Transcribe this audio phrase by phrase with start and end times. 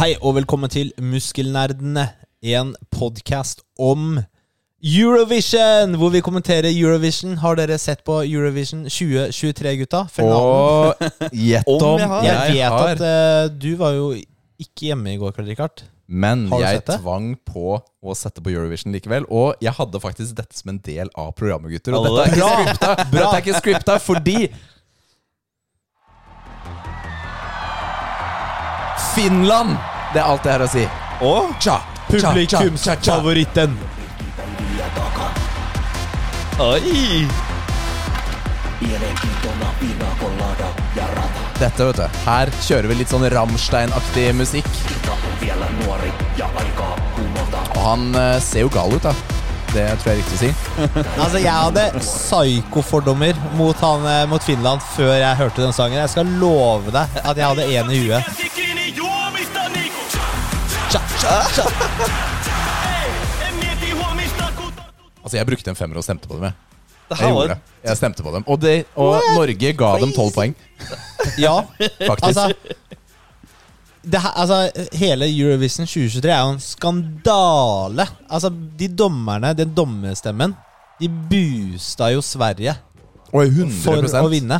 [0.00, 2.06] Hei og velkommen til Muskelnerdene,
[2.40, 4.14] en podkast om
[4.80, 7.34] Eurovision, hvor vi kommenterer Eurovision.
[7.42, 10.00] Har dere sett på Eurovision 2023, gutta?
[10.08, 10.94] Finalen.
[11.28, 12.24] Og gjett Om om jeg har.
[12.30, 12.94] Jeg vet har.
[12.94, 14.08] at uh, du var jo
[14.64, 15.84] ikke hjemme i går kveld, Rikard.
[16.08, 19.28] Men jeg tvang på å sette på Eurovision likevel.
[19.28, 22.00] Og jeg hadde faktisk dette som en del av programmet, gutter.
[22.00, 22.56] Og dette er ikke Bra!
[22.56, 24.38] scripta, dette er ikke scripta fordi
[29.14, 29.76] Finland!
[30.14, 30.84] Det er alt jeg har å si.
[31.26, 31.78] Og tja.
[36.60, 37.26] Oi!
[41.60, 42.06] Dette, vet du.
[42.24, 44.68] Her kjører vi litt sånn Ramstein-aktig musikk.
[47.76, 49.39] Og han eh, ser jo gal ut, da.
[49.70, 50.50] Det tror jeg er riktig å si.
[51.22, 56.00] Altså, jeg hadde psykofordommer mot, han, eh, mot Finland før jeg hørte den sangen.
[56.00, 58.22] Jeg skal love deg at jeg hadde én i huet.
[60.90, 61.64] Tja, tja, tja.
[65.20, 66.48] Altså, jeg brukte en femmer og stemte på dem.
[66.50, 67.58] Jeg, jeg gjorde det.
[67.84, 68.44] Jeg stemte på dem.
[68.50, 70.54] Og, det, og Norge ga dem tolv poeng,
[71.38, 71.60] Ja,
[72.06, 72.26] faktisk.
[72.26, 72.50] altså
[74.08, 78.06] her, altså, hele Eurovision 2023 er jo en skandale.
[78.28, 80.54] Altså, de dommerne, den dommerstemmen,
[81.00, 82.74] de boosta jo Sverige
[83.30, 83.82] og 100%.
[83.84, 84.58] for å vinne.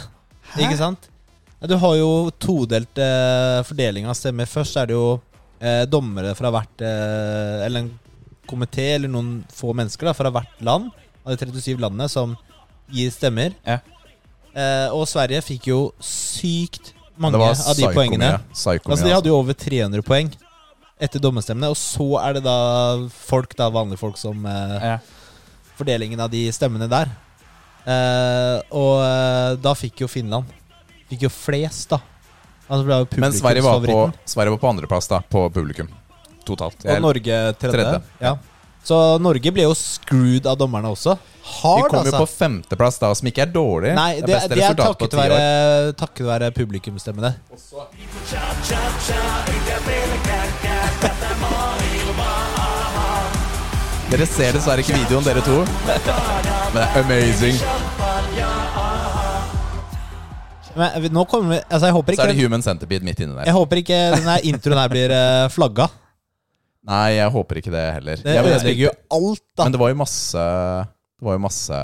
[0.58, 1.08] Ikke sant?
[1.68, 4.48] Du har jo todelt eh, fordeling av stemmer.
[4.48, 5.18] Først er det jo
[5.60, 7.90] eh, dommere fra hvert eh, Eller en
[8.48, 10.88] komité eller noen få mennesker da, fra hvert land
[11.20, 12.32] av de 37 landene som
[12.90, 13.54] gir stemmer.
[13.66, 13.78] Ja.
[14.50, 18.30] Eh, og Sverige fikk jo sykt mange av de poengene.
[18.50, 20.30] Altså De hadde jo over 300 poeng
[21.00, 21.70] etter dommerstemmene.
[21.72, 22.58] Og så er det da
[23.14, 24.98] folk, da vanlige folk, som eh, Ja.
[25.80, 27.08] Fordelingen av de stemmene der.
[27.88, 30.44] Eh, og eh, da fikk jo Finland
[31.08, 31.96] Fikk jo flest, da.
[32.68, 34.02] Altså ble Men Sverige var, på.
[34.28, 35.88] Sverige var på andreplass da, på publikum.
[36.46, 36.84] Totalt.
[36.84, 37.72] Og Norge tredje.
[37.72, 38.36] tredje, Ja.
[38.84, 41.16] Så Norge ble jo screwed av dommerne også.
[41.40, 42.20] Vi Hard, kom jo altså.
[42.22, 43.92] på femteplass da, som ikke er dårlig.
[43.96, 47.34] Nei, det, det er resultat er takket være, takket være publikumsstemmene.
[54.10, 55.60] Dere ser dessverre ikke videoen, dere to.
[55.86, 57.60] Men det er amazing.
[60.80, 63.48] Men nå kommer vi Altså, jeg håper Så er det Human Centipede midt inni der.
[63.48, 65.88] Jeg håper ikke denne introen her blir uh, flagga.
[66.88, 68.16] Nei, jeg håper ikke det heller.
[68.24, 69.64] Det Jeg vet ødelegger jo alt, da.
[69.66, 71.80] Men det var jo masse Det var jo masse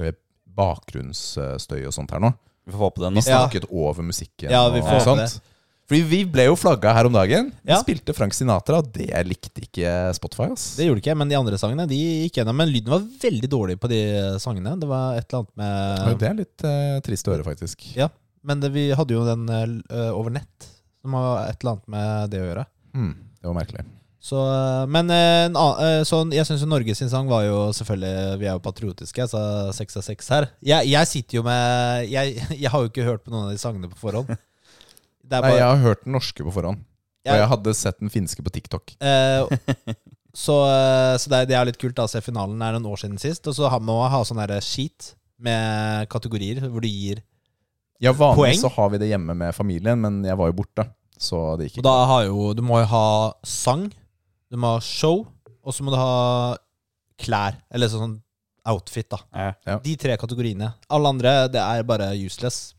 [0.00, 0.16] eh,
[0.60, 2.32] bakgrunnsstøy og sånt her nå.
[2.66, 3.70] Vi får håpe det Vi snakket Ja.
[3.70, 5.40] over musikken Ja, vi får og sånt.
[5.90, 7.52] Fordi vi ble jo flagga her om dagen.
[7.64, 7.80] Vi Ja.
[7.82, 10.52] spilte Frank Sinatra, og det likte ikke Spotify.
[10.52, 11.96] ass Det gjorde ikke ikke, men de andre sangene de
[12.28, 12.54] gikk gjennom.
[12.56, 14.78] Men lyden var veldig dårlig på de sangene.
[14.78, 15.50] Det var et eller annet
[15.98, 17.96] Ja, med Det er litt uh, trist å høre, faktisk.
[17.96, 18.08] Ja,
[18.44, 19.48] men det, vi hadde jo den
[19.90, 20.68] uh, over nett,
[21.02, 22.66] som har et eller annet med det å gjøre.
[22.94, 23.86] Mm, det var merkelig.
[24.20, 28.48] Så, eh, men eh, eh, så jeg syns Norge sin sang var jo selvfølgelig Vi
[28.50, 29.40] er jo patriotiske, så
[29.72, 30.50] seks av seks her.
[30.60, 32.36] Jeg, jeg sitter jo med jeg,
[32.66, 34.36] jeg har jo ikke hørt på noen av de sangene på forhånd.
[35.30, 36.80] Er Nei, jeg har hørt den norske på forhånd.
[36.82, 38.96] Og jeg, jeg hadde sett den finske på TikTok.
[38.98, 39.68] eh,
[40.34, 40.56] så
[41.22, 43.46] så det, det er litt kult da å se finalen er noen år siden sist.
[43.46, 47.22] Og så har man ha sånn sheet med kategorier hvor du gir
[48.02, 48.40] Ja, Poeng?
[48.40, 50.88] Vanligvis så har vi det hjemme med familien, men jeg var jo borte.
[51.20, 53.04] Så det gikk Og da har jo Du må jo ha
[53.44, 53.86] sang,
[54.50, 55.26] du må ha show,
[55.60, 56.56] og så må du ha
[57.20, 57.58] klær.
[57.70, 58.16] Eller sånn
[58.70, 59.18] outfit, da.
[59.66, 59.76] Ja.
[59.84, 60.72] De tre kategoriene.
[60.92, 62.70] Alle andre, det er bare useless.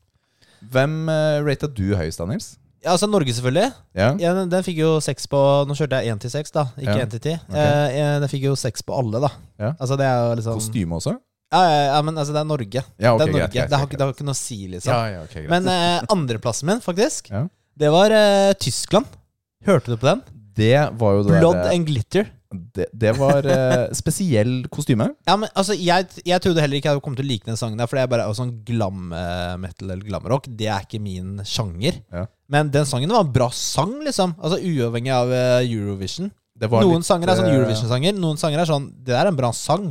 [0.73, 2.51] Hvem uh, rata du høyest, Daniels?
[2.81, 3.69] Ja, altså Norge, selvfølgelig.
[3.93, 4.15] Yeah.
[4.21, 5.37] Ja, den, den fikk jo seks på
[5.69, 6.63] Nå kjørte jeg én til seks, da.
[6.81, 7.33] Ikke én til ti.
[7.37, 7.53] Ok.
[7.53, 9.29] Eh, eh, den fikk jo seks på alle, da.
[9.61, 9.75] Yeah.
[9.77, 11.13] Altså det er jo liksom Kostyme også?
[11.53, 12.81] ja, ja, ja, men altså, det er Norge.
[12.97, 13.41] Ja, okay, det er Norge.
[13.41, 14.93] greit, greit, det, har, ikke- det har ikke noe å si, liksom.
[14.95, 15.45] Ja, ja, okay.
[15.51, 17.43] Men eh, andreplassen min, faktisk, Ja.
[17.79, 19.07] Det var eh, Tyskland.
[19.65, 20.21] Hørte du på den?
[20.57, 22.29] det var jo det Blood der, and Glitter.
[22.75, 25.07] det, det var eh, spesiell kostyme.
[25.27, 27.79] Ja, men altså, jeg, jeg trodde heller ikke jeg kommet til å like den sangen
[27.79, 30.49] der, for det er bare sånn glam eh, metal eller glam rock.
[30.49, 32.01] Det er ikke min sjanger.
[32.11, 32.27] Ja.
[32.51, 34.35] Men den sangen var en bra sang, liksom.
[34.41, 36.31] Altså Uavhengig av eh, Eurovision.
[36.61, 39.23] Det var Noen litt, sanger er sånn eh, Eurovision-sanger, noen sanger er sånn Det der
[39.23, 39.87] er en bra sang.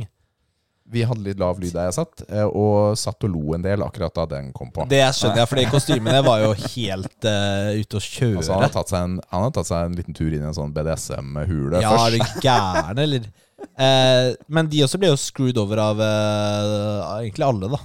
[0.91, 3.83] Vi hadde litt lav lyd der jeg satt, eh, og satt og lo en del
[3.85, 4.83] akkurat da den kom på.
[4.91, 8.41] Det skjønner jeg, fordi kostymene var jo helt uh, ute å kjøre.
[8.41, 10.49] Altså, han, har tatt seg en, han har tatt seg en liten tur inn i
[10.49, 12.35] en sånn BDSM-hule ja, er først.
[12.35, 13.31] du gæren, eller?
[13.61, 17.81] Eh, men de også ble jo screwed over av eh, egentlig alle, da.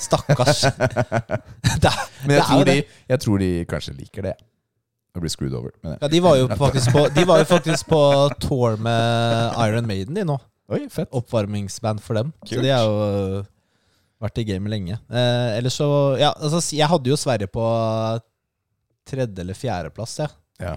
[0.00, 0.62] Stakkars.
[1.82, 2.76] det, er- Men jeg er tror, de,
[3.12, 4.36] jeg tror de kanskje liker det.
[5.10, 5.74] Å bli screwed over.
[5.82, 8.00] Men, Ja, de var på, de var jo faktisk på
[8.40, 10.38] tour med Iron Maiden de nå.
[10.70, 11.10] Oi, fett.
[11.16, 12.32] Oppvarmingsband for dem.
[12.46, 13.48] Så de har jo øh,
[14.22, 14.98] vært i gamet lenge.
[15.10, 15.88] Eh, ellers så
[16.20, 17.64] Ja, altså, jeg hadde jo Sverige på
[19.08, 20.30] tredje- eller fjerdeplass, jeg.
[20.62, 20.76] Ja.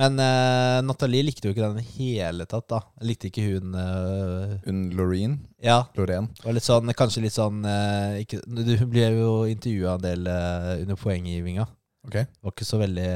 [0.00, 2.78] Men eh, Nathalie likte jo ikke den i hele tatt, da.
[3.04, 5.34] Likte ikke hun eh, Hun Loreen.
[5.62, 5.82] Ja.
[5.98, 6.30] Loreen.
[6.46, 10.70] Og litt sånn, kanskje litt sånn eh, ikke, Hun ble jo intervjua en del eh,
[10.86, 11.68] under poenggivinga.
[12.08, 12.16] Ok.
[12.24, 13.10] Var ikke så veldig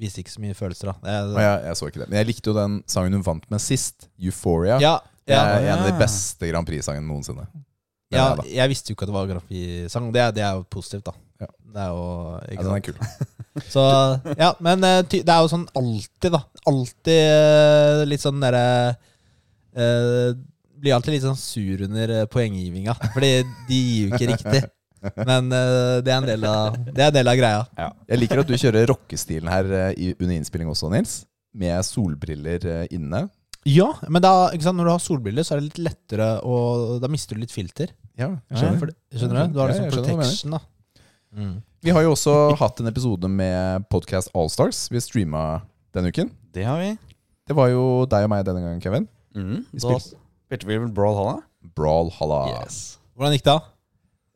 [0.00, 1.10] Viste ikke så mye følelser, da.
[1.12, 2.06] Jeg, jeg, jeg så ikke det.
[2.08, 4.78] Men jeg likte jo den sangen hun vant med sist, Euphoria.
[4.80, 4.94] ja,
[5.28, 7.44] Det er en av de beste Grand Prix-sangene noensinne.
[8.10, 8.46] Den ja, er da.
[8.50, 10.08] jeg visste jo ikke at det var Grand Prix-sang.
[10.14, 11.14] Det, det er jo positivt, da.
[11.44, 11.50] Ja.
[11.74, 12.06] Det er jo
[12.48, 12.96] Ja, den er kul.
[13.74, 13.84] Så
[14.38, 16.40] ja, men eh, ty, det er jo sånn alltid, da.
[16.70, 18.64] Alltid eh, litt sånn derre
[19.74, 20.32] eh,
[20.80, 23.32] Blir alltid litt sånn sur under eh, poenggivinga, Fordi
[23.68, 24.62] de gir jo ikke riktig.
[25.16, 27.60] Men uh, det, er en del av, det er en del av greia.
[28.10, 31.20] Jeg liker at du kjører rockestilen her uh, i, under innspilling også, Nils.
[31.56, 33.24] Med solbriller uh, inne.
[33.68, 36.54] Ja, men da, ikke sant, når du har solbriller, så er det litt lettere å
[37.02, 37.90] Da mister du litt filter.
[38.16, 38.78] Ja, Ja, skjønner.
[38.80, 39.52] for skjønner du?
[39.56, 39.96] Du har liksom mener.
[39.98, 40.60] protection, da.
[41.36, 41.52] Mm.
[41.84, 44.86] Vi har jo også hatt en episode med Podcast Allstars.
[44.92, 45.62] Vi streama
[45.96, 46.30] denne uken.
[46.52, 46.94] Det har vi.
[47.48, 49.06] Det var jo deg og meg denne gangen, Kevin.
[49.36, 50.18] Mm, Vi da spilte-
[50.48, 51.36] spilte vi vel Brawl Halla.
[51.76, 52.40] Brawl halla.
[52.62, 52.98] Yes.
[53.16, 53.54] Hvordan gikk det?
[53.58, 53.60] da?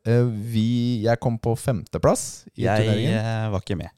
[0.07, 3.15] Eh, vi, jeg kom på femteplass i Jeg turneringen.
[3.19, 3.91] eh, var ikke med.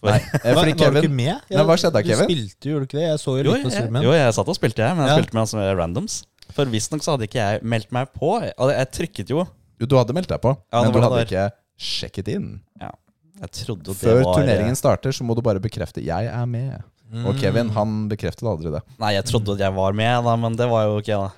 [0.00, 1.10] For- Nei, eh, Var, fordi var du ikke med?
[1.16, 1.40] med?
[1.50, 2.28] Nei, hva skjedde da, Du Kevin?
[2.28, 3.06] spilte jo, gjorde du ikke det?
[3.08, 4.02] Jeg så jo Jo, litt på jeg, streamen.
[4.04, 5.16] jo, jeg satt og spilte, jeg, men jeg Ja.
[5.22, 6.24] spilte med altså randoms.
[6.52, 8.34] For visstnok så hadde ikke jeg meldt meg på.
[8.52, 9.46] Altså, jeg trykket jo.
[9.80, 11.24] Jo, du hadde meldt deg på, Ja, men du hadde der.
[11.24, 12.60] ikke sjekket inn.
[12.78, 16.82] Jeg trodde det Før var turneringen starter, så må du bare bekrefte 'jeg er med'.
[17.12, 17.26] Mm.
[17.26, 18.82] Og Kevin han bekreftet aldri det.
[18.98, 21.32] Nei, jeg trodde at jeg var med, da, men det var jo ikke da.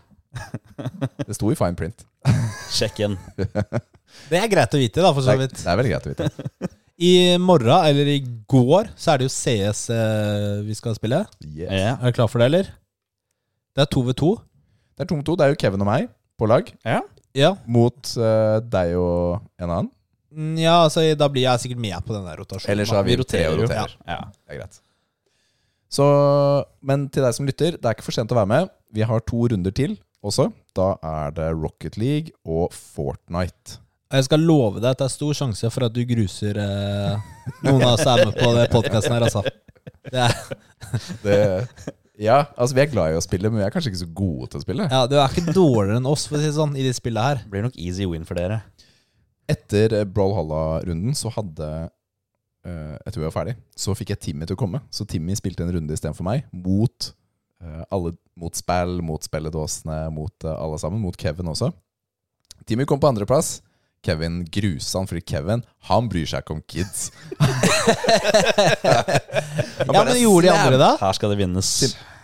[1.26, 2.04] Det sto i fine print.
[2.72, 3.18] Sjekk igjen.
[4.30, 5.54] Det er greit å vite, da, for så vidt.
[5.60, 6.70] det er veldig greit å vite.
[7.10, 7.12] I
[7.42, 11.18] morgen, eller i går, så er det jo CS eh, vi skal spille.
[11.44, 11.68] Yes.
[11.68, 11.90] Ja.
[12.00, 12.70] Er du klar for det, eller?
[13.76, 14.30] Det er to ved to.
[14.96, 15.36] Det er 2-2.
[15.36, 16.08] Det er jo Kevin og meg
[16.40, 17.02] på lag ja.
[17.36, 17.50] Ja.
[17.68, 19.90] mot eh, deg og en annen.
[20.32, 22.72] Mm, ja, altså da blir jeg sikkert med på den der rotasjonen.
[22.72, 22.96] Ellers da.
[22.98, 23.68] har vi, Vi roterer og jo.
[23.68, 23.92] roterer.
[24.08, 24.18] Ja.
[24.32, 24.80] Det er greit.
[25.92, 26.06] Så,
[26.80, 28.72] men til deg som lytter, det er ikke for sent å være med.
[28.96, 29.98] Vi har to runder til
[30.30, 30.48] også.
[30.76, 33.80] Da er det Rocket League og Fortnite.
[34.14, 37.30] Jeg skal love deg at det er stor sjanse for at du gruser eh,
[37.66, 39.42] noen av oss er med på den podkasten her, altså.
[40.06, 40.36] Det er,
[41.24, 41.36] Det,
[42.22, 44.46] ja, altså vi er glad i å spille, men vi er kanskje ikke så gode
[44.52, 44.86] til å spille.
[44.92, 47.26] ja, du er ikke dårligere enn oss, for å si det sånn, i de spillene
[47.26, 47.42] her.
[47.42, 48.60] Det blir nok easy win for dere.
[49.50, 51.66] Etter eh, Brawlhalla-runden så hadde
[52.66, 54.80] eh, Etter vi var ferdig, så fikk jeg Timmy til å komme.
[54.94, 57.10] Så Timmy spilte en runde istedenfor meg, mot
[57.90, 61.00] alle Mot spill, mot spilledåsene, mot eh, alle sammen.
[61.00, 61.70] Mot Kevin også.
[62.68, 63.62] Timmy kom på andreplass.
[64.04, 67.06] Kevin grusa han, fordi Kevin han bryr seg ikke om kids.
[69.86, 70.92] Ja, men gjorde de andre det?
[71.00, 71.70] Her skal det vinnes.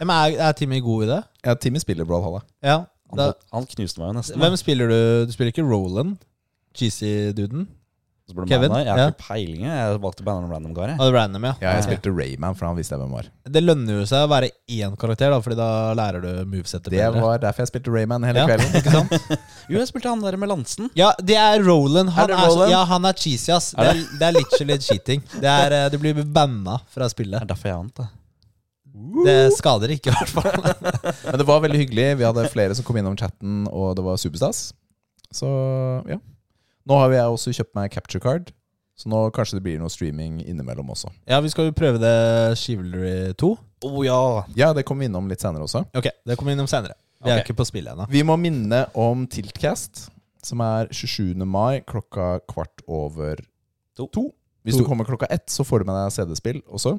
[0.00, 1.20] Ja, men er, er Timmy god i det?
[1.46, 2.42] Ja, Timmy spiller Brawlhalla.
[2.64, 2.78] Ja.
[3.12, 4.40] Han, han knuste meg jo nesten.
[4.40, 4.98] hvem spiller du?
[5.28, 6.16] Du spiller ikke Roland?
[6.76, 7.66] Cheesy-duden?
[8.32, 8.72] Så ble Kevin?
[8.80, 9.08] Jeg har Ja.
[9.12, 9.62] ikke peiling.
[9.68, 9.98] jeg.
[10.00, 10.86] Valgte bare noen random guy.
[10.88, 10.96] jeg.
[10.98, 11.52] Ah, random, ja.
[11.60, 13.28] Ja, jeg spilte Rayman, for han visste jeg hvem var.
[13.52, 17.10] Det lønner jo seg å være én karakter, da, Fordi da lærer du movesettet Det
[17.14, 18.72] var derfor jeg spilte Rayman hele Ja, kvelden.
[18.80, 19.12] ikke sant?
[19.68, 20.88] Jo, jeg spilte han der med lansen.
[20.96, 22.10] Ja, det er Roland.
[22.16, 22.70] Han Er er, Roland?
[22.72, 23.72] ja, han er cheesy, ass.
[23.76, 25.22] Det er, det er literally cheating.
[25.38, 27.38] Det er, eh, du blir banna fra spillet.
[27.38, 27.94] Det er derfor jeg vant.
[28.00, 28.08] da.
[29.24, 30.52] Det skader ikke, i hvert fall.
[31.30, 32.06] Men det var veldig hyggelig.
[32.20, 34.72] Vi hadde flere som kom innom chatten, og det var superstas.
[35.32, 35.48] Så
[36.10, 36.18] ja.
[36.88, 38.50] Nå har jeg også kjøpt meg capture card,
[38.98, 41.10] så nå kanskje det blir noe streaming innimellom også.
[41.30, 43.50] Ja, vi skal jo prøve det Chivalry 2.
[43.82, 44.18] Å oh, ja!
[44.58, 45.84] Ja, det kommer vi innom litt senere også.
[45.98, 46.98] Ok, det kommer vi innom senere.
[47.22, 48.08] Vi er ikke på spillet ennå.
[48.10, 50.08] Vi må minne om Tiltcast,
[50.42, 51.38] som er 27.
[51.46, 53.38] mai klokka kvart over
[53.98, 54.08] To.
[54.08, 54.24] to.
[54.66, 54.82] Hvis To.
[54.82, 56.96] du kommer klokka ett, så får du med deg CD-spill også.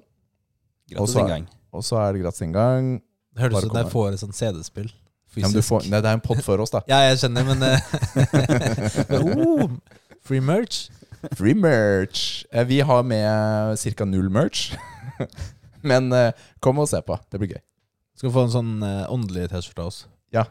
[0.91, 1.47] Gratis Også- en.
[1.73, 3.01] Og så er det gratis inngang.
[3.33, 4.91] Det høres ut som jeg får et sånt CD-spill.
[5.35, 6.81] Ja, men du får, nei, det er en pott for oss, da.
[6.91, 9.69] Ja, jeg skjønner, men eh, oh,
[10.23, 10.87] Free merch?
[11.35, 12.43] Free merch.
[12.51, 14.05] Eh, Vi har med ca.
[14.05, 14.73] null merch.
[15.83, 16.31] Men eh,
[16.63, 17.17] kom og se på.
[17.31, 17.61] Det blir gøy.
[18.15, 18.69] Skal få en sånn
[19.11, 19.97] åndelig T-skjorte av oss?
[20.31, 20.45] Ja.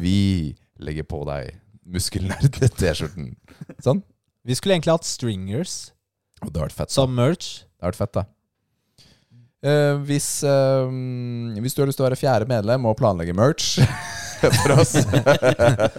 [0.00, 1.58] Vi legger på deg
[1.92, 3.34] muskelnerd-T-skjorten.
[3.84, 4.00] Sånn.
[4.46, 5.74] Vi skulle egentlig hatt stringers
[6.44, 6.92] Og det fett.
[6.94, 7.66] som merch.
[7.76, 8.24] Det har vært fett, da.
[9.64, 10.90] Eh, hvis, uh,
[11.62, 13.78] hvis du har lyst til å være fjerde medlem og planlegge merch
[14.60, 14.94] for oss.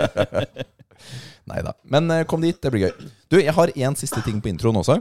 [1.49, 1.73] Nei da.
[1.89, 3.07] Men uh, kom dit, det blir gøy.
[3.31, 4.99] Du, jeg har én siste ting på introen også.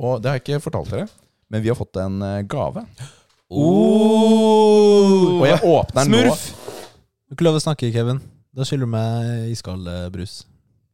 [0.00, 1.08] Og det har jeg ikke fortalt dere.
[1.50, 2.84] Men vi har fått en gave.
[3.50, 5.40] Oh.
[5.40, 6.20] Og jeg åpner den nå.
[6.28, 6.44] Smurf!
[7.26, 8.20] Du har ikke lov å snakke, Kevin.
[8.54, 10.40] Da skylder du meg iskald brus.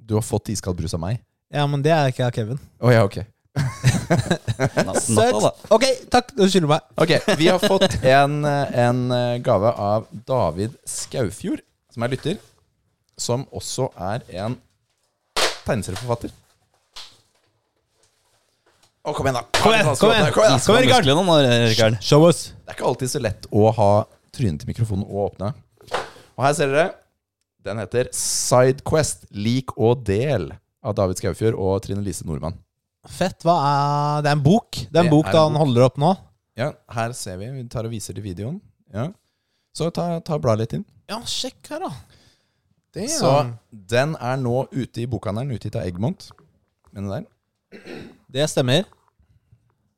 [0.00, 1.20] Du har fått iskald brus av meg.
[1.52, 2.60] Ja, men det er ikke av Kevin.
[2.80, 3.20] Oh, ja, ok.
[4.08, 5.50] Natta.
[5.74, 6.32] Ok, takk.
[6.36, 6.86] Du skylder meg.
[7.00, 11.62] Ok, Vi har fått en, en eh, gave av David Skaufjord,
[11.94, 12.40] som er lytter.
[13.16, 14.58] Som også er en
[15.66, 16.34] tegneserieforfatter.
[19.06, 19.44] Å, kom igjen, da!
[19.62, 20.60] Kom igjen, Kom igjen, kom igjen.
[20.66, 21.98] Kom igjen, kom igjen.
[22.02, 22.48] Show us.
[22.66, 23.90] Det er ikke alltid så lett å ha
[24.34, 25.52] trynet til mikrofonen og åpne.
[26.36, 26.88] Og her ser dere.
[27.66, 30.50] Den heter Sidequest lik og del
[30.86, 32.58] av David Skaufjord og Trine Lise Nordmann.
[33.12, 33.38] Fett.
[33.46, 34.70] Hva er Det er en bok.
[34.72, 35.60] Det er en Det bok er en da han bok.
[35.64, 36.10] holder opp nå.
[36.56, 37.46] Ja, her ser vi.
[37.52, 38.58] Vi tar og viser til videoen.
[38.94, 39.06] Ja.
[39.76, 40.84] Så ta, ta bla litt inn.
[41.10, 41.90] Ja, sjekk her, da.
[42.96, 43.30] Det Så
[43.70, 46.30] den er nå ute i bokhandelen, utgitt av Eggmont.
[46.96, 47.24] Men det der
[48.32, 48.82] Det stemmer.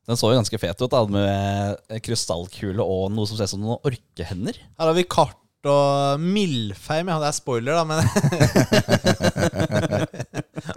[0.09, 3.61] Den så jo ganske fet ut, da, med krystallkule og noe som ser ut som
[3.63, 4.55] noen orkehender.
[4.79, 5.35] Her har vi kart
[5.69, 7.07] og Mildfeim.
[7.11, 7.99] Ja, det er spoiler, da, men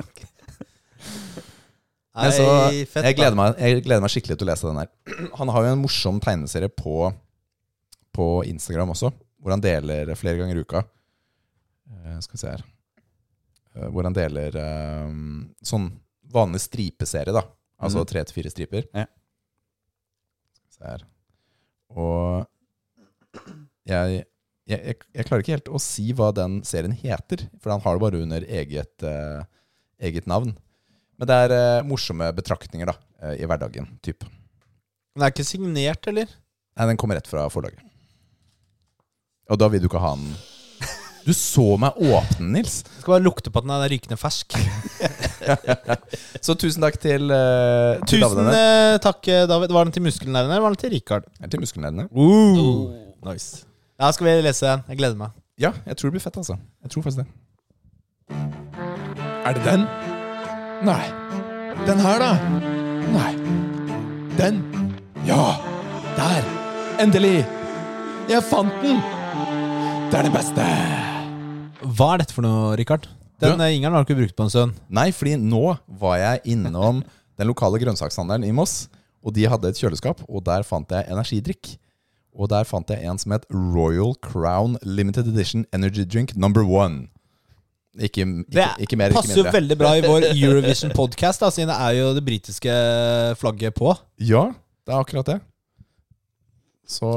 [2.13, 4.91] Nei, så jeg, gleder meg, jeg gleder meg skikkelig til å lese den her.
[5.39, 7.07] Han har jo en morsom tegneserie på,
[8.13, 9.09] på Instagram også,
[9.41, 10.83] hvor han deler flere ganger i uka.
[11.89, 12.69] Eh, skal vi se her
[13.73, 15.13] Eh, Hvor han deler eh,
[15.65, 15.87] sånn
[16.29, 17.41] vanlig stripeserie, da.
[17.81, 18.09] Altså Mhm.
[18.11, 18.83] tre til fire striper.
[18.93, 19.07] Ja.
[20.53, 21.05] Skal vi se her.
[21.97, 22.45] Og
[23.89, 24.27] jeg,
[24.69, 27.97] jeg, jeg, jeg klarer ikke helt å si hva den serien heter, for han har
[27.97, 29.41] det bare under eget, uh,
[30.05, 30.53] eget navn.
[31.23, 33.87] Men det er eh, morsomme betraktninger da, eh, i hverdagen.
[34.03, 34.25] Typ.
[35.15, 36.27] Den er ikke signert, eller?
[36.75, 37.79] Nei, den kommer rett fra forlaget.
[39.53, 40.33] Og da vil du ikke ha den
[41.27, 42.81] Du så meg åpne den, Nils!
[42.89, 44.57] Jeg skal bare lukte på at den er rykende fersk.
[46.47, 48.59] Så tusen takk til, uh, til Tusen David.
[48.59, 49.75] eh, takk, eh, David.
[49.77, 51.29] Var den til muskelnervene, eller var den til Rikard?
[51.39, 52.09] Eller til muskelnerdene.
[52.11, 52.91] Uh.
[53.29, 53.63] Nice.
[53.95, 54.83] Ja, skal vi lese den?
[54.91, 55.39] Jeg gleder meg.
[55.63, 56.59] Ja, jeg tror det blir fett, altså.
[56.83, 57.29] Jeg tror faktisk det.
[59.47, 59.87] Er det den?
[60.83, 61.07] Nei.
[61.87, 62.31] Den her, da?
[63.13, 63.33] Nei.
[64.39, 64.61] Den?
[65.27, 65.57] Ja!
[66.19, 66.45] Der!
[67.03, 67.43] Endelig!
[68.31, 69.01] Jeg fant den!
[70.13, 70.67] Det er det beste!
[71.83, 73.09] Hva er dette for noe, Rikard?
[73.43, 74.75] Den Du- eh, ingeren har du ikke brukt på en stund.
[74.89, 77.03] Nei, fordi nå var jeg innom
[77.39, 78.89] den lokale grønnsakshandelen i Moss,
[79.25, 81.77] og de hadde et kjøleskap, og der fant jeg energidrikk.
[82.35, 87.09] Og der fant jeg en som het Royal Crown Limited Edition Energy Drink Number One.
[88.01, 91.77] Ikke, ikke, Det ikke mer, ikke passer jo veldig bra i vår Eurovision-podkast, siden det
[91.77, 92.77] er jo det britiske
[93.41, 93.93] flagget på.
[94.25, 94.47] Ja,
[94.87, 95.39] det er akkurat det.
[96.89, 97.11] Så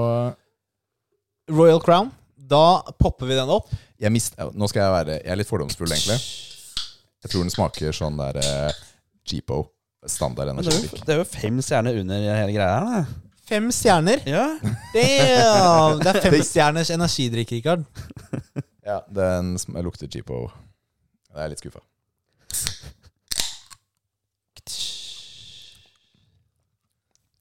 [1.52, 2.12] Royal Crown.
[2.36, 3.72] Da popper vi den opp.
[4.00, 6.20] jeg mist, Nå skal jeg være Jeg er litt fordomsfull, egentlig.
[7.26, 8.82] Jeg tror den smaker sånn der eh,
[9.26, 9.64] cheapo.
[10.06, 11.06] Standard det, er energidrikk.
[11.08, 12.92] det er jo fem stjerner under hele greia her.
[12.92, 13.32] da.
[13.50, 14.22] Fem stjerner.
[14.30, 14.44] Ja.
[14.94, 16.04] Damn!
[16.04, 17.88] Det er femstjerners energidrikk, Rikard.
[18.86, 20.44] Ja, den lukter cheapo.
[21.36, 21.82] Jeg er litt skuffa.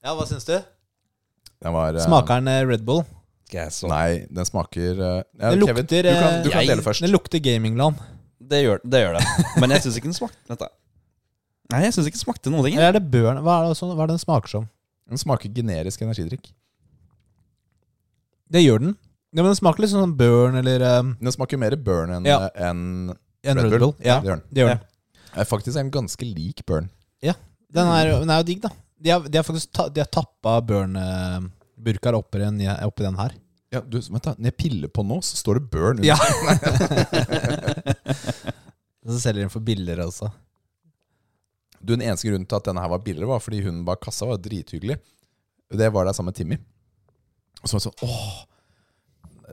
[0.05, 0.55] Ja, hva syns du?
[1.63, 3.03] Den var eh, Smaker den eh, Red Bull?
[3.49, 6.71] Skal Nei, den smaker eh, ja, Den Kevin, lukter, du kan, eh, du kan jeg-
[6.73, 7.05] dele først.
[7.05, 8.01] Den lukter gamingland.
[8.45, 8.99] Det gjør det.
[9.01, 9.23] Gjør det.
[9.61, 10.67] Men jeg syns ikke den smakte dette.
[11.73, 12.67] Nei, jeg syns ikke den smakte noe.
[12.69, 13.39] Eller er det børn?
[13.41, 14.67] Hva er det, sånn- hva er det den smaker som?
[15.09, 16.51] Den smaker generisk energidrikk.
[18.51, 18.93] Det gjør den.
[19.35, 22.49] Ja, men Den smaker litt sånn burn eller um, Den smaker mer burn enn Ja.
[22.55, 23.09] enn
[23.51, 23.83] en Red Red Bull.
[23.85, 23.95] Bull.
[24.05, 24.45] Ja, det gjør den.
[24.49, 24.83] det gjør den.
[25.35, 26.87] Eh, Faktisk er den ganske lik burn.
[27.75, 28.69] Den er, den er jo digg, da.
[29.03, 32.39] De har, de har faktisk ta, de har tappa Burn-burkaer oppi,
[32.87, 33.33] oppi den her.
[33.73, 35.99] Ja, du, vent da, Når jeg piller på nå, så står det burn.
[35.99, 36.07] under.
[36.07, 36.15] Ja.
[39.05, 40.29] Så selger de for billigere også.
[41.77, 44.25] Du, Den eneste grunnen til at denne her var billigere, var fordi hun bak kassa
[44.29, 44.97] var drithyggelig.
[45.69, 46.57] Det var der sammen med Timmy.
[47.61, 48.39] Og så var det sånn Åh,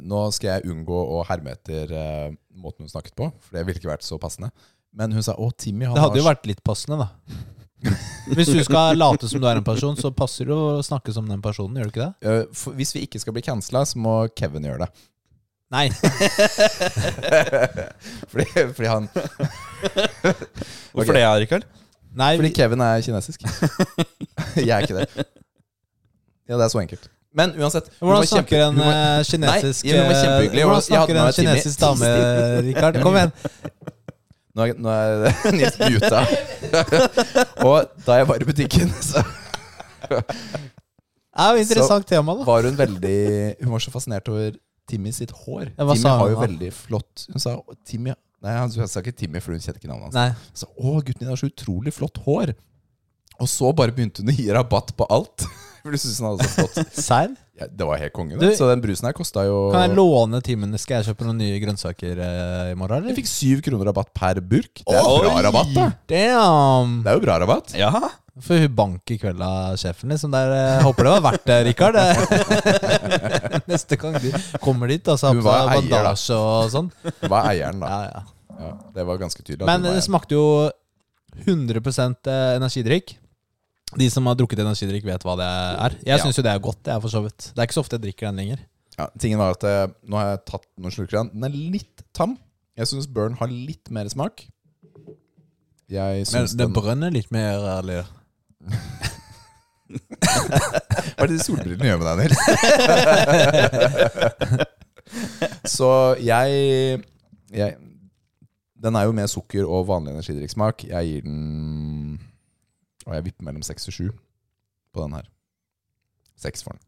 [0.00, 3.78] nå skal jeg unngå å herme etter uh, måten hun snakket på, for det ville
[3.82, 4.52] ikke vært så passende.
[4.96, 7.08] Men hun sa å, Timmy han Det hadde jo vært litt passende, da.
[8.37, 11.26] Hvis du skal late som du er en person, så passer det å snakke som
[11.28, 12.14] den personen, gjør det ikke det?
[12.28, 14.90] Eh, for, Hvis vi ikke skal bli cancela, så må Kevin gjøre det.
[15.72, 15.87] Nei.
[18.30, 18.46] fordi,
[18.76, 19.04] fordi han
[20.92, 21.16] Hvorfor okay.
[21.16, 21.64] det, Rikard?
[22.12, 23.40] Nei Fordi vi, Kevin er kinesisk.
[24.61, 25.06] jeg er ikke det.
[26.44, 27.04] Ja, det er så enkelt.
[27.32, 32.10] Men uansett hvordan snakker en eh, kinesisk Nei, Hvordan snakker en kinesisk dame,
[32.66, 32.98] Rikard?
[33.04, 33.32] Kom igjen.
[34.52, 36.18] Nå er, nå er Nils muta.
[37.68, 39.22] og da jeg var i butikken, så
[40.12, 40.18] Det
[41.40, 42.44] er jo interessant tema, da.
[42.44, 43.20] var hun veldig
[43.62, 44.50] Hun var så fascinert over
[44.90, 45.70] Timmy sitt hår.
[45.78, 47.54] Timmy har jo veldig flott Hun sa
[47.88, 48.12] Timmy
[48.42, 50.36] Nei, hun sa ikke Timmy, for hun kjente ikke navnet hans.
[50.50, 52.50] Hun sa å, gutten din har så utrolig flott hår.
[53.38, 55.44] Og så bare begynte hun å gi rabatt på alt.
[55.84, 57.32] For du syntes den hadde så flott Serr?
[57.58, 58.38] ja, Det var helt konge.
[58.38, 58.54] Du- det.
[58.58, 60.72] Så den brusen her kosta jo Kan jeg låne timen?
[60.80, 63.18] Skal jeg kjøpe noen nye grønnsaker eh, i morgen, Jeg eller?
[63.20, 64.82] fikk syv kroner rabatt per burk.
[64.86, 65.44] Det er bra Oi!
[65.48, 65.86] rabatt, da.
[66.14, 66.98] Damn!
[67.04, 67.74] Det er jo bra rabatt.
[67.78, 67.92] Ja.
[68.42, 70.32] Får hun bank i kveld av sjefen, liksom.
[70.32, 71.98] Der, eh, håper det var verdt det, Rikard.
[73.72, 74.30] Neste gang du
[74.64, 75.28] kommer dit, altså.
[75.28, 75.98] så Hun var eier, da.
[75.98, 76.88] bandasje og sånn.
[77.26, 77.90] Hva er eieren, da?
[77.92, 78.22] Ja, ja.
[78.62, 79.64] Ja, det var ganske tydelig.
[79.64, 80.06] at Men hun var det eieren.
[80.08, 80.46] smakte jo
[81.44, 83.16] 100% energidrikk.
[83.99, 85.90] De som har drukket energidrikk, vet hva det er.
[86.06, 86.22] Jeg Ja.
[86.25, 87.50] syns jo det er godt, Det er for så vidt.
[87.54, 88.58] Det er ikke så ofte jeg drikker den lenger.
[88.99, 91.40] ja, Tingen var at eh, Nå har jeg tatt noen slurker av den.
[91.40, 92.38] Den er litt tam.
[92.76, 94.46] Jeg syns Burn har litt mer smak.
[95.92, 98.04] Jeg det den brønner litt mer, eller?
[99.92, 102.38] Hva er det de solbrillene gjør med deg, Nils?
[105.76, 105.88] Så
[106.22, 107.02] jeg,
[107.52, 107.76] jeg
[108.82, 110.84] Den er jo med sukker og vanlig energidrikksmak.
[110.88, 112.18] Jeg gir den
[113.06, 114.09] Og jeg vipper mellom seks og sju
[114.92, 115.28] på den her.
[116.38, 116.82] Seks for den.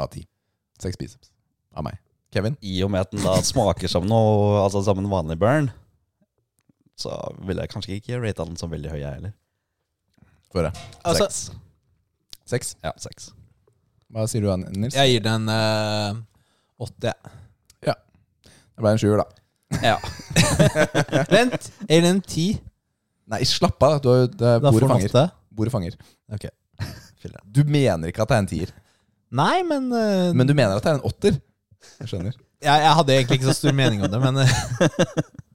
[0.00, 0.26] Av ti.
[0.82, 1.32] Seks biceps.
[1.76, 1.98] Av meg.
[2.34, 2.56] Kevin?
[2.60, 5.70] I og med at den da smaker som noe Altså som en vanlig burn,
[6.96, 7.12] så
[7.44, 9.32] ville jeg kanskje ikke rate den som veldig høy, jeg heller.
[10.52, 10.72] det høre.
[11.04, 11.40] Altså, Seks.
[12.46, 12.76] Seks.
[12.84, 13.30] Ja, seks.
[14.12, 14.94] Hva sier du, Nils?
[14.94, 16.20] jeg gir den eh,
[16.80, 17.12] åtte.
[17.84, 17.96] Ja.
[18.46, 19.26] Det ble en sjuer, da.
[19.82, 19.96] Ja.
[21.34, 22.46] Vent, jeg gir den en ti.
[23.26, 23.98] Nei, slapp av.
[24.04, 25.30] Du, det bordet fanger.
[25.56, 25.98] Bordet fanger.
[26.32, 26.48] Ok.
[27.50, 28.72] Du mener ikke at det er en tier,
[29.34, 31.38] Nei, men, uh, men du mener at det er en åtter?
[31.98, 32.36] Jeg skjønner.
[32.62, 34.38] jeg, jeg hadde egentlig ikke så stor mening om det, men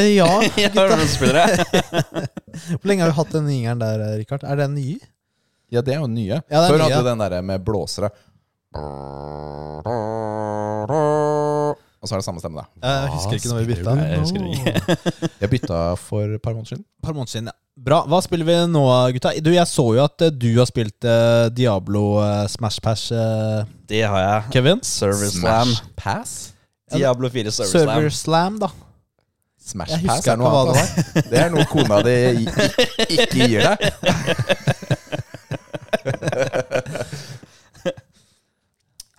[0.00, 0.70] Ja, ja
[2.80, 4.42] hvor lenge har vi hatt den jingeren der, eh, Rikard?
[4.44, 4.98] Er den ny?
[5.70, 6.40] Ja, det er jo nye.
[6.50, 8.10] Ja, er Før nye, hadde den der med blåsere.
[12.00, 12.66] Og så er det samme stemme, da.
[12.80, 13.94] Jeg husker ikke når vi bytta.
[14.00, 14.72] Jeg husker ikke.
[15.42, 16.84] Jeg bytta for et par måneder siden.
[17.04, 17.56] Par måneder siden, ja.
[17.80, 18.02] Bra.
[18.08, 18.84] Hva spiller vi nå,
[19.16, 19.32] gutta?
[19.40, 23.08] Du, Jeg så jo at eh, du har spilt uh, Diablo uh, Smash Pass.
[23.12, 24.52] Uh, Det har jeg.
[24.56, 24.82] Kevin.
[24.84, 25.68] Server Slam.
[25.68, 26.38] Smash Pass?
[26.90, 28.58] Diablo 4 Server, Server Slam.
[28.58, 28.89] Slam, da.
[29.70, 30.88] Smash Jeg Pass er noe annet.
[31.14, 32.16] det Det er noe kona di
[33.16, 33.78] ikke gir deg.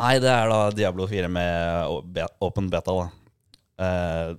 [0.02, 3.04] Nei, det er da Diablo 4 med åpen open beta, da.
[3.86, 4.30] Eh,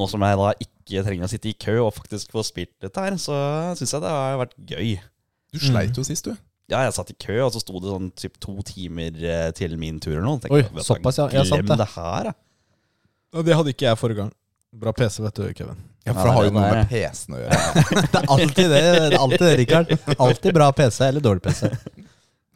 [0.00, 3.02] nå som jeg da ikke trenger å sitte i kø og faktisk få spilt dette
[3.04, 3.34] her, så
[3.78, 4.94] syns jeg det har vært gøy.
[5.54, 6.32] Du sleit jo sist, du.
[6.72, 9.76] Ja, jeg satt i kø, og så sto det sånn typ to timer eh, til
[9.80, 10.40] min tur eller noe.
[10.40, 11.26] Tenkte Oi, jeg, såpass, ja.
[11.44, 11.78] Sant Glem det.
[11.84, 12.34] det her, da.
[13.44, 14.32] Det hadde ikke jeg forrige gang.
[14.74, 15.82] Bra PC, vet du, Kevin.
[16.04, 17.58] Ja, For det har jo noe med PC-en å gjøre.
[18.12, 19.92] Det er alltid det, det, er alltid det Rikard.
[20.18, 21.70] Alltid bra PC eller dårlig PC.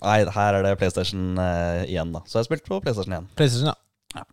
[0.02, 2.20] Nei, her er det PlayStation eh, igjen, da.
[2.26, 3.30] Så jeg har spilt på PlayStation igjen.
[3.38, 4.20] PlayStation, ja.
[4.20, 4.26] Ja.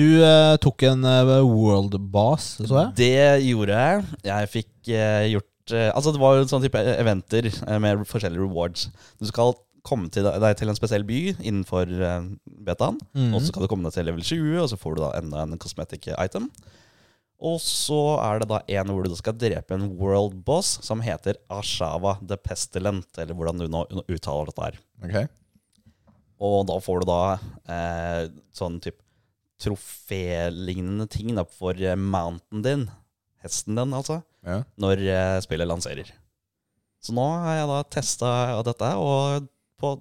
[0.00, 2.94] Du eh, tok en eh, World Boss, så jeg.
[2.98, 4.08] Det gjorde jeg.
[4.30, 8.46] Jeg fikk eh, gjort eh, Altså, det var jo sånn type eventer eh, med forskjellige
[8.46, 8.88] rewards.
[9.20, 9.54] Du skal
[9.88, 12.28] komme til deg til en spesiell by innenfor eh,
[12.68, 13.00] betaen.
[13.16, 13.32] Mm.
[13.32, 15.46] Og så kan du komme deg til level 20, og så får du da enda
[15.46, 16.50] en cosmetic item.
[17.38, 21.38] Og så er det da en hvor du skal drepe en world boss som heter
[21.54, 24.80] Ashava the Pestilent, eller hvordan du nå uttaler dette her.
[25.06, 25.28] Okay.
[26.42, 27.20] Og da får du da
[27.74, 28.24] eh,
[28.54, 29.02] sånn type
[29.58, 32.88] trofélignende ting da, for eh, mountain din,
[33.42, 34.60] hesten din altså, Ja.
[34.78, 36.10] når eh, spillet lanserer.
[37.02, 38.30] Så nå har jeg da testa
[38.66, 39.46] dette, og
[39.80, 39.94] på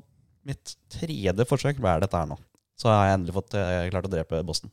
[0.48, 2.38] mitt tredje forsøk, hva er dette her nå?
[2.78, 4.72] Så har jeg endelig fått jeg klart å drepe Boston.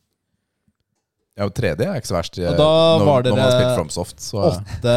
[1.35, 2.37] Ja, tredje er ikke så verst.
[2.39, 2.67] Og da
[3.01, 3.35] når, var dere-
[4.23, 4.93] så Åtte,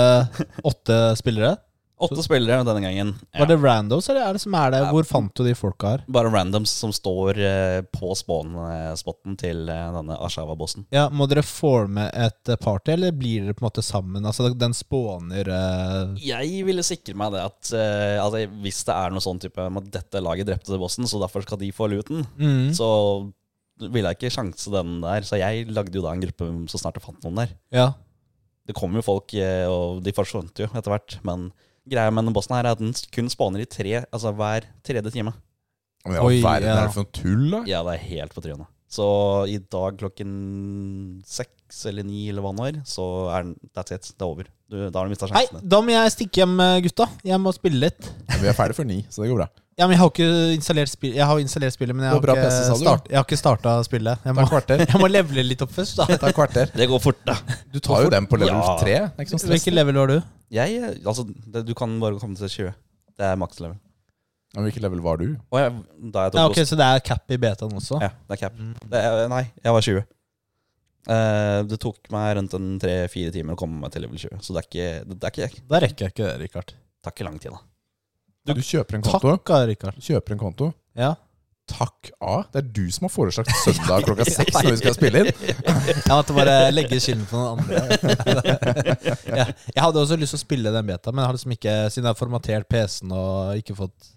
[0.71, 1.57] åtte spillere.
[1.99, 3.13] Åtte spillere denne gangen.
[3.33, 3.43] Ja.
[3.43, 4.83] Var det randoms, eller er det som er det?
[4.95, 6.05] Hvor fant du de folka her?
[6.11, 10.87] Bare randoms som står eh, på spawn-spotten til eh, denne Ashava-bossen.
[10.95, 14.27] Ja, Må dere forme et eh, party, eller blir dere på en måte sammen?
[14.29, 16.15] Altså, den spåner uh...
[16.23, 19.91] Jeg ville sikre meg det at uh, altså, hvis det er noe sånn type at
[19.95, 22.71] dette laget drepte bossen, så derfor skal de få luten, mm.
[22.79, 22.89] så
[23.87, 25.27] ville jeg ikke sjanse den der.
[25.27, 27.57] Så jeg lagde jo da en gruppe så snart jeg fant noen der.
[27.75, 27.89] Ja.
[28.69, 31.19] Det kom jo folk, eh, og de forsvant jo etter hvert.
[31.27, 31.49] Men
[31.91, 35.13] greia med denne bossen her er at den kun spawner i tre, altså hver tredje
[35.15, 35.33] time.
[36.07, 36.57] Men Oi, ja.
[36.57, 37.63] er det for noe tull, da?
[37.69, 38.69] Ja, det er helt på trynet.
[38.89, 39.05] Så
[39.53, 40.31] i dag klokken
[41.29, 44.07] seks eller ni eller hva det er, så er den That's it.
[44.15, 44.47] Det er over.
[44.69, 45.69] Du, da har du mista Hei, sjansene.
[45.75, 47.09] da må jeg stikke hjem, eh, gutta.
[47.29, 48.09] Jeg må spille litt.
[48.41, 49.49] Vi er ferdig før ni, så det går bra.
[49.79, 52.35] Ja, men jeg har ikke installert spill Jeg har installert spillet, men jeg har, ikke,
[52.43, 54.25] PC, start, jeg har ikke starta spillet.
[54.27, 54.47] Jeg må,
[54.83, 56.17] jeg må levele litt opp først, da.
[56.25, 56.73] Ta kvarter.
[56.75, 57.37] Det går fort, da.
[57.71, 58.75] Du tar jo den på level Ja.
[58.81, 58.97] 3.
[59.15, 60.17] Det er sånn level var du?
[60.51, 62.75] Jeg, altså, det, du kan bare komme til 20.
[63.19, 63.79] Det er maks level.
[64.57, 65.27] Ja, Hvilket level var du?
[65.53, 65.73] Og jeg,
[66.11, 68.01] da jeg tok Ja, okay, Så det er cap i betaen også?
[68.03, 68.59] Ja, det er cap.
[68.83, 70.07] Det er, nei, jeg var 20.
[71.09, 74.43] Uh, det tok meg rundt en tre-fire timer å komme meg til level 20.
[74.43, 76.75] Så det er ikke, det, det er ikke, Da rekker jeg ikke det, Rikard.
[76.75, 77.68] det tar ikke lang tid, da.
[78.57, 79.33] Du kjøper en konto.
[79.33, 79.99] Takk, ah, Rikard.
[80.05, 80.71] Kjøper en konto.
[80.99, 81.15] Ja.
[81.69, 82.37] Takk A.
[82.53, 85.31] Det er du som har foreslått søndag klokka seks når vi skal spille inn.
[85.69, 87.99] Jeg måtte bare legge skylden på noen andre.
[89.43, 89.45] ja.
[89.51, 92.09] Jeg hadde også lyst til å spille den beta, men jeg har liksom ikke siden
[92.09, 94.13] jeg har formatert PC-en og ikke fått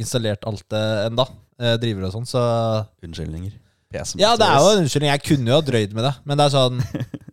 [0.00, 1.28] installert alt det enda,
[1.62, 2.42] eh, driver og sånn, så
[3.04, 3.60] Unnskyldninger.
[3.94, 5.12] Ja, det er jo en unnskyldning.
[5.12, 6.80] Jeg kunne jo ha drøyd med det, men det er sånn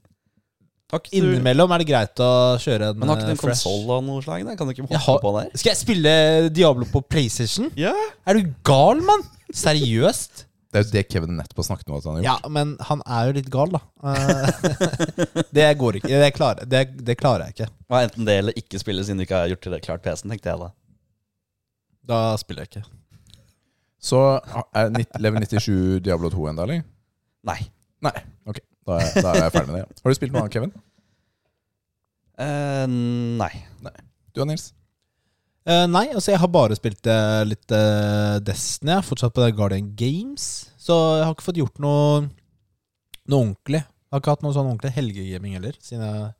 [0.91, 1.17] Takk, du.
[1.21, 3.63] Innimellom er det greit å kjøre en Men har ikke du eh, en fresh.
[3.63, 4.43] konsoll av noe slag?
[4.59, 5.51] Kan du ikke Jeg hoppe har- på der?
[5.61, 6.13] Skal jeg spille
[6.51, 7.69] Diablo på PlayStation?
[7.79, 7.93] Ja.
[8.27, 9.23] Er du gal, mann?
[9.55, 10.45] Seriøst?
[10.71, 12.43] Det er jo det Kevin nettopp snakket om at han har gjort.
[12.43, 13.81] Ja, men han er jo litt gal, da.
[14.07, 16.07] Eh, det går ikke.
[16.21, 17.67] Det klarer, det, det klarer jeg ikke.
[17.91, 20.51] Og Enten det eller ikke spille siden du ikke har gjort det klart PC-en, tenkte
[20.53, 20.69] jeg da.
[22.11, 22.85] Da spiller jeg ikke.
[24.01, 24.17] Så
[24.73, 24.89] er
[25.21, 26.83] level 97 Diablo 2 enda, eller?
[27.45, 27.59] Nei.
[28.01, 28.15] Nei.
[28.49, 28.57] Ok,
[28.91, 30.01] da er, da er jeg ferdig med det.
[30.03, 30.75] Har du spilt noe annet, Kevin?
[32.41, 32.85] Eh,
[33.41, 33.51] nei.
[34.31, 34.71] Du og Nils?
[35.69, 38.95] Eh, nei, altså jeg har bare spilt eh, litt uh, Destiny.
[38.95, 40.47] Jeg er fortsatt på Guardian Games.
[40.81, 42.29] Så jeg har ikke fått gjort noe
[43.29, 43.83] Noe ordentlig.
[43.83, 46.31] Jeg har ikke hatt noe sånn ordentlig helgegaming heller, siden jeg har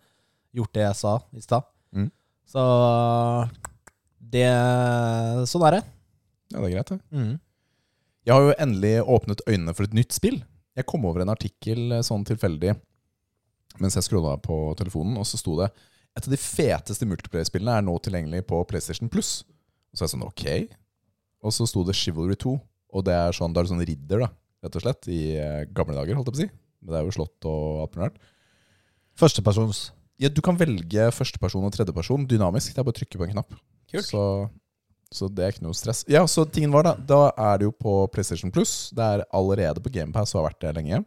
[0.58, 1.68] gjort det jeg sa i stad.
[1.96, 2.08] Mm.
[2.50, 2.64] Så
[4.34, 4.48] det
[5.48, 5.84] Sånn er det.
[6.52, 6.98] Ja, det er greit, det.
[7.14, 7.36] Mm.
[8.28, 10.42] Jeg har jo endelig åpnet øynene for et nytt spill.
[10.78, 12.76] Jeg kom over en artikkel eh, sånn tilfeldig
[13.80, 15.70] mens jeg scrolla på telefonen, og så sto det
[16.18, 19.46] et av de feteste multiplayer-spillene er nå tilgjengelig på PlayStation Plus.
[19.92, 20.46] Og så er jeg sånn, ok.
[21.48, 22.52] Og så sto det Chivalry 2,
[22.92, 24.30] og det er sånn, da er det sånn ridder, da,
[24.66, 26.50] rett og slett, i eh, gamle dager, holdt jeg på å si.
[26.82, 28.22] Men det er jo slått og alt mulig rart.
[29.22, 29.82] Førstepersons.
[30.22, 32.76] Ja, du kan velge førsteperson og tredjeperson dynamisk.
[32.76, 33.56] Det er bare å trykke på en knapp.
[33.92, 34.08] Kult.
[34.08, 34.24] Så,
[35.12, 36.06] så det er ikke noe stress.
[36.10, 38.92] Ja, så tingen var da Da er det jo på PlayStation Plus.
[38.96, 41.02] Det er allerede på GamePass og har vært det lenge.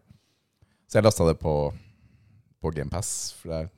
[0.88, 1.54] Så jeg lasta det på,
[2.60, 3.12] på GamePass.
[3.40, 3.70] For det er,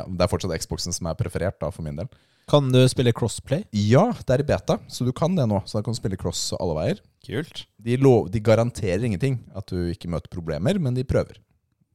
[0.00, 2.08] ja, det er fortsatt Xboxen som er preferert, da, for min del.
[2.50, 3.62] Kan du spille crossplay?
[3.72, 5.62] Ja, det er i beta, så du kan det nå.
[5.64, 7.04] Så da kan du spille cross alle veier.
[7.24, 7.64] Kult.
[7.80, 11.38] De, lov, de garanterer ingenting, at du ikke møter problemer, men de prøver.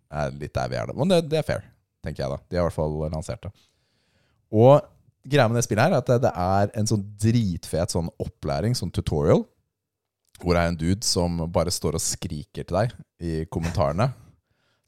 [0.10, 0.96] Det er litt der vi er da.
[0.98, 1.68] Men det, det er fair,
[2.06, 2.40] tenker jeg da.
[2.50, 3.54] De har i hvert fall lansert det.
[4.50, 4.80] Og
[5.30, 8.92] greia med det spillet her er at det, er en sånn dritfet sånn opplæring, sånn
[8.96, 9.46] tutorial,
[10.40, 14.12] hvor det er en dude som bare står og skriker til deg i kommentarene.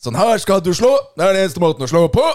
[0.01, 0.89] Sånn 'Her skal du slå!
[1.17, 2.32] Det er den eneste måten å slå på!'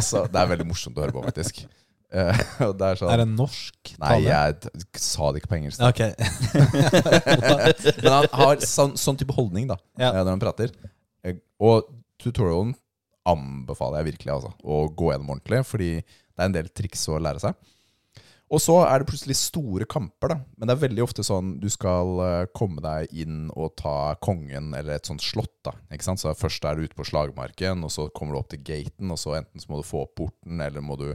[0.00, 1.66] Så, Det er veldig morsomt å høre på, faktisk.
[2.12, 2.28] Uh,
[2.76, 4.26] det er sånn Er det norsk Nei, tale?
[4.28, 5.80] jeg sa det ikke på engelsk.
[5.80, 6.12] Okay.
[8.04, 10.10] Men han har sånn, sånn type holdning da Ja.
[10.10, 10.74] eh, når han prater.
[11.24, 11.88] Eh, Og
[12.20, 12.74] tutorialen
[13.24, 15.90] anbefaler jeg virkelig altså, å gå gjennom ordentlig, fordi
[16.32, 17.56] det er en del triks å lære seg.
[18.52, 20.36] Og så er det plutselig store kamper, da.
[20.60, 24.74] Men det er veldig ofte sånn du skal eh, komme deg inn og ta kongen
[24.76, 25.54] eller et sånt slott.
[25.64, 26.20] da Ikke sant?
[26.20, 29.20] Så Først er du ute på slagmarken, og så kommer du opp til gaten, og
[29.20, 31.08] så enten så må du få opp porten, eller må du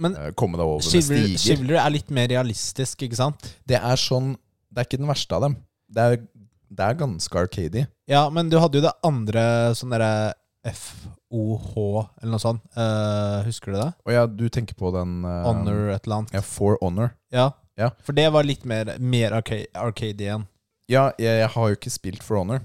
[0.00, 1.42] Men uh, komme deg over med Chivalry, stiger.
[1.42, 3.50] Skivler er litt mer realistisk, ikke sant?
[3.66, 4.36] Det er sånn
[4.70, 5.58] Det er ikke den verste av dem.
[5.90, 6.20] Det er,
[6.70, 7.88] det er ganske arcady.
[8.06, 9.42] Ja, men du hadde jo det andre
[9.74, 10.30] sånn derre
[11.30, 12.62] FOH, eller noe sånt.
[12.74, 13.90] Uh, husker du det?
[14.06, 16.34] Å ja, du tenker på den uh, Honor et eller annet.
[16.34, 17.14] Ja, For Honor.
[17.34, 17.52] Ja.
[17.78, 17.92] Ja.
[18.04, 20.44] For det var litt mer, mer arca- arcade igjen.
[20.90, 22.64] Ja, jeg, jeg har jo ikke spilt For Honor.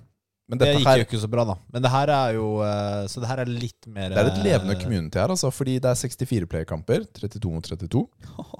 [0.49, 1.55] Men Det gikk her jo ikke så bra, da.
[1.73, 4.43] Men det her er jo uh, Så det her er litt mer Det er et
[4.45, 5.49] levende community her, altså.
[5.53, 7.07] Fordi det er 64 playerkamper.
[7.17, 8.03] 32 mot 32.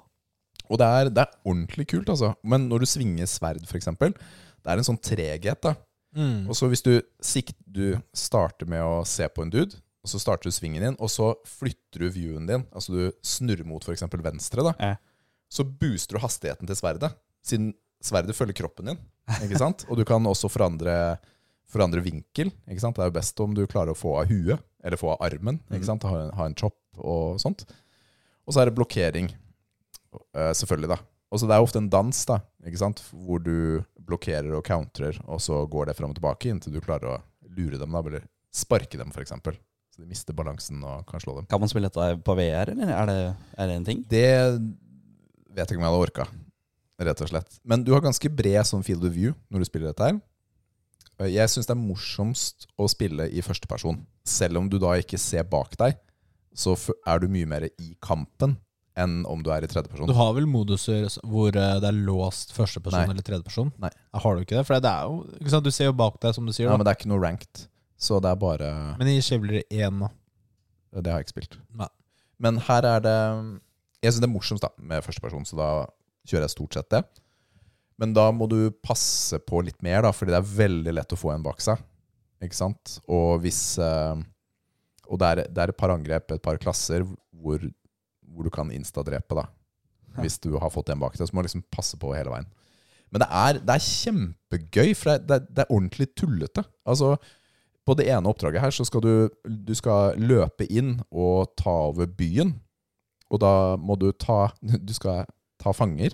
[0.72, 2.32] Og det er, det er ordentlig kult, altså.
[2.42, 5.76] Men når du svinger sverd, f.eks., det er en sånn treghet, da.
[6.18, 6.48] Mm.
[6.50, 10.20] Og så hvis du sikt, du starter med å se på en dude, og så
[10.22, 14.06] starter du svingen din, og så flytter du viewen din, altså du snurrer mot f.eks.
[14.22, 14.96] venstre, da, Ja.
[15.50, 17.10] så booster du hastigheten til sverdet,
[17.46, 17.72] siden
[18.06, 19.00] sverdet følger kroppen din.
[19.42, 19.88] Ikke sant?
[19.90, 21.18] Og du kan også forandre,
[21.66, 22.52] forandre vinkel.
[22.70, 22.96] Ikke sant?
[23.00, 25.58] Det er jo best om du klarer å få av huet, eller få av armen.
[25.74, 26.04] Ikke sant?
[26.06, 27.66] Ha, en- ha en chop og sånt.
[28.46, 29.32] Og så er det blokkering,
[30.36, 31.00] eh, selvfølgelig, da.
[31.34, 33.02] Og så det er ofte en dans, da, ikke sant?
[33.12, 37.16] hvor du blokkerer og counterer, og så går det fram og tilbake inntil du klarer
[37.16, 37.22] å
[37.58, 39.34] lure dem, da, eller sparke dem, f.eks.
[39.96, 41.46] Så de mister balansen og kan slå dem.
[41.48, 43.20] Kan man spille dette på VR, eller er det,
[43.56, 44.02] er det en ting?
[44.12, 44.26] Det
[45.56, 46.26] vet jeg ikke om jeg hadde orka,
[47.08, 47.60] rett og slett.
[47.64, 50.20] Men du har ganske bred sånn field of view når du spiller dette her.
[51.32, 54.02] Jeg syns det er morsomst å spille i førsteperson.
[54.28, 55.96] Selv om du da ikke ser bak deg,
[56.56, 56.76] så
[57.08, 58.58] er du mye mer i kampen
[59.00, 60.08] enn om du er i tredjeperson.
[60.12, 63.16] Du har vel moduser hvor eh, det er låst førsteperson Nei.
[63.16, 63.72] eller tredjeperson?
[63.84, 63.92] Nei.
[64.24, 64.64] Har du ikke det?
[64.68, 65.68] For det er jo ikke sant?
[65.68, 66.68] Du ser jo bak deg, som du sier.
[66.68, 66.80] Ja, da.
[66.80, 67.66] men det er ikke noe ranked,
[67.98, 70.10] så det er bare Men i Chivalry 1 da?
[70.96, 71.60] Det har jeg ikke spilt.
[71.76, 71.90] Nei.
[72.44, 73.20] Men her er det
[74.04, 75.70] Jeg syns det er morsomst da med førsteperson, så da
[76.28, 77.02] kjører jeg stort sett det.
[78.02, 81.20] Men da må du passe på litt mer, da, fordi det er veldig lett å
[81.20, 81.80] få en bak seg.
[82.44, 82.98] Ikke sant?
[83.08, 84.20] Og hvis eh,
[85.08, 87.62] Og det er, det er et par angrep, et par klasser, hvor,
[88.34, 89.48] hvor du kan instadrepe, da.
[90.20, 91.28] Hvis du har fått en bak deg.
[91.28, 92.48] Så må du liksom passe på hele veien.
[93.14, 96.64] Men det er, det er kjempegøy, for det det er, det er ordentlig tullete.
[96.88, 97.16] Altså,
[97.86, 99.14] på det ene oppdraget her så skal du,
[99.46, 102.56] du skal løpe inn og ta over byen.
[103.30, 105.26] Og da må du ta Du skal
[105.62, 106.14] ta fanger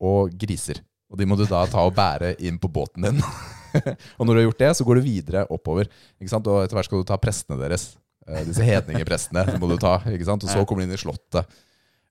[0.00, 0.82] og griser.
[1.10, 3.22] Og de må du da ta og bære inn på båten din.
[4.18, 5.90] og når du har gjort det, så går du videre oppover.
[6.20, 6.48] Ikke sant?
[6.48, 7.90] Og etter hvert skal du ta prestene deres.
[8.26, 9.98] Eh, disse hedningeprestene må du ta.
[10.12, 10.44] Ikke sant?
[10.46, 11.60] Og så kommer du inn i slottet.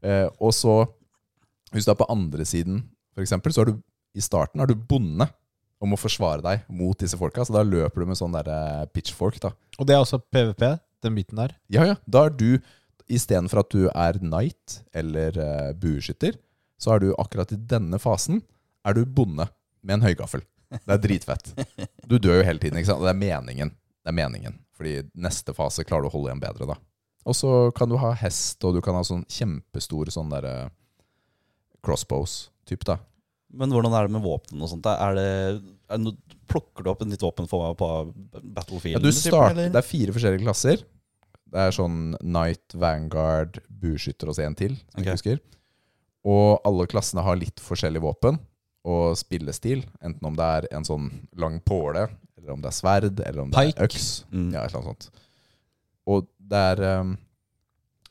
[0.03, 0.81] Eh, og så,
[1.73, 2.83] hvis du er på andre siden,
[3.19, 3.79] eksempel, så er du
[4.17, 5.27] i starten er du bonde
[5.79, 7.45] og å forsvare deg mot disse folka.
[7.47, 9.39] Så da løper du med sånn der eh, pitchfork.
[9.43, 10.65] da Og det er også PVP,
[11.05, 11.55] den biten der.
[11.71, 11.95] Ja, ja.
[12.05, 12.59] Da er du,
[13.09, 16.35] istedenfor at du er knight eller uh, bueskytter,
[16.79, 18.43] så er du akkurat i denne fasen
[18.85, 19.47] er du bonde
[19.81, 20.43] med en høygaffel.
[20.69, 21.49] Det er dritfett.
[22.05, 23.01] Du dør jo hele tiden, ikke sant?
[23.01, 23.71] Det er meningen.
[24.03, 24.59] Det er meningen.
[24.77, 26.77] Fordi neste fase klarer du å holde igjen bedre, da.
[27.27, 30.69] Og så kan du ha hest, og du kan ha sånn kjempestore sånn derre
[31.85, 32.99] crossbows-type, da.
[33.49, 34.85] Men hvordan er det med våpen og sånt?
[34.85, 35.29] Er det,
[35.89, 36.13] er det
[36.49, 37.89] plukker du opp et nytt våpen for, meg på
[38.55, 38.99] Battlefield?
[38.99, 40.83] Ja, du start, det er fire forskjellige klasser.
[41.49, 44.77] Det er sånn Knight, Vanguard, bueskytter og så en til.
[44.93, 45.41] Som jeg husker.
[46.29, 48.37] Og alle klassene har litt forskjellig våpen
[48.89, 49.81] og spillestil.
[50.05, 51.09] Enten om det er en sånn
[51.39, 52.05] lang påle,
[52.37, 53.77] eller om det er sverd, eller om det Pike.
[53.79, 54.07] er øks.
[54.29, 54.51] Mm.
[54.53, 55.25] Ja, et eller annet sånt.
[56.09, 57.17] Og det er um,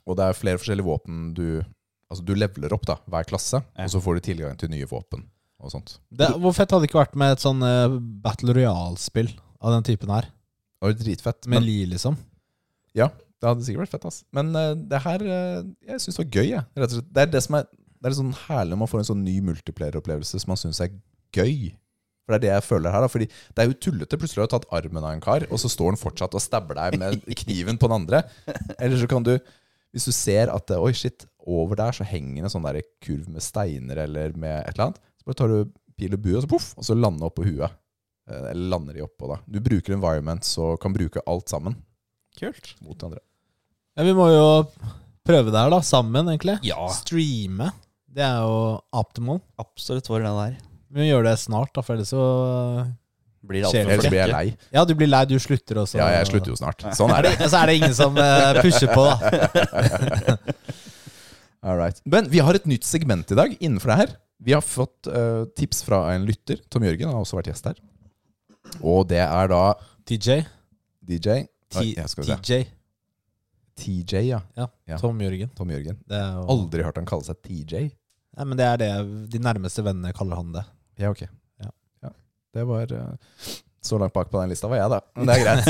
[0.07, 1.63] Og det er flere forskjellige våpen du
[2.09, 3.85] Altså du leveler opp da, hver klasse, Ja.
[3.85, 5.27] og så får du tilgang til nye våpen
[5.61, 5.99] og sånt.
[6.15, 9.29] Det, hvor fett hadde det ikke vært med et sånn uh, Battle Royale-spill
[9.61, 10.29] av den typen her?
[10.79, 11.41] Det var dritfett.
[11.49, 12.17] Med Men, Li, liksom.
[12.97, 14.23] ja, det hadde sikkert vært fett, ass.
[14.33, 16.65] Men uh, det her uh, Jeg syns det var gøy, jeg.
[16.79, 17.11] Rett og slett.
[17.13, 17.67] Det er det som er
[17.99, 20.93] Det er sånn herlig når man får en sånn ny multiplayer-opplevelse som man syns er
[21.35, 21.73] gøy.
[22.25, 23.03] For det er det jeg føler her.
[23.05, 24.19] da Fordi det er jo tullete.
[24.21, 26.79] Plutselig har du tatt armen av en kar, og så står han fortsatt og stabber
[26.79, 28.23] deg med kniven på den andre.
[28.79, 29.35] Eller så kan du
[29.93, 33.43] Hvis du ser at Oi, shit, over der så henger en sånn der kurv med
[33.45, 36.51] steiner eller med et eller annet, så bare tar du pil og bue, og så
[36.53, 37.73] poff, og så lander oppå huet.
[38.29, 39.39] Eh, Eller lander de oppå, da.
[39.49, 41.75] Du bruker environment, og kan bruke alt sammen
[42.39, 42.75] Kult.
[42.85, 43.23] mot hverandre.
[43.99, 44.45] Ja, vi må jo
[45.27, 45.81] prøve det her, da.
[45.83, 46.59] Sammen, egentlig.
[46.69, 47.73] Ja, Streame.
[48.07, 49.41] Det er jo optimal.
[49.59, 50.55] absolutt for det der.
[50.93, 52.23] Vi må gjøre det snart, da, for ellers så
[53.49, 54.47] Blir det altfor Ellers blir jeg lei.
[54.75, 55.99] Ja, du blir lei, du slutter også.
[56.01, 56.83] Ja, jeg slutter jo snart.
[56.97, 57.35] Sånn er Er det.
[57.47, 60.37] Og så er det ingen som eh, pusher på, da.
[61.63, 62.01] All right.
[62.05, 64.17] Men vi har et nytt segment i dag innenfor det her.
[64.39, 66.61] Vi har fått eh, tips fra en lytter.
[66.71, 67.79] Tom Jørgen har også vært gjest her.
[68.85, 69.63] Og det er da
[70.07, 70.43] TJ.
[71.09, 71.29] DJ
[71.79, 72.37] Oi, jeg skal se.
[72.37, 72.59] TJ.
[73.79, 74.41] TJ, ja.
[74.59, 74.69] Ja.
[74.89, 74.99] Ja.
[75.01, 75.51] Tom Jørgen.
[75.59, 75.99] Tom Jørgen.
[76.09, 77.89] Det er jo Aldri hørt han kalle seg TJ.
[78.39, 78.91] Nei, men det er det
[79.33, 80.65] de nærmeste vennene kaller han det.
[81.03, 81.23] Ja, ok.
[81.63, 81.71] Ja.
[82.07, 82.11] Ja.
[82.55, 83.13] Det var eh,
[83.83, 85.01] Så langt bak på den lista var jeg, da.
[85.19, 85.67] Men det er greit.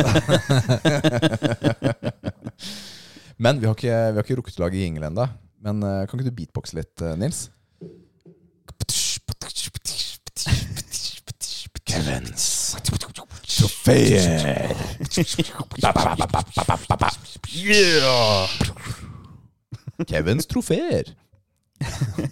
[3.39, 5.27] Men vi har ikke, vi har ikke rukket å lage jingle ennå.
[5.65, 7.49] Men eh, kan ikke du beatboxe litt, eh, Nils?
[11.89, 12.77] Kevins
[13.49, 14.77] trofeer.
[20.07, 21.15] Kevins trofeer.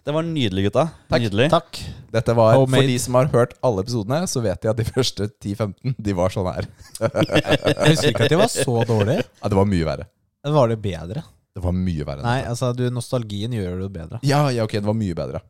[0.00, 0.86] Det var nydelig, gutta.
[1.10, 1.20] Takk.
[1.26, 1.46] Nydelig.
[1.52, 1.78] Takk.
[2.14, 2.80] Dette var, Homemade.
[2.80, 6.14] For de som har hørt alle episodene, så vet de at de første 10-15 De
[6.16, 6.70] var sånn her.
[7.02, 9.26] Jeg husker ikke at de var så dårlige.
[9.28, 10.08] Ja, det var mye verre.
[10.46, 11.22] Men var det bedre?
[11.54, 12.52] Det var mye verre enn Nei, dette.
[12.52, 14.20] altså, du, nostalgien gjør det jo bedre.
[14.26, 15.40] Ja, ja, ok, det var mye bedre.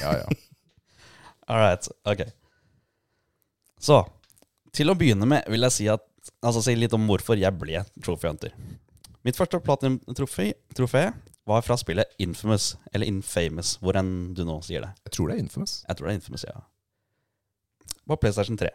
[0.00, 0.38] Ja, ja.
[1.50, 1.88] All right.
[2.10, 2.24] Ok.
[3.84, 4.00] Så,
[4.74, 6.02] til å begynne med vil jeg si, at,
[6.40, 8.54] altså, si litt om hvorfor jeg ble Trophy Hunter.
[9.24, 11.06] Mitt første platinum-trofé trofé
[11.48, 14.90] var fra spillet Infamous, eller Infamous, hvor enn du nå sier det.
[15.06, 15.74] Jeg tror det er Infamous.
[15.86, 16.62] Jeg tror det er Infamous, ja.
[18.08, 18.70] På PlayStation 3.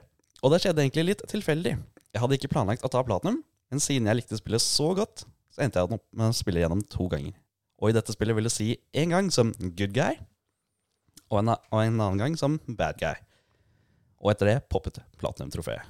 [0.46, 1.76] Og det skjedde egentlig litt tilfeldig.
[2.14, 5.64] Jeg hadde ikke planlagt å ta platinum, men siden jeg likte spillet så godt, så
[5.64, 7.36] endte jeg opp med å spille gjennom to ganger.
[7.80, 10.20] Og i dette spillet vil det si en gang som good guy,
[11.30, 13.16] og en, og en annen gang som bad guy.
[14.20, 15.86] Og etter det poppet platinum-trofeet.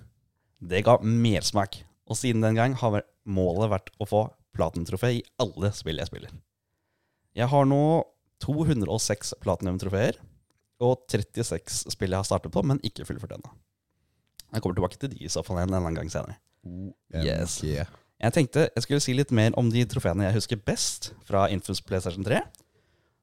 [0.59, 4.25] Det ga mersmak, og siden den gang har målet vært å få
[4.57, 6.33] platinum-trofé i alle spill jeg spiller.
[7.37, 7.81] Jeg har nå
[8.43, 10.19] 206 platinum-trofeer,
[10.83, 13.51] og 36 spill jeg har startet på, men ikke fullført ennå.
[14.49, 16.39] Jeg kommer tilbake til de i så fall en eller annen gang senere.
[17.13, 17.59] Yes.
[17.61, 17.83] OMG.
[18.19, 21.79] Jeg tenkte jeg skulle si litt mer om de trofeene jeg husker best fra Infus
[21.79, 22.41] PlayStation 3.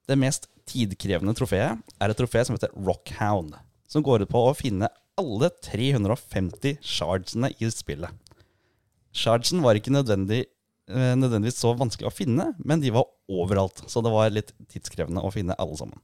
[0.09, 3.52] Det mest tidkrevende trofeet er et trofé som heter Rockhound,
[3.90, 4.88] som går ut på å finne
[5.20, 8.12] alle 350 shardsene i spillet.
[9.16, 10.46] Shardsen var ikke nødvendig,
[10.88, 15.24] eh, nødvendigvis så vanskelig å finne, men de var overalt, så det var litt tidskrevende
[15.24, 16.00] å finne alle sammen.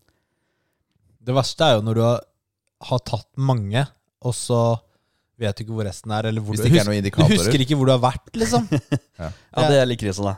[1.22, 2.04] Det verste er jo når du
[2.88, 3.86] har tatt mange,
[4.22, 4.80] og så
[5.42, 6.30] vet du ikke hvor resten er.
[6.30, 7.36] Eller hvor Hvis du, det ikke er noen noen du indikatorer.
[7.42, 8.64] husker ikke hvor du har vært, liksom.
[9.22, 10.36] Ja, det er litt krise, da.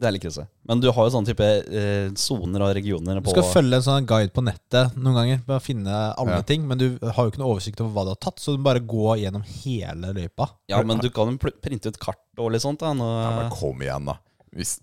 [0.00, 0.44] Det er litt krise.
[0.70, 3.84] Men du har jo sånn type eh, soner og regioner Du på skal følge en
[3.84, 6.44] sånn guide på nettet noen ganger Bare å finne alle Ja.
[6.46, 8.62] ting, men du har jo ikke noe oversikt over hva du har tatt, så du
[8.64, 10.46] bare går gjennom hele løypa.
[10.72, 12.80] Ja, men du kan jo pr- printe ut kart og litt sånt.
[12.80, 14.16] da nå, Ja, men kom igjen, da.
[14.56, 14.78] Hvis,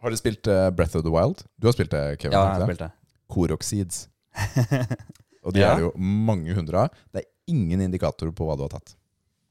[0.00, 1.44] har du spilt eh, Breath of the Wild?
[1.60, 2.38] Du har spilt det, Kevin?
[2.38, 2.70] Ja, jeg har ikke det?
[2.70, 2.92] spilt det.
[3.34, 4.04] Koroxids.
[5.44, 5.74] Og de Ja.
[5.74, 6.94] er det jo mange hundre av.
[7.12, 8.94] Det er ingen indikatorer på hva du har tatt.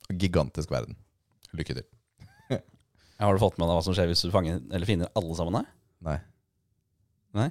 [0.09, 0.95] Gigantisk verden.
[1.53, 1.87] Lykke til.
[3.23, 5.59] Har du fått med deg hva som skjer hvis du fanger, eller finner alle sammen
[5.61, 5.67] her?
[6.03, 6.17] Nei.
[7.37, 7.49] Nei?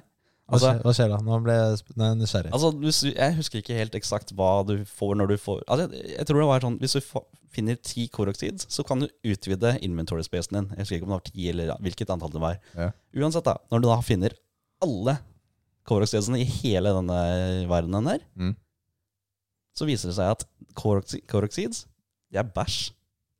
[0.53, 1.17] Altså, skjer, hva skjer da?
[1.23, 2.51] Nå ble jeg nysgjerrig.
[2.53, 6.27] altså Jeg husker ikke helt eksakt hva du får når du får Altså, jeg, jeg
[6.27, 7.21] tror det var sånn Hvis du
[7.55, 10.67] finner ti koroksid, så kan du utvide inventory spacen din.
[10.75, 12.55] Jeg husker ikke om det var ti eller hvilket antall det var.
[12.75, 12.87] Ja.
[13.23, 13.55] Uansett, da.
[13.71, 14.35] Når du da finner
[14.83, 15.15] alle
[15.87, 17.19] koroksidene i hele denne
[17.71, 18.53] verdenen der, Mm.
[19.77, 20.43] Så viser det seg at
[20.77, 21.85] Koroxi- Koroxids,
[22.33, 22.91] det er bæsj.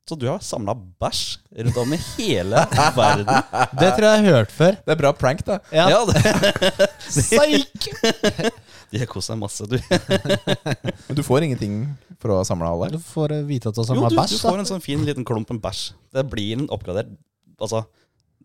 [0.03, 1.21] Så du har samla bæsj
[1.63, 2.63] rundt om i hele
[2.97, 3.29] verden.
[3.79, 4.75] Det tror jeg jeg har hørt før.
[4.83, 5.59] Det er bra prank, da.
[5.71, 5.85] Ja.
[5.93, 7.87] Ja, det, Psyk!
[8.91, 9.77] De har kost seg masse, du.
[11.07, 11.77] Men du får ingenting
[12.19, 12.91] for å ha samla alle?
[12.93, 15.07] Du får eh, vite at du har Jo, samla du, du får en sånn fin
[15.07, 15.85] liten klump med bæsj.
[16.13, 17.13] Det blir en oppgradert
[17.63, 17.85] Altså,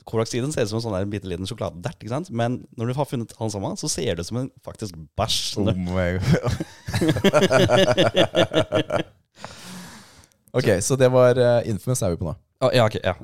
[0.09, 2.29] Korax-siden ser ut som en sånn der bitte liten sjokoladedert, ikke sant?
[2.35, 5.39] Men når du har funnet han sammen, så ser det ut som en faktisk bæsj.
[5.59, 5.69] Oh
[10.59, 12.35] ok, så det var uh, Infamous er vi på nå.
[12.65, 13.15] Oh, ja, ok, ja.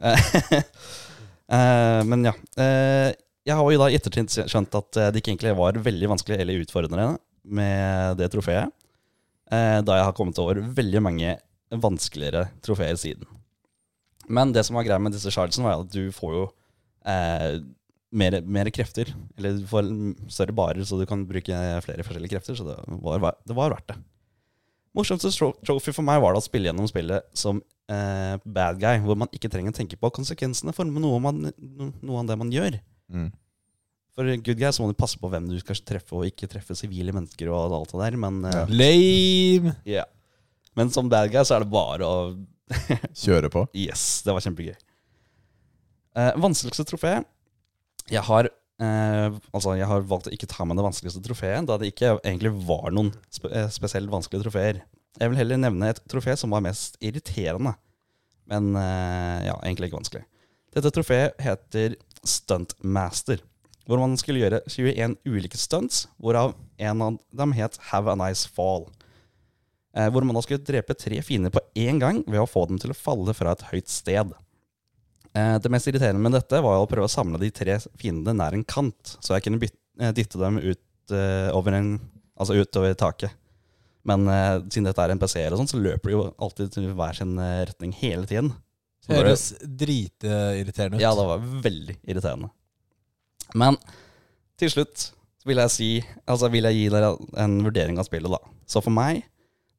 [1.51, 2.35] uh, men ja.
[2.59, 3.11] Uh,
[3.45, 6.63] jeg har jo da i ettertid skjønt at det ikke egentlig var veldig vanskelig eller
[6.65, 7.09] utfordrende
[7.45, 8.67] med det trofeet.
[9.53, 11.31] uh, da jeg har kommet over veldig mange
[11.75, 13.27] vanskeligere trofeer siden.
[14.29, 16.45] Men det som var greia med disse charlesene, var at du får jo
[17.09, 17.61] eh,
[18.15, 19.11] mer, mer krefter.
[19.39, 19.91] Eller du får
[20.33, 22.59] større barer, så du kan bruke flere forskjellige krefter.
[22.59, 24.01] Så det var, det var verdt det.
[24.95, 25.33] Morsomste
[25.67, 27.59] trophy for meg var det å spille gjennom spillet som
[27.91, 32.21] eh, bad guy, hvor man ikke trenger å tenke på konsekvensene for noe, man, noe
[32.21, 32.79] av det man gjør.
[33.11, 33.33] Mm.
[34.15, 36.77] For good guy så må du passe på hvem du skal treffe, og ikke treffe
[36.79, 38.65] sivile mennesker og alt det der, men eh, Ja.
[38.71, 39.75] Lame!
[39.83, 40.11] Yeah.
[40.79, 42.19] Men som bad guy så er det bare å
[43.13, 43.67] Kjøre på.
[43.77, 44.77] Yes, det var kjempegøy.
[46.15, 47.15] Eh, vanskeligste trofé
[48.07, 51.79] Jeg har eh, Altså, jeg har valgt å ikke ta med det vanskeligste trofeet, da
[51.81, 54.85] det ikke egentlig var noen spe eh, spesielt vanskelige trofeer.
[55.19, 57.77] Jeg vil heller nevne et trofé som var mest irriterende,
[58.51, 60.25] men ja, egentlig ikke vanskelig.
[60.75, 61.95] Dette trofeet heter
[62.27, 63.39] Stuntmaster,
[63.87, 68.51] hvor man skulle gjøre 21 ulike stunts, hvorav en av dem het Have a Nice
[68.51, 68.89] Fall.
[69.95, 72.91] Hvor man da skulle drepe tre fiender på én gang ved å få dem til
[72.91, 74.35] å falle fra et høyt sted.
[75.35, 78.55] Eh, det mest irriterende med dette var å prøve å samle de tre fiendene nær
[78.55, 81.89] en kant, så jeg kunne eh, dytte dem ut eh, over en,
[82.39, 83.35] altså utover taket.
[84.05, 84.27] Men
[84.69, 87.39] siden dette er en PC, eller sånn, så løper de jo alltid til hver sin
[87.41, 88.51] retning hele tiden.
[89.01, 91.01] Så det- Høres dritirriterende ut.
[91.01, 92.51] ja, det var veldig irriterende.
[93.55, 93.79] Men
[94.61, 95.07] til slutt
[95.45, 95.89] vil jeg si
[96.29, 98.39] Altså vil jeg gi dere en vurdering av spillet, da.
[98.69, 99.23] Så for meg,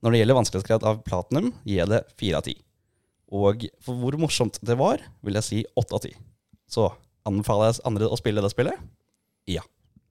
[0.02, 2.56] når det gjelder vanskelighetsgrad av platinum, gir jeg det fire av ti.
[3.33, 6.11] Og for hvor morsomt det var, vil jeg si åtte av ti.
[6.69, 6.89] Så
[7.25, 8.85] anbefaler jeg andre å spille det spillet?
[9.49, 9.63] Ja.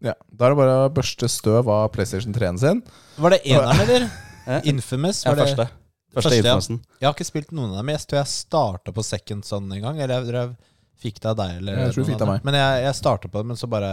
[0.05, 2.83] Ja, Da er det bare å børste støv av PlayStation 3-en sin.
[3.17, 4.09] Var det eneren, eller?
[4.71, 5.23] Infamous?
[5.25, 5.47] Ja, Var det?
[5.49, 5.69] første.
[6.15, 6.97] Første, Første, ja.
[7.01, 7.89] Jeg har ikke spilt noen av dem.
[7.95, 9.97] Jeg tror jeg starta på Second sånn en gang.
[9.99, 11.57] Eller jeg, jeg fikk det av deg.
[11.59, 12.45] Eller Jeg tror du fikk det av meg.
[12.47, 13.89] Men jeg, jeg starta på det, men så bare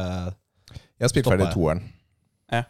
[0.76, 1.82] Jeg har spilt ferdig toeren.
[2.54, 2.62] Ja.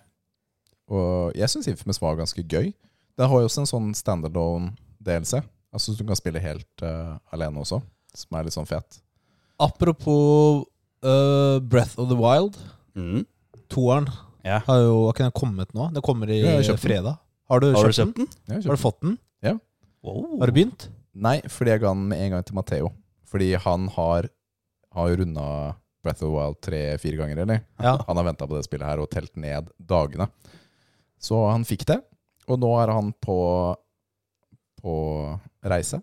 [0.92, 2.72] Og jeg syns Infamous var ganske gøy.
[3.20, 5.42] Den har jo også en sånn standalone-delelse.
[5.72, 7.80] Altså Du kan spille helt uh, alene også,
[8.16, 9.00] som er litt sånn fet.
[9.62, 10.66] Apropos
[11.06, 12.58] uh, Breath of the Wild.
[12.98, 13.26] Mm.
[13.72, 14.10] Toeren
[14.44, 14.60] Ja.
[14.66, 15.92] har jo har ikke den kommet nå.
[15.96, 17.20] Det kommer i Ja, jeg fredag.
[17.52, 18.28] Har du, Har du kjøpt, den?
[18.48, 18.62] den?
[18.62, 19.18] Ja, har du fått den?
[20.02, 20.40] Wow.
[20.42, 20.88] Har du begynt?
[21.14, 22.88] Nei, fordi jeg ga den med en gang til Matheo.
[23.30, 24.28] Fordi han har,
[24.96, 27.62] har runda Breath of the Wild tre-fire ganger, eller?
[27.78, 28.00] Ja.
[28.08, 30.26] Han har venta på det spillet her og telt ned dagene.
[31.22, 32.00] Så han fikk det,
[32.50, 33.36] og nå er han på,
[34.82, 34.96] på
[35.72, 36.02] reise.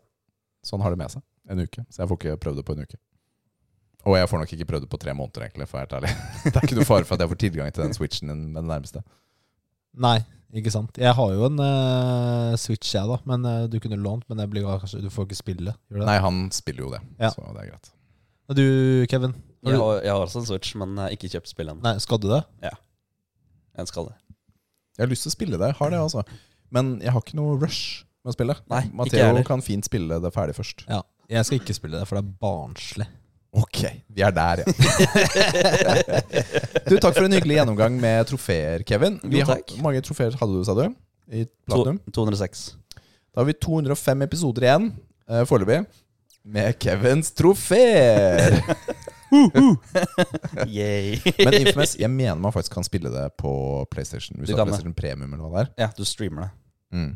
[0.64, 1.84] Så han har det med seg en uke.
[1.88, 2.98] Så jeg får ikke prøvd det på en uke.
[4.08, 5.96] Og jeg får nok ikke prøvd det på tre måneder, egentlig, for å være helt
[5.98, 6.10] ærlig.
[6.48, 8.70] Det er ikke noe fare for at jeg får tilgang til den switchen med den
[8.70, 9.02] nærmeste.
[9.98, 10.18] Nei.
[10.56, 10.96] Ikke sant?
[10.96, 13.18] Jeg har jo en uh, Switch, jeg, da.
[13.28, 15.74] Men uh, du kunne lånt, men det blir kanskje, du får ikke spille.
[15.90, 16.08] Gjør det?
[16.08, 17.32] Nei, han spiller jo det, Ja.
[17.34, 17.90] så det er greit.
[18.48, 18.64] Og du,
[19.12, 19.34] Kevin?
[19.66, 21.92] Har Jeg har, jeg har også en Switch, men jeg har ikke kjøpt spill ennå.
[22.00, 22.40] skal du det?
[22.64, 22.72] Ja.
[23.76, 24.16] Jeg skal det.
[24.96, 26.24] Jeg har lyst til å spille det, har det altså.
[26.72, 28.56] Men jeg har ikke noe rush med å spille.
[28.72, 30.84] Nei, ikke Matheo kan fint spille det ferdig først.
[30.88, 31.00] Ja.
[31.28, 33.08] Jeg skal ikke spille det, for det er barnslig.
[33.58, 33.80] Ok,
[34.12, 34.72] vi er der, ja.
[36.84, 39.16] du, takk for en hyggelig gjennomgang med trofeer, Kevin.
[39.24, 39.72] Vi Jo, takk.
[39.84, 40.84] mange trofeer hadde du, sa du?
[41.32, 41.98] I To, Platinum?
[42.12, 42.64] 206.
[43.32, 44.90] Da har vi 205 episoder igjen
[45.30, 45.80] uh, foreløpig.
[46.48, 48.60] Med Kevins trofeer!
[50.68, 51.18] Yay.
[51.44, 53.52] Men Infamous, jeg mener man faktisk kan spille det på
[53.92, 54.38] PlayStation.
[54.40, 54.64] Hvis Du har.
[54.64, 55.72] PlayStation Premium eller hva det er.
[55.84, 56.50] ja, du streamer det.
[56.96, 57.10] Mm.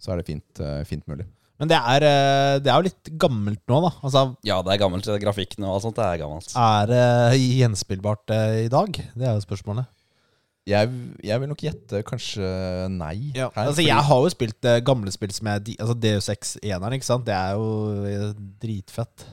[0.00, 1.26] Så er det fint, eh, fint mulig.
[1.58, 3.90] Men det er, eh, det er jo litt gammelt nå, da.
[4.06, 5.04] Altså, Ja, det er gammelt.
[5.18, 6.52] Grafikken og alt sånt det er gammelt.
[6.54, 8.92] er det gjenspillbart eh, i dag?
[8.94, 9.86] Det er jo spørsmålet.
[10.68, 10.90] Jeg,
[11.24, 12.44] jeg vil nok gjette kanskje
[12.92, 13.32] nei.
[13.34, 16.56] her, altså, fordi- jeg har jo spilt gamle spill som er de- altså Deus Ex
[16.62, 17.24] 1-eren, ikke sant?
[17.24, 19.24] Det er jo dritfett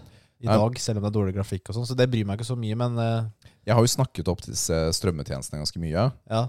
[0.41, 0.57] i Ja.
[0.57, 1.85] dag, selv om det er dårlig grafikk og sånn.
[1.87, 3.29] Så det bryr meg ikke så mye, men uh...
[3.65, 6.11] Jeg har jo snakket opp disse strømmetjenestene ganske mye.
[6.29, 6.47] ja.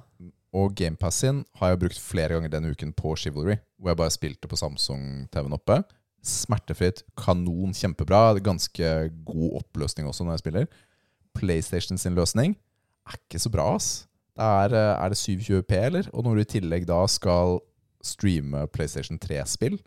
[0.54, 3.56] Og GamePass sin har jeg brukt flere ganger denne uken på Chivalry.
[3.78, 5.80] Hvor jeg bare spilte på Samsung-TV-en oppe.
[6.26, 8.38] Smertefritt, kanon, kjempebra.
[8.40, 8.92] Ganske
[9.26, 10.66] god oppløsning også når jeg spiller.
[11.36, 12.56] PlayStation sin løsning
[13.06, 14.06] er ikke så bra, ass.
[14.36, 16.08] Det er, eh, er det 720P, eller?
[16.12, 17.58] Og når du i tillegg da skal
[18.04, 19.78] streame PlayStation 3-spill,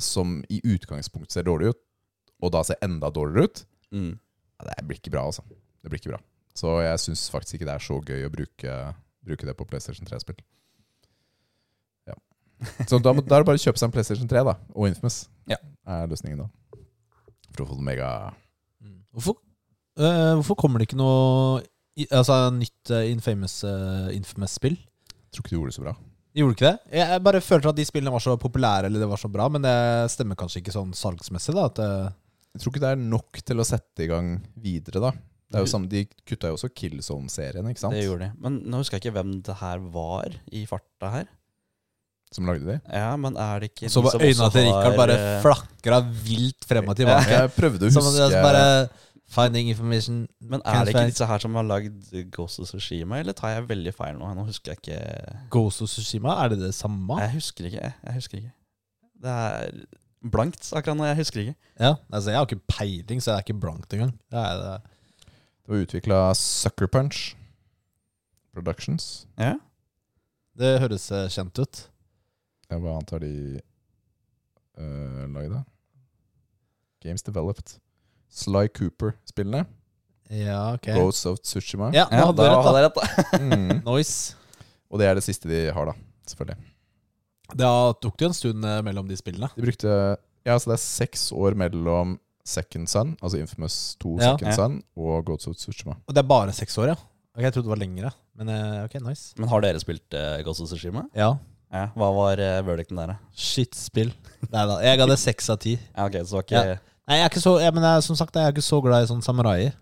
[0.00, 1.80] som i utgangspunktet ser dårlig ut,
[2.40, 4.18] og da ser enda dårligere ut, Mm.
[4.62, 5.42] det blir ikke bra, altså.
[5.82, 6.20] Det blir ikke bra.
[6.54, 8.94] Så jeg syns faktisk ikke det er så gøy å bruke,
[9.26, 10.38] bruke det på PlayStation 3-spill.
[12.08, 12.14] Ja.
[12.88, 14.88] Så da, må- da er det bare å kjøpe seg en PlayStation 3 da, og
[14.90, 15.22] Infamous.
[15.50, 15.56] Ja.
[15.86, 16.48] Er løsningen da.
[17.54, 18.10] For å få det mega
[18.80, 19.02] Mm.
[19.12, 19.34] Hvorfor,
[20.00, 21.58] uh, hvorfor kommer det ikke noe
[22.00, 24.14] i, altså, nytt uh, Infamous-spill?
[24.16, 24.54] Infamous?
[25.34, 25.92] Tror ikke du gjorde det så bra.
[26.32, 26.78] Gjorde ikke det?
[26.96, 29.60] Jeg bare følte at de spillene var så populære, eller det var så bra, men
[29.66, 29.74] det
[30.14, 31.66] stemmer kanskje ikke sånn salgsmessig, da.
[31.68, 32.08] At, eh,
[32.54, 35.12] Jeg tror ikke det er nok til å sette i gang videre, da.
[35.50, 37.96] Det er jo samme, De kutta jo også Killzone-serien, ikke sant?
[37.98, 38.32] Det gjorde de.
[38.44, 41.30] Men nå husker jeg ikke hvem det her var i farta her.
[42.30, 42.76] Som lagde de.
[42.94, 46.86] Ja, men er det ikke så var øynene til Rikard bare eh, flakra vilt frem
[46.92, 47.32] og tilbake.
[47.34, 48.66] Jeg prøvde å huske bare
[49.30, 53.34] Finding information Men er det ikke disse her som har lagd Ghost of Tsushima, eller
[53.38, 54.30] tar jeg veldig feil nå?
[54.34, 57.18] Nå husker jeg ikke Ghost of Tsushima, er det det samme?
[57.22, 57.82] Jeg husker ikke.
[57.82, 57.94] jeg.
[58.06, 58.52] Jeg husker ikke.
[59.22, 59.76] Det er
[60.34, 61.06] blankt akkurat nå.
[61.10, 61.54] Jeg husker ikke.
[61.78, 64.12] Ja, altså Jeg har ikke peiling, så det er ikke blankt engang.
[64.30, 64.74] Det er det.
[65.70, 67.36] Det har utvikla Sucker Punch
[68.50, 69.26] Productions.
[69.38, 69.52] Ja.
[70.58, 71.82] det høres eh, kjent ut.
[72.66, 73.60] Ja, hva annet har de
[74.74, 75.60] uh, lagd?
[77.06, 77.76] Games Developed.
[78.34, 79.62] Sly Cooper-spillene.
[80.40, 80.88] Ja, ok.
[80.98, 81.92] Ghost of Tsushima.
[81.94, 82.72] Ja, nå hadde da du rett, da.
[82.74, 83.28] jeg rett, da.
[83.46, 83.84] Mm.
[83.86, 84.34] Noise.
[84.90, 85.94] Og det er det siste de har, da.
[86.32, 86.58] Selvfølgelig.
[87.62, 87.70] Det
[88.02, 89.54] tok det jo en stund eh, mellom de spillene.
[89.54, 89.94] De brukte
[90.42, 92.18] Ja, så det er seks år mellom
[92.50, 94.32] Second Son, altså Infamous 2 Ja.
[94.34, 94.56] Second Ja.
[94.58, 95.94] Son, og Ghost of Tsushima.
[96.06, 96.98] Og det er bare seks år, ja?
[97.36, 98.10] Ok, Jeg trodde det var lengre.
[98.40, 99.32] Men eh, ok, nice.
[99.38, 101.06] Men har dere spilt uh, Ghost of Tsushima?
[101.14, 101.32] Ja.
[101.70, 101.84] Ja.
[101.94, 103.16] Hva var uh, verdicten der, da?
[103.36, 104.10] Shit spill.
[104.50, 104.80] Nei da.
[104.82, 105.76] Jeg ga det seks av ti.
[105.78, 106.78] Ja, ok, så det var ikke Ja.
[107.10, 109.02] Nei, jeg er ikke så, ja, men jeg, som sagt, jeg er ikke så glad
[109.02, 109.72] i sånn samuraier.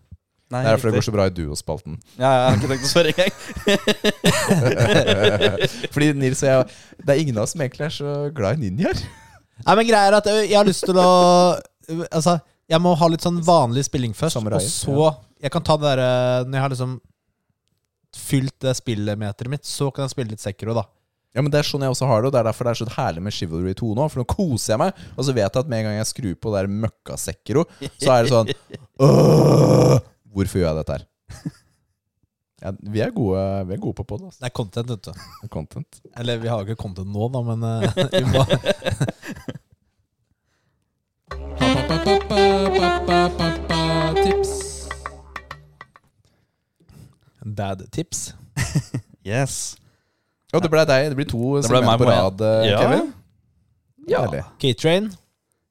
[0.48, 1.96] Nei, Det er derfor det går så bra i duospalten.
[2.16, 3.32] Ja, jeg har ikke tenkt å spørre engang.
[5.92, 6.64] Fordi Nils og jeg
[7.02, 9.02] Det er ingen av oss som egentlig er så glad i ninjaer.
[9.66, 11.08] Nei, men greia er at ø, jeg har lyst til å
[11.58, 12.38] ø, Altså,
[12.68, 15.08] jeg må ha litt sånn vanlig spilling først, Samurai, og så
[15.40, 16.08] Jeg kan ta det derre
[16.48, 16.96] Når jeg har liksom
[18.18, 20.82] fylt det spillmeteret mitt, så kan jeg spille litt Sekiro, da.
[21.36, 22.78] Ja, men Det er sånn jeg også har det, og det er derfor det er
[22.80, 24.06] så herlig med Chivalry 2 nå.
[24.10, 26.34] For nå koser jeg meg, og så vet jeg at med en gang jeg skrur
[26.40, 27.64] på det der møkkasekkero,
[28.00, 28.52] så er det sånn
[29.04, 29.98] «Åh,
[30.34, 31.06] Hvorfor gjør jeg dette her?
[32.58, 33.38] Ja, vi, er gode,
[33.68, 34.40] vi er gode på pod, altså.
[34.42, 35.46] Det er content, vet du.
[35.52, 36.00] Content.
[36.18, 37.74] Eller vi har ikke content nå, da, men ø,
[38.16, 38.42] vi må
[44.24, 44.88] Tips.
[47.44, 48.34] Dad-tips.
[49.26, 49.76] Yes.
[50.52, 51.08] Og det ble deg.
[51.12, 52.78] Det blir to Det ble meg på rad, Ja.
[52.82, 53.10] Kevin.
[54.08, 54.22] Ja.
[54.60, 55.10] K-Train.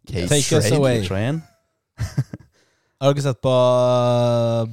[0.08, 1.02] Take us away.
[2.98, 4.66] Har du ikke sett på uh,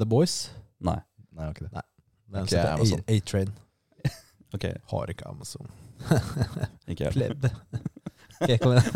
[0.00, 0.50] The Boys?
[0.82, 0.98] Nei.
[1.30, 1.84] Nei, jeg har ikke det.
[2.30, 3.02] Den Ikke som heter Amazon.
[3.08, 3.50] A-Train.
[4.54, 5.66] Ok, Har ikke Amazon.
[6.88, 7.12] ikke jeg.
[7.12, 7.50] Pleb.
[8.40, 8.90] Ok, kom igjen.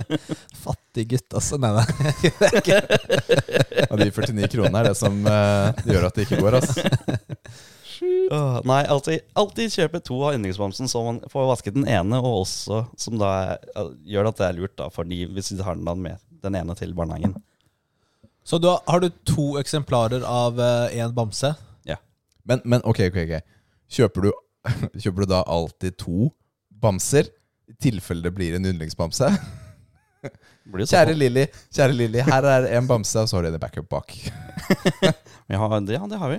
[0.64, 1.54] Fattig gutt, altså.
[1.62, 1.84] Nei, nei.
[3.88, 6.74] Ja, de 49 kronene er det som uh, gjør at det ikke går, altså.
[8.34, 12.42] Oh, nei, alltid, alltid kjøpe to av yndlingsbamsen, så man får vasket den ene, og
[12.42, 13.58] også som da er,
[14.06, 16.72] gjør at det er lurt da, for de, hvis de har den med den ene
[16.78, 17.32] til barnehagen.
[18.46, 20.52] Så du har, har du to eksemplarer av
[20.92, 21.50] én bamse?
[22.48, 23.34] Men, men ok, ok, ok.
[23.92, 24.30] Kjøper du
[25.02, 26.30] kjøper du da alltid to
[26.80, 27.28] bamser?
[27.68, 29.28] I tilfelle det blir en yndlingsbamse?
[30.68, 34.12] Kjære Lilly, kjære Lilly, her er en bamse, og så har du en backup bak.
[35.04, 35.12] ja,
[35.80, 36.38] det, ja, det har vi.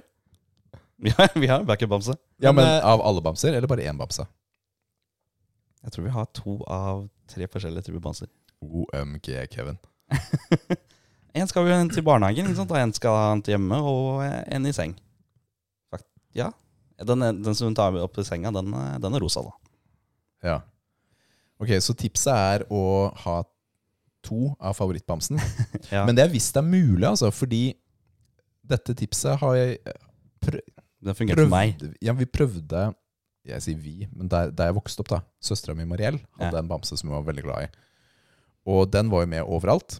[1.15, 2.13] Har, vi har en backup-bamse.
[2.43, 4.25] Ja, men Men, eh, Av alle bamser, eller bare én bamse?
[5.83, 8.27] Jeg tror vi har to av tre forskjellige typer bamser.
[8.61, 9.77] OMG, Kevin.
[11.37, 14.95] En skal jo til barnehagen, og en skal ha til hjemme, og en i seng.
[16.35, 16.49] Ja.
[17.05, 19.53] Den, den som hun tar opp i senga, den, er- den er rosa, da.
[20.43, 20.55] Ja.
[21.59, 22.81] Ok, så tipset er å
[23.25, 23.37] ha
[24.23, 25.39] to av favorittbamsen.
[25.93, 26.03] Ja.
[26.05, 27.73] Men det er visst det er mulig, altså, fordi
[28.69, 29.79] dette tipset har jeg
[31.01, 31.79] Den fungerte for meg.
[32.03, 32.89] Ja, vi prøvde
[33.47, 36.61] Jeg sier vi, men der, der jeg vokste opp, da søstera mi Mariell hadde Ja.
[36.61, 37.69] en bamse som hun var veldig glad i.
[38.69, 39.97] Og den var jo med overalt.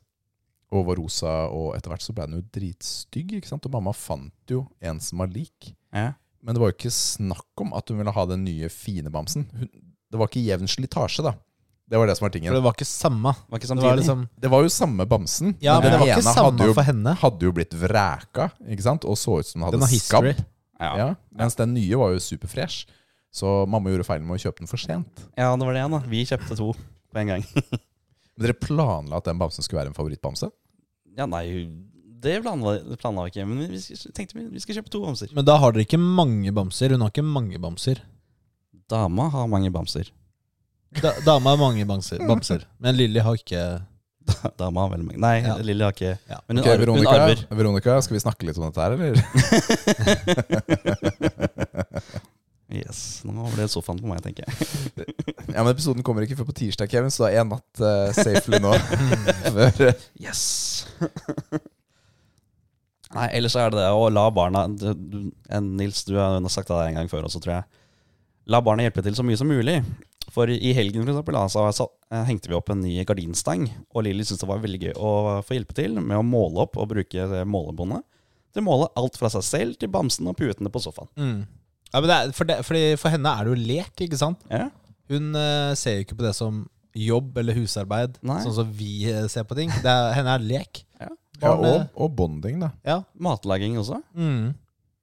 [0.70, 3.32] Og var rosa, og etter hvert så ble den jo dritstygg.
[3.40, 3.66] ikke sant?
[3.66, 5.72] Og mamma fant jo en som var lik.
[5.96, 6.12] Ja.
[6.46, 9.48] Men det var jo ikke snakk om at hun ville ha den nye, fine bamsen.
[9.58, 9.72] Hun,
[10.12, 11.34] det var ikke jevn slitasje, da.
[11.90, 12.52] Det var det som var tingen.
[12.52, 13.32] For det var ikke samme.
[13.50, 16.08] Var ikke Det var liksom Det var jo samme bamsen, Ja, men det den var
[16.08, 17.14] ikke ene samme hadde jo, for henne.
[17.24, 19.06] hadde jo blitt vræka, ikke sant?
[19.10, 20.34] og så ut som den Den hadde har history.
[20.34, 20.46] skabb.
[20.80, 20.92] ja.
[21.02, 22.86] Ja, mens den nye var jo superfresh.
[23.34, 25.26] Så mamma gjorde feil med å kjøpe den for sent.
[25.38, 26.00] ja, det var det, da.
[26.10, 26.74] Vi kjøpte to
[27.14, 27.44] på en gang.
[28.38, 30.50] Men dere planla at den bamsen skulle være en favorittbamse?
[31.18, 31.66] Ja, nei,
[32.22, 33.46] det planla planla vi ikke.
[33.50, 33.82] Men vi
[34.14, 35.34] tenkte vi, vi skal kjøpe to bamser.
[35.34, 36.94] Men da har dere ikke mange bamser.
[36.94, 38.02] Hun har ikke mange bamser.
[38.90, 40.10] Dama har mange bamser.
[40.98, 42.64] Da, dama har mange bamser, bamser.
[42.82, 43.64] Men Lilly har ikke
[44.58, 45.20] Dama har veldig mange.
[45.22, 45.56] Nei, Ja.
[45.58, 46.40] Lilly har ikke Ja.
[46.48, 47.46] Men hun, Ok, arver, hun Veronica, arver.
[47.50, 49.16] Veronica, skal vi snakke litt om dette her, eller?
[52.70, 54.54] Yes, Nå ble det sofaen på meg, tenker jeg.
[55.56, 58.12] Ja, men Episoden kommer ikke før på tirsdag, Kevin, så da er én natt uh,
[58.14, 58.76] safely nå.
[59.56, 60.44] Før, eh, Yes!
[63.16, 65.18] Nei, ellers er det det å la barna du, du,
[65.50, 67.66] en, Nils, du har har sagt det en gang før også, tror jeg.
[68.54, 69.80] La barna hjelpe til så mye som mulig.
[70.34, 73.68] For i helgen for eksempel, da, så, så eh, hengte vi opp en ny gardinstang.
[73.94, 75.12] Og Lilly syntes det var veldig gøy å
[75.46, 78.06] få hjelpe til med å måle opp og bruke målebåndet.
[78.54, 81.10] Til å måle alt fra seg selv til bamsen og putene på sofaen.
[81.18, 81.40] mm.
[81.92, 84.46] ja, men det er, for, det, fordi for henne er det jo lek, ikke sant?
[84.50, 84.70] Ja,
[85.10, 86.64] Hun uh, ser jo ikke på det som
[86.98, 88.40] jobb eller husarbeid, Nei.
[88.44, 89.70] sånn som vi eh, ser på ting.
[89.70, 90.82] Det er, henne er lek.
[90.98, 91.12] Ja.
[91.12, 92.72] ja, Barn, og, og bonding, da.
[92.86, 92.98] ja.
[93.22, 94.02] Matlaging også.
[94.18, 94.56] Mm.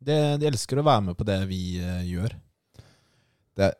[0.06, 2.34] De, de elsker å være med på det vi uh, gjør.
[3.56, 3.70] Det,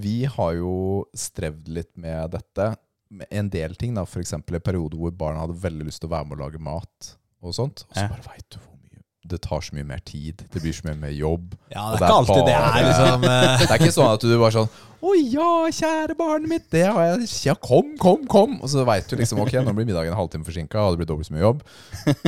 [0.00, 2.74] vi har jo strevd litt med dette.
[3.14, 4.06] Med en del ting, da.
[4.08, 4.32] F.eks.
[4.36, 7.10] en periode hvor barna hadde veldig lyst til å være med å lage mat.
[7.44, 7.84] Og sånt.
[7.90, 10.46] Og så bare veit du hvor mye Det tar så mye mer tid.
[10.52, 11.54] Det blir så mye mer jobb.
[11.72, 14.24] Ja, Og det er ikke alltid det er liksom eh, Det er ikke sånn at
[14.24, 14.72] du bare sånn
[15.04, 18.58] Å ja, kjære barnet mitt, det har jeg Ja, kom, kom, kom.
[18.62, 21.10] Og så veit du liksom ok, nå blir middagen en halvtime forsinka, og det blir
[21.12, 21.64] dobbelt så mye jobb.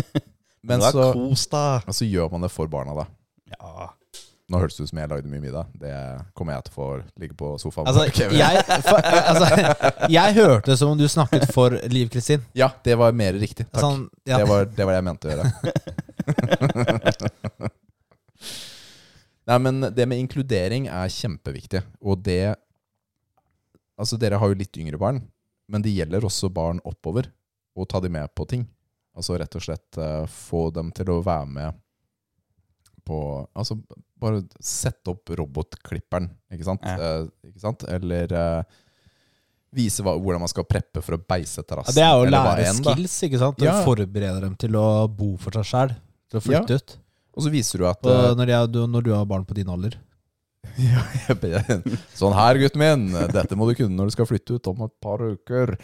[0.66, 1.64] Men det er så, kos, da.
[1.86, 3.06] og så gjør man det for barna, da.
[3.54, 3.88] Ja.
[4.46, 5.70] Nå hørtes det ut som jeg lagde mye middag.
[5.74, 5.92] Det
[6.38, 6.88] kommer jeg til å få
[7.18, 7.88] ligge på sofaen.
[7.90, 9.46] Altså, jeg, for, altså,
[10.12, 12.44] jeg hørte som om du snakket for Liv Kristin.
[12.60, 13.66] Ja, det var mer riktig.
[13.72, 13.82] Takk.
[13.82, 14.38] Sånn, ja.
[14.38, 15.46] Det, var, det var det jeg mente å gjøre.
[19.50, 21.82] Nei, men det med inkludering er kjempeviktig.
[22.06, 22.54] Og det
[23.96, 25.22] Altså, dere har jo litt yngre barn,
[25.72, 27.30] men det gjelder også barn oppover.
[27.72, 28.66] Å ta dem med på ting.
[29.16, 31.78] Altså rett og slett uh, få dem til å være med
[33.06, 33.18] på
[33.56, 33.76] Altså
[34.20, 36.84] bare sette opp robotklipperen, ikke sant?
[36.86, 36.96] Ja.
[37.22, 37.84] Eh, ikke sant?
[37.92, 38.76] Eller eh,
[39.76, 41.96] vise hva, hvordan man skal preppe for å beise Ja, terrassen.
[41.98, 43.60] det er jo å lære enn, skills, ikke sant?
[43.64, 43.74] Ja.
[43.84, 45.94] forberede dem til å bo for seg sjæl,
[46.32, 46.96] Til å flytte ut.
[47.36, 49.56] Og så viser du at Og eh, når, jeg, du, når du har barn på
[49.58, 49.98] din alder.
[50.82, 51.84] Ja, jeg ber-
[52.18, 53.04] sånn her, gutten min.
[53.32, 55.76] Dette må du kunne når du skal flytte ut om et par uker.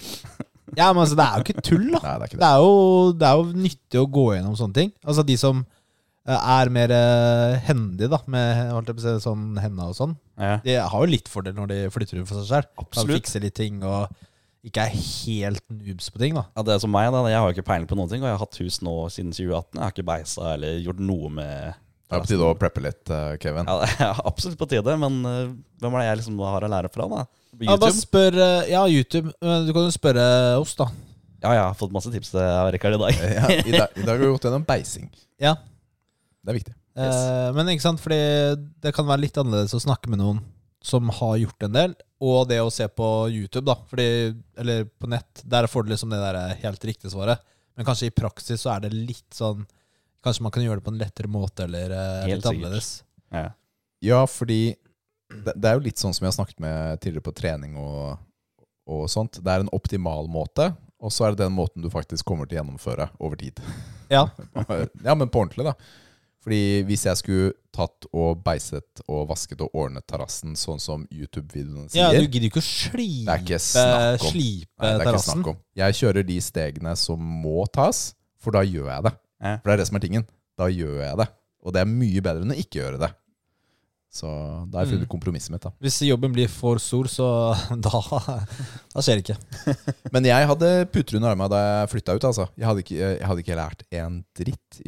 [0.76, 2.00] Ja, men altså, det er jo ikke tull, da.
[2.02, 2.42] Nei, det er ikke det.
[2.42, 4.90] Det er jo, det er jo nyttig å gå gjennom sånne ting.
[5.04, 5.62] Altså de som
[6.26, 10.12] er mer hendig hendige, da, med holdt jeg på å si, sånn henda og sånn,
[10.38, 10.58] Ja.
[10.62, 12.68] de har jo litt fordel når de flytter ut for seg sjøl.
[12.94, 14.06] Kan fikse litt ting og
[14.62, 16.44] ikke er helt noobs på ting, da.
[16.54, 17.24] Ja, det er som meg, da.
[17.26, 19.32] Jeg har jo ikke peiling på noen ting, og jeg har hatt hus nå siden
[19.34, 19.74] 2018.
[19.74, 21.74] Jeg har ikke beisa eller gjort noe med
[22.12, 23.66] Det er på tide å preppe litt, eh, Kevin.
[23.66, 25.48] Ja, det er absolutt på tide, men eh,
[25.82, 27.24] hvem er det jeg liksom har å lære fra, da?
[27.56, 28.04] På Ja, bare YouTube?
[28.06, 29.32] spør eh, Ja, YouTube.
[29.42, 30.28] Du kan jo spørre
[30.62, 30.86] oss, da.
[31.42, 32.46] Ja, jeg har fått masse tips til
[32.76, 33.18] Rikard i dag.
[33.18, 35.10] Ja, i, dag, I dag har vi gått gjennom beising.
[35.42, 35.56] Ja.
[36.42, 36.74] Det er viktig.
[36.98, 38.18] Eh, men ikke sant, fordi
[38.82, 40.42] det kan være litt annerledes å snakke med noen
[40.82, 43.76] som har gjort en del, og det å se på YouTube, da.
[43.86, 44.06] Fordi,
[44.58, 45.44] eller på nett.
[45.46, 47.42] Der får du liksom det der helt riktige svaret.
[47.78, 49.64] Men kanskje i praksis så er det litt sånn
[50.22, 52.90] Kanskje man kan gjøre det på en lettere måte, eller eh, litt annerledes.
[53.34, 53.48] Ja.
[54.06, 54.76] Ja, fordi
[55.32, 58.20] det, det er jo litt sånn som jeg har snakket med tidligere på trening og,
[58.86, 59.40] og sånt.
[59.42, 60.68] Det er en optimal måte,
[61.02, 63.58] og så er det den måten du faktisk kommer til å gjennomføre over tid.
[64.14, 64.28] Ja.
[65.08, 65.74] ja, men på ordentlig, da.
[66.42, 71.86] Fordi hvis jeg skulle tatt og beiset og vasket og ordnet terrassen sånn som YouTube-videoene
[71.92, 74.32] sier Ja, du gidder ikke å slipe, Det er ikke snakk om.
[74.32, 75.32] slipe Nei, det er ikke terrassen.
[75.38, 75.60] snakk om.
[75.78, 78.02] Jeg kjører de stegene som må tas,
[78.42, 79.14] for da gjør jeg det.
[79.42, 79.54] Ja.
[79.62, 80.26] For det er det som er tingen.
[80.58, 81.28] Da gjør jeg det.
[81.62, 83.12] Og det er mye bedre enn å ikke gjøre det.
[84.12, 84.28] Så
[84.68, 85.12] da har jeg funnet Mm.
[85.14, 85.70] kompromisset mitt, da.
[85.80, 87.28] Hvis jobben blir for stor, så
[87.86, 88.00] da,
[88.92, 89.38] da skjer det ikke.
[90.12, 92.24] Men jeg hadde puter under armene da jeg flytta ut.
[92.28, 94.82] altså Jeg hadde ikke, jeg hadde ikke lært en dritt.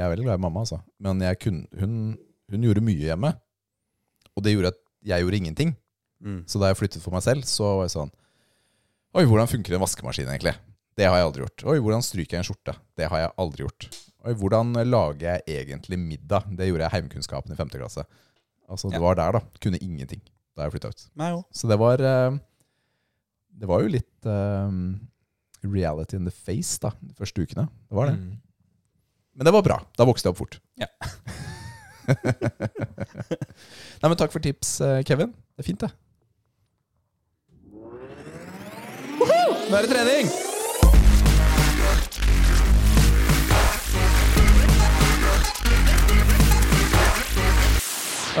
[0.00, 0.78] Jeg er veldig glad i mamma, altså.
[1.04, 1.94] Men jeg kun, hun,
[2.48, 3.34] hun gjorde mye hjemme.
[4.32, 4.78] Og det gjorde at
[5.10, 5.74] jeg gjorde ingenting.
[6.24, 6.38] Mm.
[6.48, 8.10] Så da jeg flyttet for meg selv, så var jeg sånn
[9.16, 10.52] Oi, hvordan funker en vaskemaskin egentlig?
[10.96, 11.64] Det har jeg aldri gjort.
[11.72, 12.74] Oi, hvordan stryker jeg en skjorte?
[12.98, 13.86] Det har jeg aldri gjort.
[14.22, 16.46] Oi, hvordan lager jeg egentlig middag?
[16.54, 18.04] Det gjorde jeg heimkunnskapen i femte klasse.
[18.70, 19.02] Altså, det Ja.
[19.02, 19.40] var der, da.
[19.60, 20.20] Kunne ingenting
[20.54, 21.04] da jeg flytta ut.
[21.18, 21.32] Nei.
[21.50, 22.38] Så det var eh,
[23.60, 25.00] Det var jo litt um,
[25.66, 27.66] reality in the face da de første ukene.
[27.90, 28.16] Det var det.
[28.20, 28.38] Mm.
[29.34, 29.78] Men det var bra.
[29.96, 30.58] Da vokste jeg opp fort.
[30.80, 30.88] Ja.
[34.00, 35.30] Nei, men Takk for tips, eh, Kevin.
[35.54, 35.90] Det er fint, det.
[39.70, 40.30] Nå er det trening!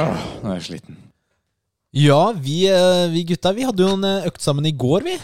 [0.00, 0.96] Åh, nå er jeg sliten.
[1.94, 5.18] Ja, vi, eh, vi gutta vi hadde jo en eh, økt sammen i går, vi.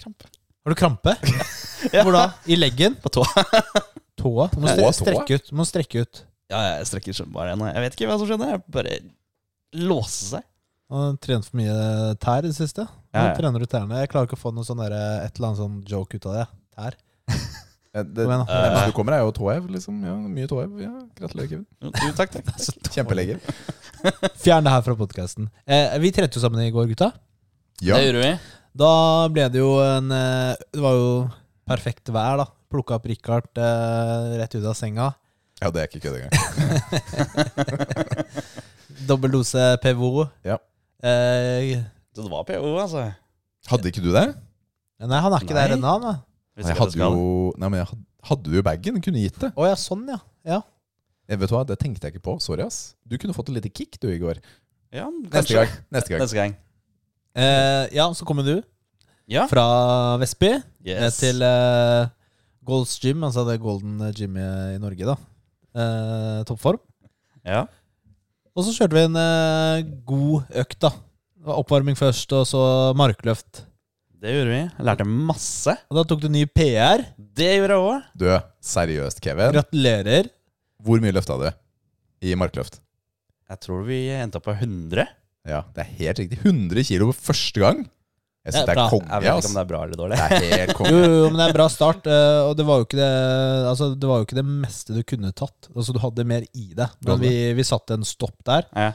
[0.00, 0.28] Krampe.
[0.64, 1.16] Har du krampe?
[2.02, 2.26] Hvor da?
[2.48, 2.98] I leggen?
[3.00, 3.24] På tå.
[4.18, 4.48] Tåa?
[4.52, 5.48] Du må Tåa, stre strekke ut.
[5.52, 6.22] Du må strekke ut.
[6.52, 7.64] Ja, jeg strekker ikke bare en.
[7.70, 8.48] Jeg vet ikke hva som skjedde.
[8.54, 8.94] Jeg bare
[9.88, 10.46] låste seg.
[10.88, 11.74] Han har trent for mye
[12.22, 12.86] tær i det siste.
[12.88, 13.34] Nå Ja, ja.
[13.36, 13.98] trener du tærne.
[14.00, 14.94] Jeg klarer ikke å få noe sånn der,
[15.26, 16.46] et eller annet sånn joke ut av det.
[16.78, 16.98] Tær.
[17.96, 19.64] Eh, Det nærmeste du kommer, er jo tåhev.
[19.72, 20.02] Liksom.
[20.04, 20.74] Ja, mye tåhev.
[20.84, 21.62] Ja, gratulerer, Kevin.
[21.80, 22.90] Jo, takk, takk, takk.
[22.92, 23.38] Kjempelege.
[24.44, 25.46] Fjern det her fra podkasten.
[25.64, 27.08] Eh, vi trente jo sammen i går, gutta.
[27.80, 27.96] Ja.
[27.96, 28.34] Det gjorde vi.
[28.84, 28.90] Da
[29.32, 31.08] ble det jo en eh, Det var jo
[31.72, 32.46] perfekt vær, da.
[32.68, 35.06] Plukka opp Richard eh, rett ut av senga.
[35.62, 36.32] ja, det er ikke kødd engang.
[39.08, 40.26] Dobbel dose PVO.
[40.44, 40.58] Ja.
[41.02, 41.78] Eh,
[42.14, 43.06] Så det var PO, altså.
[43.68, 44.26] Hadde ikke du det?
[44.98, 45.64] nei, han er ikke Nei.
[45.68, 46.02] der ennå, han.
[46.02, 46.14] da.
[46.58, 47.12] Hvis Nei, ikke jeg det hadde skal.
[47.14, 49.00] jo Nei, men jeg hadde, hadde jo bagen?
[49.04, 49.50] Kunne gitt det.
[49.54, 50.18] Å ja, sånn, ja.
[50.48, 50.60] ja.
[51.28, 52.34] Jeg vet du hva, Det tenkte jeg ikke på.
[52.42, 52.96] Sorry, ass.
[53.06, 54.40] Du kunne fått et lite kick du i går.
[54.94, 55.54] Ja, Neste kanskje.
[55.60, 55.76] gang.
[55.94, 56.22] Neste gang.
[56.24, 56.56] Neste gang.
[57.38, 58.56] Eh, ja, så kommer du
[59.28, 59.46] Ja.
[59.46, 60.54] fra Vestby
[60.88, 61.18] Yes.
[61.20, 62.08] til eh,
[62.68, 64.46] Golds Gym, altså det Golden Gym i,
[64.76, 65.16] i Norge, da.
[65.78, 66.80] Eh, toppform.
[67.46, 67.64] Ja.
[68.58, 70.92] Og så kjørte vi en eh, god økt, da.
[71.54, 72.60] Oppvarming først, og så
[72.98, 73.62] markløft.
[74.18, 74.62] Det gjorde vi.
[74.66, 75.76] Jeg lærte masse.
[75.88, 77.04] Og da tok du ny PR.
[77.16, 78.08] Det gjorde jeg òg.
[78.18, 78.26] Du,
[78.66, 79.54] seriøst, Kevin.
[79.54, 80.28] Gratulerer.
[80.82, 81.46] Hvor mye løfta du
[82.26, 82.80] i markløft?
[83.48, 85.06] Jeg tror vi endte opp på 100.
[85.48, 86.40] Ja, det er helt riktig.
[86.42, 87.86] 100 kilo på første gang.
[88.48, 88.84] Jeg syns det bra.
[88.86, 90.18] er konge, Jeg vet ikke om det er bra eller dårlig.
[90.18, 90.92] Det er helt konge.
[90.96, 92.08] jo, jo, men det er en bra start.
[92.08, 93.10] eh, Og det var jo ikke det
[93.68, 95.68] Altså, det var jo ikke det meste du kunne tatt.
[95.74, 96.88] Altså, du hadde mer i det.
[97.06, 98.66] Men vi, vi satte en stopp der.
[98.74, 98.92] Ja.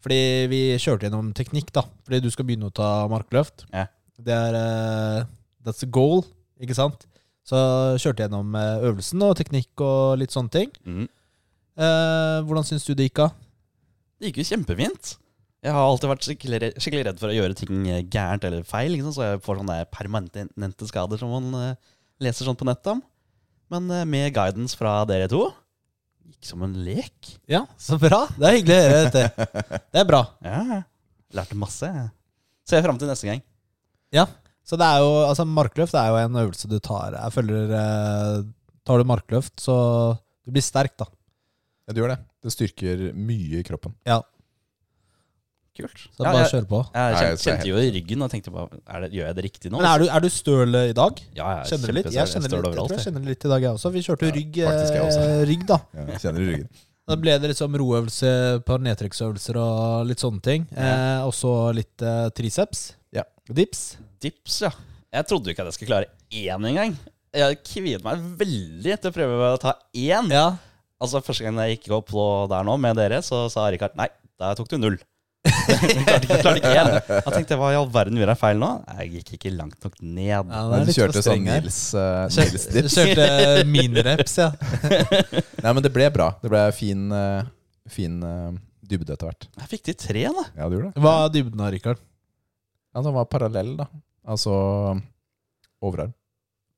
[0.00, 1.82] Fordi vi kjørte gjennom teknikk, da.
[2.06, 3.66] Fordi du skal begynne å ta markløft.
[3.72, 3.86] Ja.
[4.20, 5.24] Det er uh,
[5.64, 6.22] That's the goal,
[6.60, 7.06] ikke sant?
[7.44, 7.56] Så
[8.00, 10.70] kjørte jeg gjennom eh, øvelsen og teknikk og litt sånne ting.
[10.86, 11.08] Mm.
[11.80, 13.28] Uh, hvordan syns du det gikk, da?
[14.20, 15.14] Det gikk jo kjempefint.
[15.60, 18.94] Jeg har alltid vært skikkelig, skikkelig redd for å gjøre ting eh, gærent eller feil,
[18.94, 21.90] Liksom, så jeg får sånne permanente skader som man eh,
[22.24, 23.02] leser sånn på nettet om.
[23.72, 25.44] Men eh, med guidance fra dere to
[26.30, 27.34] gikk som en lek.
[27.50, 28.22] Ja, så bra.
[28.38, 29.48] Det er hyggelig å høre dette.
[29.92, 30.22] Det er bra.
[30.46, 30.80] Ja,
[31.36, 31.90] lærte masse.
[32.70, 33.44] Ser fram til neste gang.
[34.14, 34.24] Ja.
[34.66, 37.16] Så det er jo Altså, markløft er jo en øvelse du tar.
[37.16, 38.34] Jeg føler eh,
[38.86, 39.74] Tar du markløft, så
[40.46, 41.06] du blir sterk, da.
[41.84, 42.20] Ja, du gjør det.
[42.40, 43.92] Det styrker mye i kroppen.
[44.08, 44.22] Ja.
[45.78, 46.00] Kult.
[46.02, 46.78] Så Ja, bare jeg, kjør på.
[46.92, 49.44] jeg jeg, er kjente jo i ryggen og tenkte på er det, Gjør jeg det
[49.46, 49.78] riktig nå?
[49.78, 51.20] Men er du, er du støl i dag?
[51.38, 52.08] ja, jeg Kjenner du litt?
[52.10, 53.04] Jeg kjenner litt, jeg tror jeg jeg.
[53.06, 53.92] kjenner litt i dag, jeg også.
[53.94, 55.78] Vi kjørte Ja, rygg, jeg eh, rygg da.
[55.96, 56.70] Ja, jeg kjenner i ryggen.
[57.10, 58.32] Da ble det liksom roøvelse
[58.66, 60.66] på nedtrekksøvelser og litt sånne ting.
[60.74, 62.82] Eh, og så litt eh, triceps.
[63.14, 63.24] Ja.
[63.50, 63.96] Dips.
[64.22, 64.70] Dips, ja.
[65.10, 66.94] Jeg trodde jo ikke at jeg skulle klare én engang.
[67.34, 70.30] Jeg kviet meg veldig til å prøve å ta én.
[70.34, 70.48] Ja.
[71.00, 72.10] Altså Første gang jeg gikk opp
[72.50, 74.98] der nå med dere, så sa Rikard nei, der tok du null.
[75.40, 76.72] Jeg klarte ikke, klarte ikke.
[77.24, 78.68] Jeg tenkte hva i all verden gjør jeg feil nå?
[78.98, 80.26] Jeg gikk ikke langt nok ned.
[80.28, 81.46] Ja, Men du kjørte sånn.
[81.46, 82.96] Nils, uh, Kjør- Nils dips.
[82.98, 83.28] Kjørte
[83.70, 84.50] minireps, ja.
[85.64, 86.26] Nei, men det ble bra.
[86.42, 87.40] Det ble fin, uh,
[87.90, 88.50] fin uh,
[88.90, 89.48] dybde etter hvert.
[89.62, 90.44] Jeg fikk til tre, da.
[90.60, 91.04] Ja, du gjorde det.
[91.06, 92.02] Hva er dybden av, Rikard?
[92.90, 93.86] Ja, den var parallell, da.
[94.28, 94.52] Altså
[95.80, 96.12] overarm.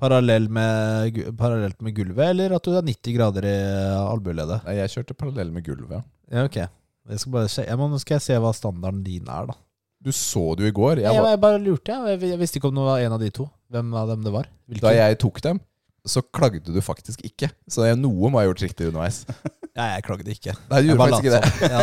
[0.02, 3.56] Parallell med, parallelt med gulvet, eller at du er 90 grader i
[4.02, 4.64] albueleddet?
[4.78, 5.98] Jeg kjørte parallell med gulvet.
[5.98, 6.06] ja.
[6.32, 6.62] Ja, ok.
[7.10, 7.64] Jeg skal bare se.
[7.66, 9.56] Ja, men nå skal jeg se hva standarden din er, da.
[10.02, 11.02] Du så det jo i går.
[11.02, 12.20] Jeg, Jeg jeg, bare lurte, jeg.
[12.32, 13.46] Jeg visste ikke om det var en av de to.
[13.70, 14.48] Hvem av dem det var.
[14.66, 14.84] Hvilken?
[14.86, 15.60] da jeg tok dem,
[16.06, 17.50] så klagde du faktisk ikke.
[17.70, 19.22] Så jeg, noe må ha gjort riktig underveis.
[19.78, 20.54] Nei, jeg klagde ikke.
[20.70, 21.44] Nei, du gjorde faktisk ikke det.
[21.72, 21.82] Ja.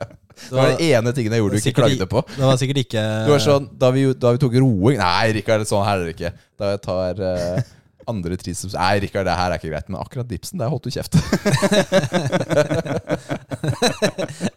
[0.40, 2.20] Det var den ene tingen jeg gjorde du ikke Sikkert klagde på.
[2.32, 5.66] Det var sikkert ikke Du var sånn, da vi, da vi tok roing Nei, Rikard,
[5.68, 6.30] sånn her er det ikke.
[6.58, 7.68] Da jeg tar eh,
[8.10, 9.88] andre triceps Nei, Rikard, det her er ikke greit.
[9.90, 11.16] Men akkurat dipsen, der holdt du kjeft.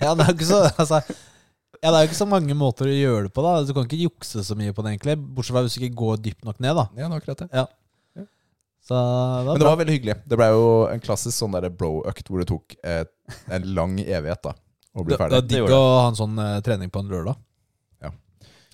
[0.04, 1.00] Ja, det er ikke så altså,
[1.84, 3.44] Ja, det er jo ikke så mange måter å gjøre det på.
[3.46, 5.18] da Du kan ikke jukse så mye på det, egentlig.
[5.36, 6.76] Bortsett fra hvis du ikke går dypt nok ned.
[6.80, 7.66] da ja, det var akkurat det.
[8.84, 9.70] Så det var Men det bra.
[9.72, 10.16] var veldig hyggelig.
[10.28, 13.06] Det ble jo en klassisk sånn der bro-økt hvor det tok eh,
[13.56, 14.52] en lang evighet da
[14.94, 17.14] å bli Det, det var er digg å ha en sånn eh, trening på en
[17.14, 17.40] lørdag.
[18.04, 18.12] Ja.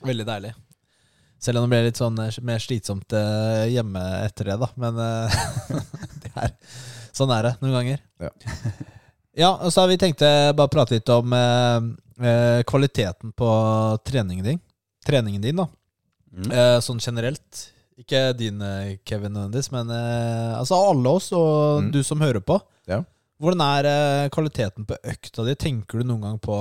[0.09, 0.53] Veldig deilig.
[1.39, 4.67] Selv om det ble litt sånn eh, mer slitsomt eh, hjemme etter det, da.
[4.75, 5.41] Men eh,
[6.25, 6.53] det er,
[7.15, 8.05] sånn er det noen ganger.
[8.19, 8.31] Ja.
[9.39, 13.49] Ja, og så har vi tenkt bare prate litt om eh, kvaliteten på
[14.03, 14.57] treningen din.
[15.07, 15.67] Treningen din, da.
[16.33, 16.49] Mm.
[16.51, 17.61] Eh, sånn generelt.
[18.01, 18.59] Ikke din,
[19.07, 21.91] Kevin Nødvendigvis, men eh, altså alle oss, og Mm.
[21.93, 22.57] du som hører på.
[22.89, 22.99] Ja.
[23.39, 25.55] Hvordan er kvaliteten på økta di?
[25.55, 26.59] Tenker du noen gang på,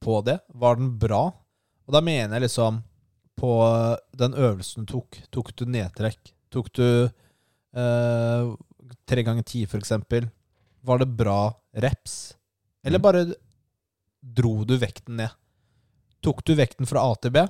[0.00, 0.38] på det?
[0.54, 1.26] Var den bra?
[1.84, 2.80] Og da mener jeg liksom
[3.40, 3.50] på
[4.20, 5.16] den øvelsen du tok.
[5.32, 6.32] Tok du nedtrekk?
[6.52, 8.50] Tok du eh,
[9.08, 10.28] tre ganger ti, for eksempel?
[10.84, 11.38] Var det bra
[11.76, 12.34] reps?
[12.84, 13.02] Eller Mm.
[13.02, 13.22] bare
[14.22, 15.30] dro du vekten ned?
[16.22, 17.42] Tok du vekten fra A til B?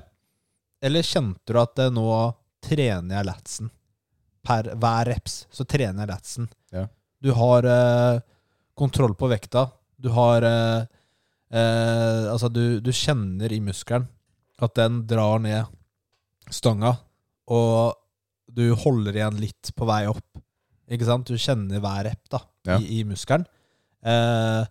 [0.81, 2.07] Eller kjente du at eh, nå
[2.63, 3.69] trener jeg latsen?
[4.43, 6.47] Per hver reps så trener jeg latsen.
[6.73, 6.87] Ja.
[7.21, 8.21] Du har eh,
[8.75, 9.67] kontroll på vekta.
[10.01, 10.85] Du har eh,
[11.53, 14.07] eh, Altså, du, du kjenner i muskelen
[14.61, 15.65] at den drar ned
[16.51, 16.95] stanga,
[17.51, 17.95] og
[18.51, 20.25] du holder igjen litt på vei opp.
[20.91, 21.29] Ikke sant?
[21.31, 22.77] Du kjenner hver rep da, Ja.
[22.79, 23.45] i, i muskelen.
[24.03, 24.65] Eh,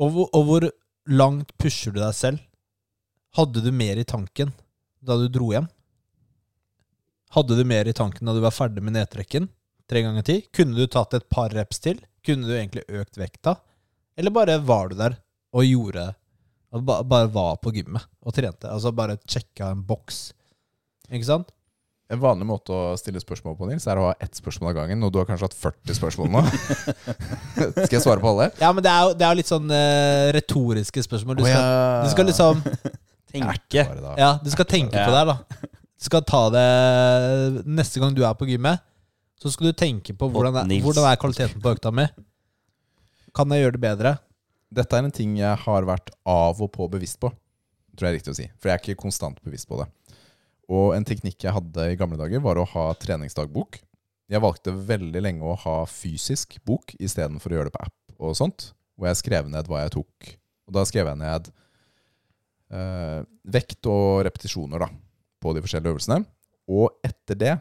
[0.00, 0.66] og, hvor, og hvor
[1.10, 2.38] langt pusher du deg selv?
[3.36, 4.52] Hadde du mer i tanken
[5.02, 5.66] da du dro hjem?
[7.34, 9.48] Hadde du mer i tanken da du var ferdig med nedtrekken?
[9.90, 10.38] Tre ganger ti?
[10.54, 11.98] Kunne du tatt et par reps til?
[12.26, 13.56] Kunne du egentlig økt vekta?
[14.18, 15.16] Eller bare var du der
[15.54, 16.08] og gjorde
[16.70, 18.68] og ba- Bare var på gymmet og trente?
[18.70, 20.32] Altså bare sjekka en boks.
[21.10, 21.50] Ikke sant?
[22.10, 25.04] En vanlig måte å stille spørsmål på, Nils, er å ha ett spørsmål av gangen.
[25.06, 26.40] Og du har kanskje hatt 40 spørsmål nå.
[27.86, 28.48] Skal jeg svare på alle?
[28.58, 31.38] Ja, men det er jo, det er jo litt sånn uh, retoriske spørsmål.
[31.38, 32.00] Du skal, skal, ja.
[32.02, 32.64] du skal liksom
[33.30, 33.84] Tenke.
[34.18, 35.68] Ja, du skal tenke på det her, da.
[35.70, 36.64] Du skal ta det
[37.68, 38.82] Neste gang du er på gymmet,
[39.40, 42.08] så skal du tenke på hvordan er, hvordan er kvaliteten på økta mi.
[43.36, 44.16] Kan jeg gjøre det bedre?
[44.74, 47.30] Dette er en ting jeg har vært av og på bevisst på,
[47.94, 48.48] tror jeg er riktig å si.
[48.58, 49.86] For jeg er ikke konstant bevisst på det.
[50.70, 53.80] Og en teknikk jeg hadde i gamle dager, var å ha treningsdagbok.
[54.30, 58.36] Jeg valgte veldig lenge å ha fysisk bok istedenfor å gjøre det på app og
[58.38, 58.70] sånt.
[58.94, 60.30] Hvor jeg skrev ned hva jeg tok.
[60.70, 61.50] Og da skrev jeg ned
[62.70, 63.18] eh,
[63.50, 64.90] vekt og repetisjoner da,
[65.42, 66.22] på de forskjellige øvelsene.
[66.70, 67.56] Og etter det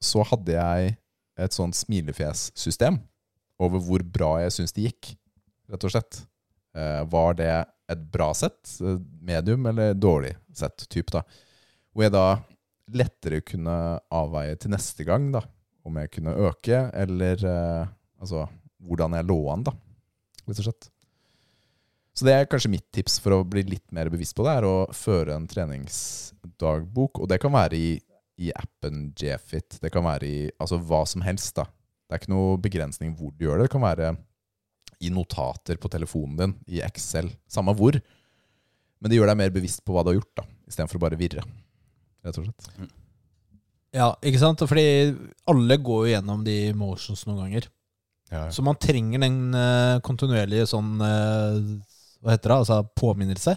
[0.00, 0.96] så hadde jeg
[1.36, 2.96] et sånt smilefjessystem
[3.60, 5.10] over hvor bra jeg syns det gikk,
[5.68, 6.22] rett og slett.
[6.76, 7.52] Eh, var det
[7.92, 11.22] et bra sett, eh, medium eller dårlig sett, type da.
[11.96, 12.26] Hvor jeg da
[12.92, 13.74] lettere kunne
[14.12, 15.40] avveie til neste gang, da.
[15.86, 17.88] Om jeg kunne øke, eller eh,
[18.20, 18.42] altså
[18.84, 19.72] hvordan jeg lå an, da.
[20.44, 20.90] Rett og slett.
[22.16, 24.68] Så det er kanskje mitt tips for å bli litt mer bevisst på det, er
[24.68, 27.22] å føre en treningsdagbok.
[27.24, 27.90] Og det kan være i,
[28.44, 29.80] i appen Jfit.
[29.80, 31.64] Det kan være i altså hva som helst, da.
[32.04, 33.70] Det er ikke noe begrensning hvor du gjør det.
[33.70, 34.14] Det kan være
[35.00, 37.96] i notater på telefonen din, i Excel, samme hvor.
[39.00, 41.20] Men det gjør deg mer bevisst på hva du har gjort, da, istedenfor å bare
[41.20, 41.44] virre.
[42.26, 42.94] Rett og slett.
[43.96, 44.62] Ja, ikke sant?
[44.68, 44.86] Fordi
[45.48, 47.68] alle går jo gjennom de motions noen ganger.
[48.50, 51.60] Så man trenger den uh, kontinuerlige sånn uh,
[52.18, 52.56] Hva heter det?
[52.58, 53.54] Altså påminnelse.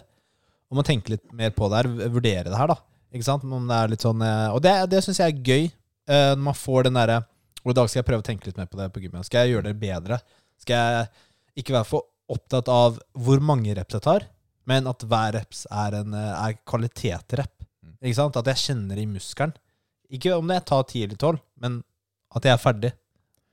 [0.70, 2.78] Og man tenker litt mer på det her, vurdere det her, da.
[3.10, 3.42] Ikke sant?
[3.42, 5.68] Om det er litt sånn uh, Og det, det syns jeg er gøy,
[6.10, 7.20] når man får den derre
[7.62, 9.26] Og i dag skal jeg prøve å tenke litt mer på det på gymmet.
[9.28, 10.16] Skal jeg gjøre det bedre?
[10.58, 14.24] Skal jeg ikke være for opptatt av hvor mange reps jeg tar,
[14.70, 17.52] men at hver reps er en er kvalitetsrep.
[17.52, 17.59] Mm.
[18.00, 18.38] Ikke sant?
[18.40, 19.52] At jeg kjenner i muskelen.
[20.10, 21.82] Ikke om jeg tar ti eller tolv, men
[22.34, 22.90] at jeg er ferdig.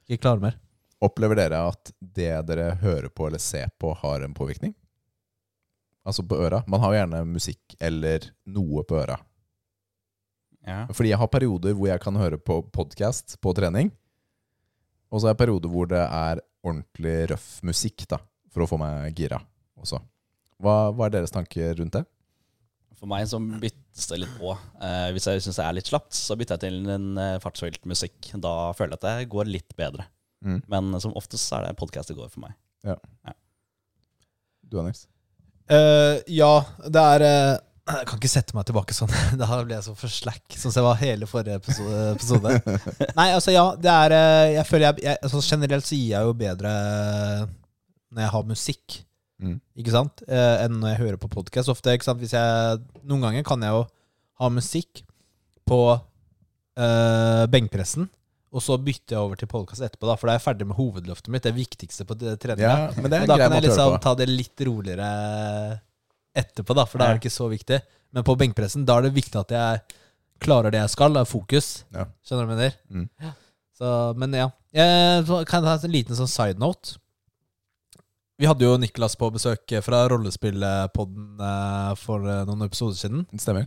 [0.08, 0.58] Ikke klarer mer.
[1.04, 4.74] Opplever dere at det dere hører på eller ser på, har en påvirkning?
[6.08, 6.64] Altså på øra?
[6.66, 9.20] Man har jo gjerne musikk eller noe på øra.
[10.68, 10.86] Ja.
[10.92, 13.92] Fordi jeg har perioder hvor jeg kan høre på podkast på trening.
[15.12, 18.20] Og så er det perioder hvor det er ordentlig røff musikk, da,
[18.52, 19.40] for å få meg gira
[19.80, 20.02] også.
[20.64, 22.04] Hva, hva er deres tanker rundt det?
[22.98, 24.54] For meg så byttes det litt på.
[24.82, 27.84] Eh, hvis jeg syns jeg er litt slapt, så bytter jeg til en eh, fartsfylt
[27.90, 28.32] musikk.
[28.42, 30.08] Da føler jeg at det går litt bedre.
[30.46, 30.64] Mm.
[30.70, 32.58] Men som oftest så er det podkast det går for meg.
[34.68, 35.06] Du, Anders?
[35.68, 36.52] Uh, ja,
[36.88, 37.58] det er uh,
[37.92, 39.12] Jeg kan ikke sette meg tilbake sånn.
[39.40, 42.04] Da ble jeg så for slack, sånn som jeg var hele forrige episode.
[42.16, 42.78] episode.
[43.20, 46.30] Nei, altså ja, det er eh, Jeg føler jeg, jeg altså, Generelt så gir jeg
[46.30, 46.74] jo bedre
[48.08, 48.94] når jeg har musikk,
[49.38, 49.60] Mm.
[49.78, 51.70] ikke sant, eh, enn når jeg hører på podkast.
[51.70, 53.84] Ofte, ikke sant, hvis jeg Noen ganger kan jeg jo
[54.42, 55.04] ha musikk
[55.68, 58.08] på eh, benkpressen,
[58.58, 60.78] og så bytter jeg over til podkast etterpå, da, for da er jeg ferdig med
[60.80, 61.46] hovedløftet mitt.
[61.46, 62.64] Det viktigste på det treninga.
[62.64, 65.10] Ja, men det er Og da kan jeg liksom ta det litt roligere
[66.38, 67.82] etterpå, da, for da er det ikke så viktig.
[68.16, 70.00] Men på benkpressen, da er det viktig at jeg
[70.42, 71.14] klarer det jeg skal.
[71.14, 71.68] Det er fokus.
[71.94, 72.08] Ja.
[72.26, 72.80] Skjønner du hva jeg mener?
[72.94, 73.36] Mm.
[73.78, 74.48] Så, men ja.
[74.78, 76.98] Jeg så kan jeg ta en liten sånn side note.
[78.38, 83.26] Vi hadde jo Niklas på besøk fra Rollespillpodden eh, for eh, noen episoder siden.
[83.32, 83.66] Det stemmer.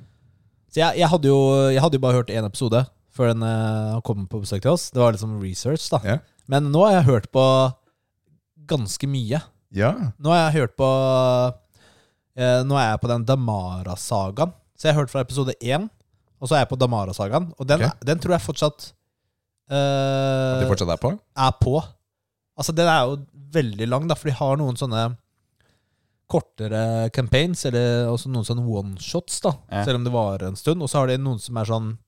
[0.71, 1.39] Så jeg, jeg, hadde jo,
[1.75, 4.87] jeg hadde jo bare hørt én episode før den eh, kom på besøk til oss.
[4.95, 5.99] Det var liksom research, da.
[6.07, 6.23] Yeah.
[6.51, 7.45] Men nå har jeg hørt på
[8.71, 9.43] ganske mye.
[9.75, 9.91] Ja.
[10.23, 10.87] Nå har jeg hørt på
[12.39, 14.55] eh, Nå er jeg på den Damara-sagaen.
[14.79, 15.91] Så jeg har hørt fra episode én,
[16.41, 17.51] og så er jeg på Damara-sagaen.
[17.59, 18.07] Og den, okay.
[18.07, 18.93] den tror jeg fortsatt
[19.66, 21.16] At eh, de fortsatt er på?
[21.18, 21.81] er på.
[22.61, 23.18] Altså, den er jo
[23.53, 25.05] veldig lang, da, for de har noen sånne
[26.31, 29.85] kortere campaigns, eller også noen sånne one-shots, da, Ja.
[29.85, 30.83] selv om det varer en stund.
[30.83, 31.99] Og så har de noen som er sånn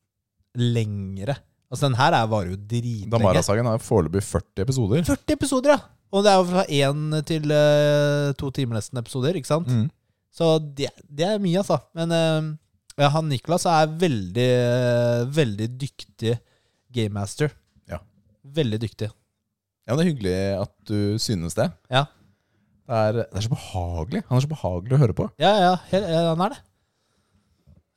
[0.55, 1.37] lengre.
[1.73, 3.11] Altså, den her er, varer jo dritlenge.
[3.11, 5.03] Damara-sagen har foreløpig 40 episoder.
[5.09, 5.81] 40 episoder, ja!
[6.13, 9.71] Og det er jo fra én til uh, to timer nesten episoder, ikke sant?
[9.73, 9.87] Mm.
[10.33, 11.79] Så det, det er mye, altså.
[11.97, 12.51] Men uh,
[13.01, 16.37] ja, han Niklas er veldig, uh, veldig dyktig
[16.93, 17.55] gamemaster.
[17.89, 18.03] Ja.
[18.45, 19.09] Veldig dyktig.
[19.93, 21.67] Ja, det er hyggelig at du synes det.
[21.93, 22.07] Ja.
[22.89, 24.23] Det er, det er så behagelig.
[24.31, 25.27] Han er så behagelig å høre på.
[25.43, 26.61] Ja, ja, han er det.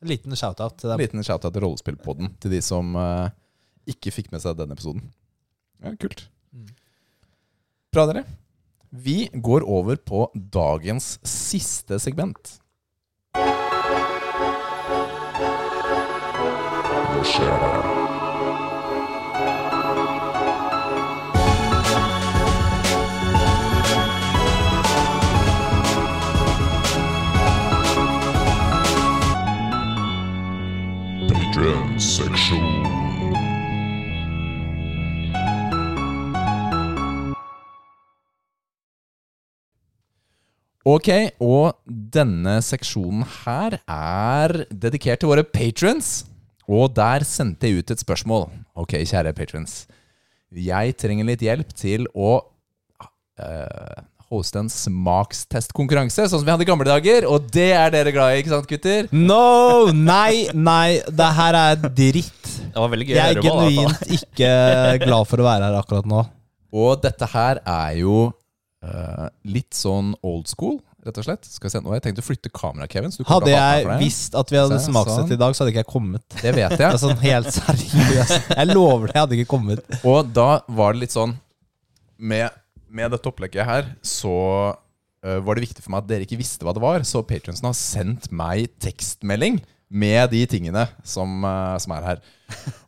[0.04, 1.06] En liten shout-out til En dem.
[1.06, 3.30] liten shout-out til rollespillpodden til de som eh,
[3.96, 5.06] ikke fikk med seg den episoden.
[5.80, 6.26] Ja, kult.
[6.52, 6.68] Mm.
[7.96, 8.26] Bra, dere.
[8.92, 12.58] Vi går over på dagens siste segment.
[17.16, 17.95] Patreon-seksjon.
[40.86, 41.08] Ok,
[41.42, 46.20] og denne seksjonen her er dedikert til våre patrons.
[46.70, 48.46] Og der sendte jeg ut et spørsmål.
[48.78, 49.80] Ok, kjære patrons.
[50.54, 53.98] Jeg trenger litt hjelp til å uh,
[54.30, 57.26] hoste en smakstestkonkurranse, sånn som vi hadde i gamle dager.
[57.34, 59.10] Og det er dere glad i, ikke sant, gutter?
[59.10, 59.90] No!
[59.90, 61.02] Nei, nei.
[61.10, 62.42] Det her er dritt.
[62.62, 64.54] Det var veldig gøy Jeg er genuint ikke
[65.02, 66.26] glad for å være her akkurat nå.
[66.76, 68.28] Og dette her er jo
[68.86, 71.48] eh, litt sånn old school, rett og slett.
[71.48, 73.12] Skal har jeg tenkt å flytte kameraet, Kevin.
[73.14, 75.34] Så du Hadde jeg visst at vi hadde Se, smakssett sånn.
[75.36, 76.24] i dag, så hadde ikke jeg kommet.
[76.40, 76.98] Det vet jeg.
[77.04, 78.50] sånn helt seriøst.
[78.54, 79.84] Jeg lover det, jeg hadde ikke kommet.
[80.02, 81.36] Og da var det litt sånn
[82.16, 82.48] Med,
[82.88, 84.32] med dette opplegget her så
[84.72, 87.04] uh, var det viktig for meg at dere ikke visste hva det var.
[87.04, 92.22] Så Patronsen har sendt meg tekstmelding med de tingene som, uh, som er her.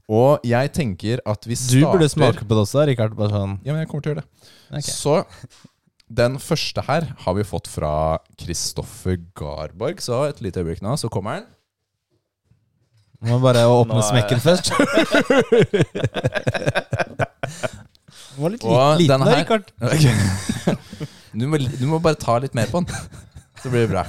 [0.08, 3.16] Og jeg tenker at vi starter Du burde smake på det også, Rikard.
[3.18, 3.58] Bare sånn.
[3.66, 4.52] Ja, men jeg kommer til å gjøre det.
[4.70, 4.94] Okay.
[4.94, 5.18] Så
[6.08, 10.00] den første her har vi fått fra Kristoffer Garborg.
[10.02, 11.46] Så et lite øyeblikk nå, så kommer han.
[13.28, 14.70] Må bare åpne smekken først.
[18.38, 19.72] Den var litt Og liten da, Rikard.
[19.82, 20.04] Ok.
[21.34, 22.88] Du, må, du må bare ta litt mer på den,
[23.60, 24.04] så blir det bra.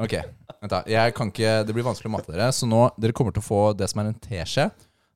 [0.00, 0.14] Ok,
[0.60, 0.82] vent da.
[0.88, 3.46] Jeg kan ikke, det blir vanskelig å mate dere, så nå dere kommer til å
[3.48, 4.68] få det som er en teskje.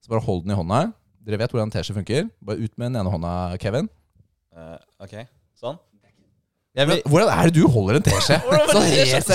[0.03, 0.81] Så bare hold den i hånda.
[1.29, 2.26] Dere vet hvordan en teskje funker.
[2.45, 3.89] Bare ut med den ene hånda, Kevin.
[4.57, 5.14] Uh, ok,
[5.59, 5.74] sånn.
[6.78, 8.36] Jeg Men, vil, hvordan er det du holder en teskje?
[8.70, 9.32] Så helt du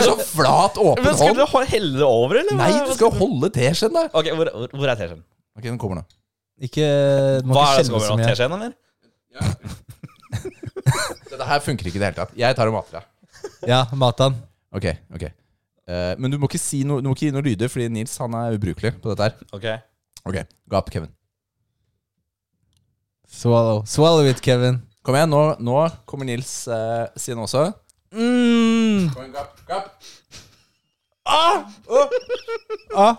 [0.00, 2.54] har- sånn flat, åpen Men Skal du helle det over, eller?
[2.58, 4.02] Nei, du skal holde teskjeen, da.
[4.10, 5.22] Ok, hvor, hvor- er teskjeen?
[5.58, 6.04] Ok, den kommer nå.
[6.66, 6.86] ikke,
[7.46, 8.22] må Hva ikke er det som kommer nå?
[8.32, 8.72] Teskjeen, eller?
[11.30, 12.32] Dette her funker ikke i det hele tatt.
[12.38, 13.04] Jeg tar og mater deg.
[13.70, 14.34] Ja, mat han.
[14.74, 15.24] Ok, ok.
[15.90, 18.14] Uh, men du må ikke si noe, du må ikke gi noe lyder, fordi Nils
[18.22, 19.34] han er ubrukelig på dette her.
[19.56, 19.66] Ok.
[20.30, 20.36] Ok,
[20.74, 21.10] gap, Kevin.
[23.30, 23.84] Swallow.
[23.86, 24.80] Swallow it, Kevin.
[25.04, 25.76] Kom igjen, nå, nå
[26.08, 27.70] kommer Nils eh, sin også.
[28.12, 29.08] Mm.
[29.14, 29.86] Kom igjen, gap, gap.
[31.30, 31.62] Ah,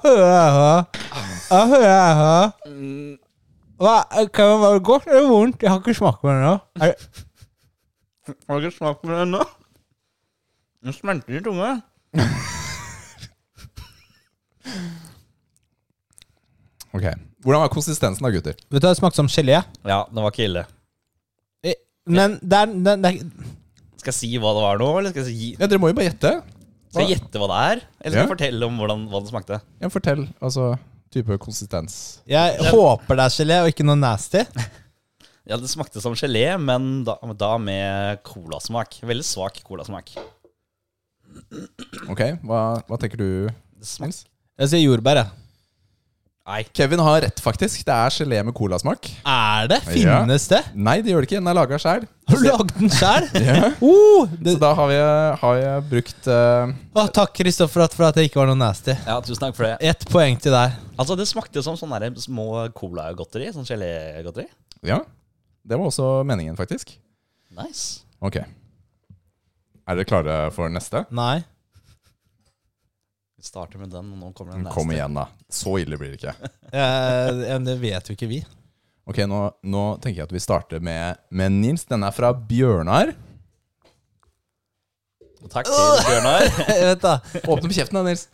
[0.04, 0.86] hører
[1.52, 2.52] ah, hører
[3.82, 3.94] Hva,
[4.36, 5.64] Kan det være godt eller vondt?
[5.64, 6.58] Jeg har ikke smakt på det ennå.
[6.82, 9.42] Er det- Har du ikke smakt på det ennå?
[10.84, 11.72] Den smelter i tunga.
[16.92, 17.06] Ok,
[17.42, 18.54] Hvordan var konsistensen da, gutter?
[18.70, 19.62] Vet du hva det smakte som gelé?
[19.88, 20.66] Ja, den var ikke ille.
[22.10, 23.20] Men det er, det, det er
[24.02, 25.97] Skal jeg si hva det var nå, eller skal jeg si Ja, Dere må jo
[25.99, 26.32] bare gjette.
[26.91, 27.84] Skal jeg gjette hva det er?
[28.02, 28.24] Eller skal Ja.
[28.26, 29.60] jeg fortelle om hvordan, hva det smakte?
[29.84, 30.24] Ja, fortell.
[30.41, 30.72] Altså
[31.12, 32.22] type konsistens.
[32.28, 34.43] Jeg håper det er gelé og ikke noe nasty.
[35.49, 38.99] Ja, Det smakte som gelé, men da, da med colasmak.
[39.02, 40.12] Veldig svak colasmak.
[42.12, 44.12] Ok, hva, hva tenker du, Det smak...
[44.12, 44.20] Nils?
[44.62, 45.32] Jeg sier jordbær, jeg.
[46.52, 46.66] Nei.
[46.76, 47.86] Kevin har rett, faktisk.
[47.88, 49.08] Det er gelé med colasmak.
[49.24, 49.78] Er det?
[49.88, 50.60] Finnes det?
[50.76, 51.39] Nei, det gjør det ikke.
[51.39, 52.04] Den er laga sjæl.
[52.28, 53.28] Har du lagd den sjæl?
[53.47, 53.70] Ja.
[53.80, 54.97] Oh, det- Så da har, vi,
[55.45, 56.74] har jeg brukt uh...
[56.99, 58.91] oh, takk, Kristoffer, for at det ikke var noe nasty.
[59.08, 59.78] Ja, tusen takk for det.
[59.93, 60.76] Ett poeng til deg.
[60.99, 63.47] Altså, Det smakte som sånne små colagodteri.
[63.56, 64.49] Sånn gelégodteri.
[64.91, 64.99] Ja.
[65.64, 66.97] Det var også meningen, faktisk.
[67.56, 68.02] Nice.
[68.20, 68.41] Ok.
[69.88, 71.06] Er dere klare for neste?
[71.16, 71.41] Nei.
[73.42, 74.76] Vi starter med den, og nå kommer den neste.
[74.76, 75.24] Kom igjen, da.
[75.50, 76.34] Så ille blir det ikke.
[76.72, 78.38] Eh, men det vet jo ikke vi.
[79.10, 81.88] Ok, Nå, nå tenker jeg at vi starter med, med Nils.
[81.89, 83.16] Den er fra Bjørnar.
[85.50, 86.46] Takk til Bjørnar.
[86.70, 87.16] Vent, da.
[87.42, 88.28] Åpne opp kjeften, da, Nils.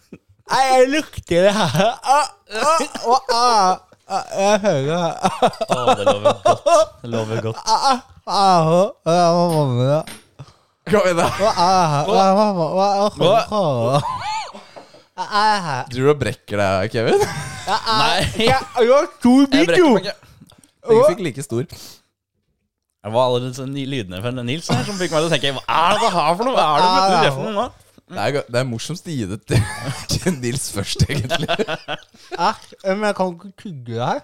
[0.51, 1.87] Nei, jeg lukter det her.
[2.03, 4.27] Ah, ah, ah, ah.
[4.35, 5.01] Jeg hører det.
[5.71, 6.43] Å, det lover godt.
[6.99, 7.63] Det lover godt.
[7.63, 7.99] Ah, ah,
[8.35, 9.23] ah,
[10.03, 10.15] ah.
[10.91, 11.31] Kom igjen, da.
[11.55, 12.03] Ah,
[13.55, 14.27] ah,
[15.17, 17.23] Ah, Du og brekker deg, Kevin.
[17.67, 20.15] Nei, Jeg har stor jeg brekker meg ikke.
[21.09, 21.65] Fikk like stor.
[21.67, 25.51] Det var alle disse nye lydene fra Nils her som fikk meg til å tenke
[25.55, 26.55] Hva er det her for noe?
[26.57, 27.53] Hva er det du for noe?
[27.57, 27.67] nå?
[28.07, 29.63] Det er, det er morsomst å gi det til
[30.13, 31.47] til Nils først, egentlig.
[32.37, 32.51] Æ?
[32.93, 34.21] Men jeg kan ikke tygge det her.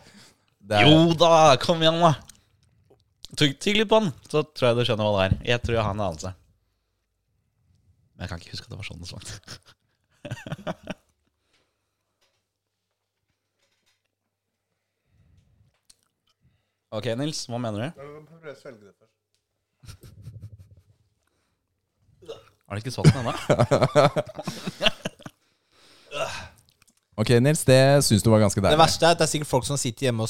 [0.63, 2.13] Det er, Jo da, kom igjen, da.
[3.39, 5.37] Tygg, tygg litt på den, så tror jeg du skjønner hva det er.
[5.55, 6.31] Jeg tror jeg har en anelse.
[8.13, 9.59] Men jeg kan ikke huske at det var sånn det smakte.
[16.97, 17.87] ok, Nils, hva mener du?
[22.67, 23.33] Har du ikke svart den ennå?
[27.13, 29.65] Ok, Nils, det syns du var ganske Det verste er at det er sikkert folk
[29.67, 30.29] som sitter hjemme og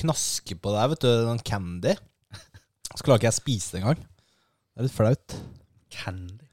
[0.00, 0.84] knasker på deg.
[0.90, 1.92] Vet du, den candy.
[2.90, 4.00] Så klarer ikke jeg å spise det engang.
[4.74, 5.28] Det er litt flaut.
[5.94, 6.43] Candy.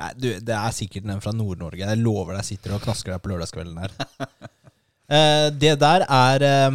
[0.00, 1.82] Nei, du, det er sikkert den fra Nord-Norge.
[1.84, 3.92] Jeg lover deg, sitter og knasker deg på lørdagskvelden her.
[5.10, 6.74] Eh, det der er eh,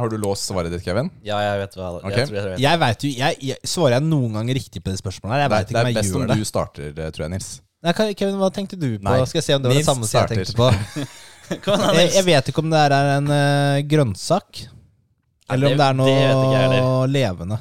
[0.00, 1.10] Har du låst svaret ditt, Kevin?
[1.22, 2.06] Ja, jeg vet hva Ok.
[2.08, 2.62] jeg tror jeg vet.
[2.64, 5.42] Jeg vet jo jeg, jeg, Svarer jeg noen ganger riktig på det spørsmålet her?
[5.44, 6.36] Jeg Det, vet er- ikke det om er jeg best gjør om det.
[6.40, 7.50] du starter, eh, tror jeg, Nils.
[7.84, 9.04] Nei, Kevin, hva tenkte du på?
[9.10, 10.70] Nei, Skal jeg se om det var det Nils samme som jeg tenkte på.
[11.68, 12.16] Kom igjen, Jeg, Nils.
[12.16, 14.62] jeg vet ikke om det her er en eh, grønnsak.
[15.52, 17.58] Eller om det- det er det vet ikke jeg noe levende.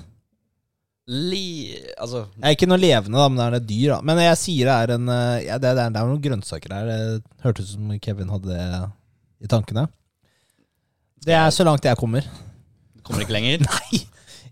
[1.06, 1.76] Li...
[2.01, 3.91] Altså Det er ikke noe levende, da, men det er et dyr.
[3.93, 6.74] da Men jeg sier det er en eh, ja, det, er, det er noen grønnsaker
[6.74, 6.89] her.
[6.89, 8.66] Det hørtes ut som Kevin hadde det
[9.45, 9.84] i tankene.
[11.26, 12.26] Det er så langt jeg kommer.
[13.06, 13.62] Kommer ikke lenger.
[13.70, 14.01] Nei!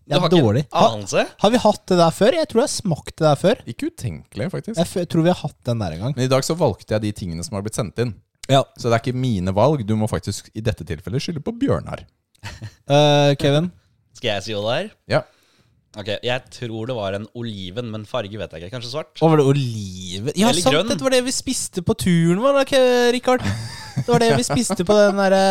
[0.03, 0.61] Jeg Det er dårlig.
[0.75, 0.95] Har,
[1.39, 2.35] har vi hatt det der før?
[2.35, 3.61] Jeg tror jeg har smakt det der før.
[3.71, 4.75] Ikke utenkelig, faktisk.
[4.81, 6.15] Jeg f- tror vi har hatt den der en gang.
[6.17, 8.11] Men i dag så valgte jeg de tingene som har blitt sendt inn.
[8.51, 8.59] Ja.
[8.75, 9.85] Så det er ikke mine valg.
[9.87, 12.03] Du må faktisk i dette tilfellet skylde på Bjørnar.
[12.43, 13.71] uh, Kevin?
[14.19, 14.91] Skal jeg si hva det er?
[15.15, 15.21] Ja.
[15.93, 18.71] Ok, Jeg tror det var en oliven, men farge vet jeg ikke.
[18.73, 19.11] Kanskje svart?
[19.21, 19.45] Hva var det?
[19.51, 20.31] Oliven?
[20.33, 20.73] Ja, Eller sant!
[20.73, 20.87] grønn.
[20.89, 23.45] Dette var det vi spiste på turen vår, da, Ke- Rikard.
[23.93, 25.41] Det var det vi spiste på den derre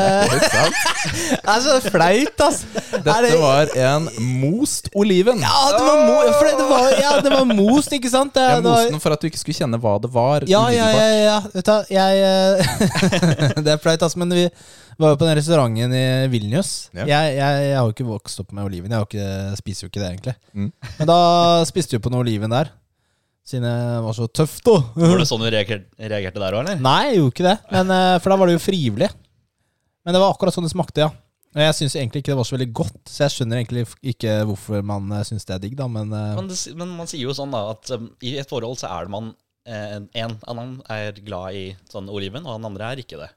[0.50, 0.80] sant?
[1.46, 2.64] Det er så flaut, ass.
[2.74, 4.08] Er Dette det- var en
[4.42, 5.38] most oliven.
[5.46, 8.34] Ja, det var, mo for det, det var, ja, det var most, ikke sant?
[8.34, 10.48] Det, Jeg det var, moste den for at du ikke skulle kjenne hva det var.
[10.50, 11.22] ja, ja, ja, umiddelbart.
[11.22, 11.40] ja.
[11.54, 12.12] Vet du, hva, jeg
[13.54, 14.48] eh, Det er flaut, ass, men vi
[14.98, 16.90] var jo på den restauranten i Vilnius.
[16.92, 17.06] Ja.
[17.08, 18.92] Jeg, jeg, jeg har jo ikke vokst opp med oliven.
[18.92, 20.36] Jeg har ikke, spiser jo ikke det, egentlig.
[20.52, 20.70] Mm.
[20.98, 21.18] Men da
[21.68, 22.70] spiste vi på noe oliven der.
[23.46, 24.76] Siden jeg var så tøff, da.
[24.94, 26.78] Var det sånn du reagerte, der òg, eller?
[26.82, 27.56] Nei, jeg gjorde ikke det.
[27.74, 29.10] Men, eh, for da var det jo frivillig.
[30.02, 31.10] Men det var akkurat sånn det smakte, ja.
[31.52, 33.82] Og jeg syns egentlig ikke det var så veldig godt, så jeg skjønner egentlig
[34.14, 37.10] ikke hvorfor man uh, syns det er digg, da, men eh, Men, det, men man
[37.10, 39.28] sier jo sånn da at um, i et forhold så er det man
[39.68, 43.28] eh, En annen er glad i sånn oliven, og den andre er ikke det.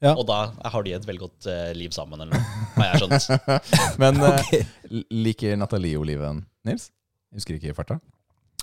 [0.00, 0.14] Ja.
[0.16, 0.38] Og da
[0.72, 3.50] har de et veldig godt eh, liv sammen, eller noe, har jeg skjønt.
[4.00, 4.62] Men okay.
[4.88, 5.02] Ok.
[5.12, 6.86] liker Nathalie oliven, Nils?
[7.36, 7.98] Husker ikke i farta.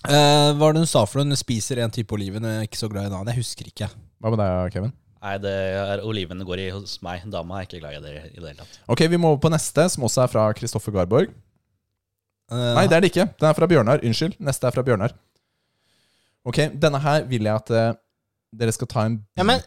[0.07, 1.29] Eh, Hva er det hun sa for noe?
[1.29, 3.29] Hun spiser en type oliven, og er ikke så glad i en annen.
[3.35, 3.91] Jeg husker ikke.
[4.17, 4.95] Hva med deg, Kevin?
[5.27, 7.23] Nei, det er oliven går i hos meg.
[7.33, 8.79] Dama er ikke glad i det i det hele tatt.
[8.93, 11.31] Ok, Vi må over på neste, som også er fra Kristoffer Garborg.
[12.49, 13.25] Eh, Nei, det er det ikke.
[13.37, 14.01] Den er fra Bjørnar.
[14.05, 14.37] Unnskyld.
[14.45, 15.13] Neste er fra Bjørnar.
[16.47, 17.89] Ok, Denne her vil jeg at eh,
[18.55, 19.59] dere skal ta en ja, men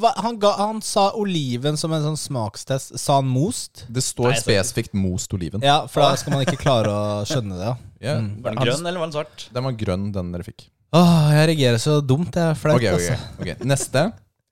[0.00, 2.96] hva- han, ga, han sa oliven som en sånn smakstest.
[2.98, 3.84] Sa han most?
[3.88, 4.98] Det står Nei, spesifikt ikke.
[5.00, 5.62] most oliven.
[5.62, 7.72] Ja, for da skal man ikke klare å skjønne det.
[8.02, 8.16] Ja.
[8.18, 8.42] Mm.
[8.42, 9.46] Var den han- grønn, eller var den svart?
[9.52, 10.66] Den var grønn, den dere fikk.
[10.96, 12.34] Åh, jeg reagerer så dumt.
[12.34, 13.40] Jeg er flaut, Okay, okay, altså.
[13.42, 13.64] ok.
[13.66, 14.02] Neste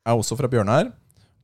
[0.06, 0.92] er også fra Bjørnar.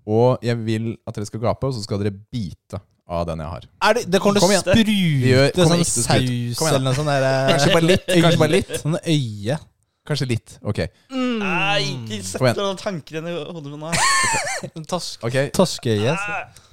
[0.07, 3.49] Og jeg vil at dere skal gape, og så skal dere bite av den jeg
[3.53, 3.67] har.
[3.83, 7.89] Er det, det kommer til å sprute sånn saus eller noe sånt eh, Kanskje bare
[7.91, 8.07] litt.
[8.07, 8.73] Kanskje bare litt.
[8.81, 9.59] Sånn øye.
[10.07, 10.57] Kanskje litt.
[10.65, 10.81] Ok.
[11.41, 12.59] Nei, ikke sett Kom igjen.
[12.61, 13.93] noen tanker inn i hodet mitt nå.
[14.77, 14.85] En
[15.27, 16.15] Ok, Torskeøye.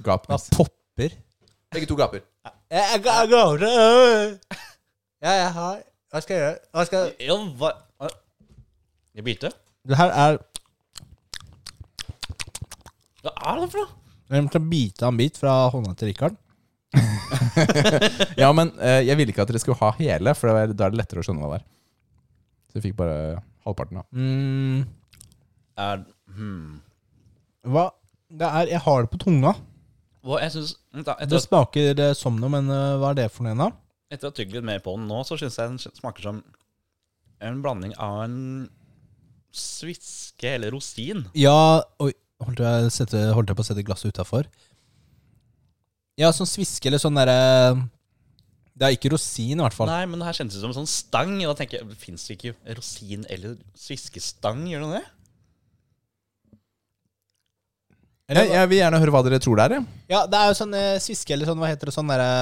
[0.04, 0.26] gap.
[0.28, 1.14] Ja, popper.
[1.74, 2.22] Begge to gaper.
[2.44, 3.64] Jeg, jeg, jeg går.
[5.24, 5.78] Ja, jeg har
[6.12, 6.58] Hva skal jeg gjøre?
[6.72, 8.10] Hva skal Ja, hva
[9.18, 9.50] Jeg bilte?
[9.88, 10.38] Det her er
[13.24, 13.94] Hva er det for noe?
[14.28, 16.36] Jeg måtte bite av en bit fra hånda til Rikard.
[18.38, 20.98] Ja, men eh, jeg ville ikke at dere skulle ha hele, for da er det
[21.00, 21.64] lettere å skjønne hva det er.
[22.68, 23.16] Så jeg fikk bare
[23.66, 24.04] halvparten, da.
[24.12, 24.86] Mm,
[25.78, 26.04] Er,
[26.34, 26.80] hmm.
[27.66, 27.90] hva
[28.28, 29.54] det er Jeg har det på tunga.
[30.26, 33.14] Hva, jeg synes, da, Det etter, at- smaker eh, som noe, men eh, hva er
[33.22, 33.70] det for noe da?
[34.10, 36.42] etter å ha tygd litt mer på den nå, så syns jeg den smaker som
[37.44, 38.36] en blanding av en
[39.52, 41.26] sviske eller rosin.
[41.36, 42.12] Ja Oi,
[42.44, 44.48] holdt jeg, sette, holdt jeg på å sette glasset utafor?
[46.18, 47.36] Ja, sånn sviske eller sånn derre
[48.78, 49.88] Det er ikke rosin, i hvert fall.
[49.90, 51.32] Nei, men det her kjennes ut som en sånn stang.
[51.42, 54.60] Og da tenker jeg, Fins det ikke rosin eller sviskestang?
[54.70, 55.06] Gjør det det?
[58.28, 59.74] Jeg, jeg vil gjerne høre hva dere tror det er.
[59.78, 62.32] Ja, Ja, det er jo sånn eh, sviske eller sånn Hva heter det sånn derre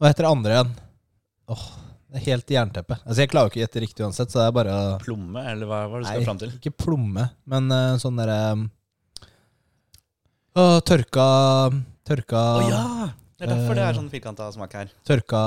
[0.00, 0.70] Hva heter det andre igjen?
[1.52, 1.64] Åh,
[2.08, 2.96] det er helt jernteppe.
[3.04, 5.42] Altså, jeg klarer jo ikke å gjette riktig uansett, så det er bare å Plomme,
[5.52, 6.54] eller hva hva er det du skal fram til?
[6.54, 8.38] Nei, ikke plomme, men eh, sånn derre
[10.54, 11.26] Åh, tørka
[12.08, 12.82] Tørka Å ja!
[13.44, 13.88] Det er derfor det Eh.
[13.90, 14.88] er sånn firkanta smak her.
[15.06, 15.40] Tørka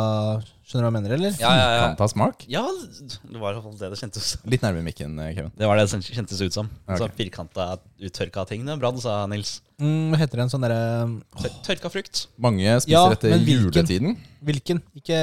[0.67, 1.35] Skjønner du hva jeg mener, eller?
[1.39, 2.07] Ja, ja, ja.
[2.11, 2.41] Smak.
[2.51, 4.49] ja, det var i hvert fall det det kjentes ut.
[4.51, 5.51] Litt nærmere mikken, eh, Kevin.
[5.55, 6.69] Det var det det kjentes ut som.
[6.83, 6.97] Okay.
[6.99, 8.65] Så firkanta, uttørka ting.
[8.65, 9.61] Det er bra du sa, Nils.
[9.79, 10.43] Mm, hva heter det?
[10.43, 12.27] En sånn derre Tør, tørka frukt.
[12.37, 14.17] Mange spiser Ja, etter men juletiden.
[14.43, 14.81] Hvilken?
[14.95, 15.17] Ikke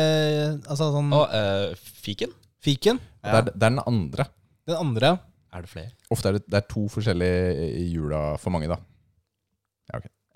[0.67, 2.33] Altså sånn Og eh, fiken.
[2.65, 2.99] Fiken?
[3.23, 3.43] Ja.
[3.43, 4.27] Det, er, det er den andre.
[4.67, 5.19] Den andre?
[5.53, 5.93] Er det flere?
[6.11, 8.81] Ofte er det, det er to forskjellige i jula for mange, da.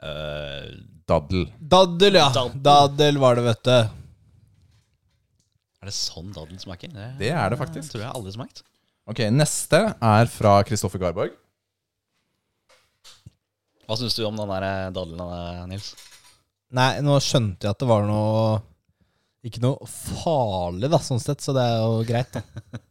[0.01, 0.69] Eh,
[1.09, 1.47] Daddel.
[1.59, 2.29] Daddel, ja.
[2.35, 2.63] Daddel.
[2.67, 3.77] Daddel var det, vet du.
[5.79, 6.91] er det sånn daddel smaker?
[6.93, 7.93] Det, Det er det faktisk.
[7.95, 8.63] tror jeg aldri smakt.
[9.09, 11.33] Ok, Neste er fra Kristoffer Garborg.
[13.89, 15.95] Hva syns du om den der eh, daddelen, Nils?
[16.77, 18.59] Nei, nå skjønte jeg at det var noe
[19.49, 22.43] Ikke noe farlig, da, sånn sett, så det er jo greit, da.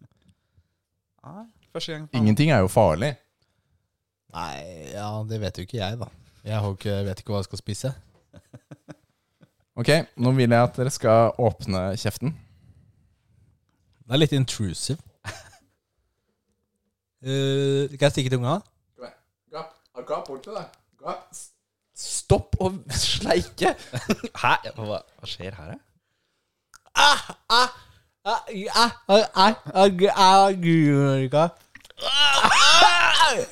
[1.28, 1.44] Nei,
[1.76, 2.08] første gang.
[2.18, 3.12] Ingenting er jo farlig.
[4.34, 4.56] Nei,
[4.96, 6.10] ja, det vet jo ikke jeg, da.
[6.48, 7.94] Jeg ikke, vet ikke hva jeg skal spise.
[9.78, 12.34] Ok, Nå vil jeg at dere skal åpne kjeften.
[14.08, 14.98] Det er litt intrusive.
[17.22, 18.58] Uh, kan jeg stikke tunga?
[19.54, 20.28] Gap.
[20.28, 20.66] Bort til deg.
[21.98, 23.74] Stopp å sleike!
[24.42, 24.54] Hæ?
[24.78, 25.78] Hva, skjer her, da?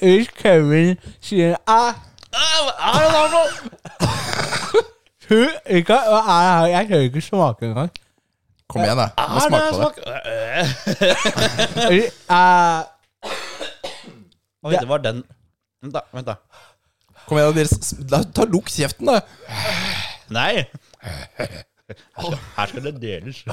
[0.01, 1.93] Hvis Kevin sier ah
[2.33, 3.43] Hva er det der nå?
[5.29, 6.71] Ikke Jeg?
[6.71, 7.91] Jeg tør ikke smake engang.
[8.69, 9.07] Kom igjen, da.
[9.29, 9.91] Må smake på det.
[12.29, 12.81] Eh,
[14.65, 15.19] Oi, det var den
[15.83, 16.01] Vent, da.
[16.15, 16.35] vent da
[17.27, 17.69] Kom igjen, da, dere.
[17.77, 19.19] s- La, ta Lukk kjeften, da.
[20.33, 20.65] Nei!
[22.57, 23.43] Her skal det deles.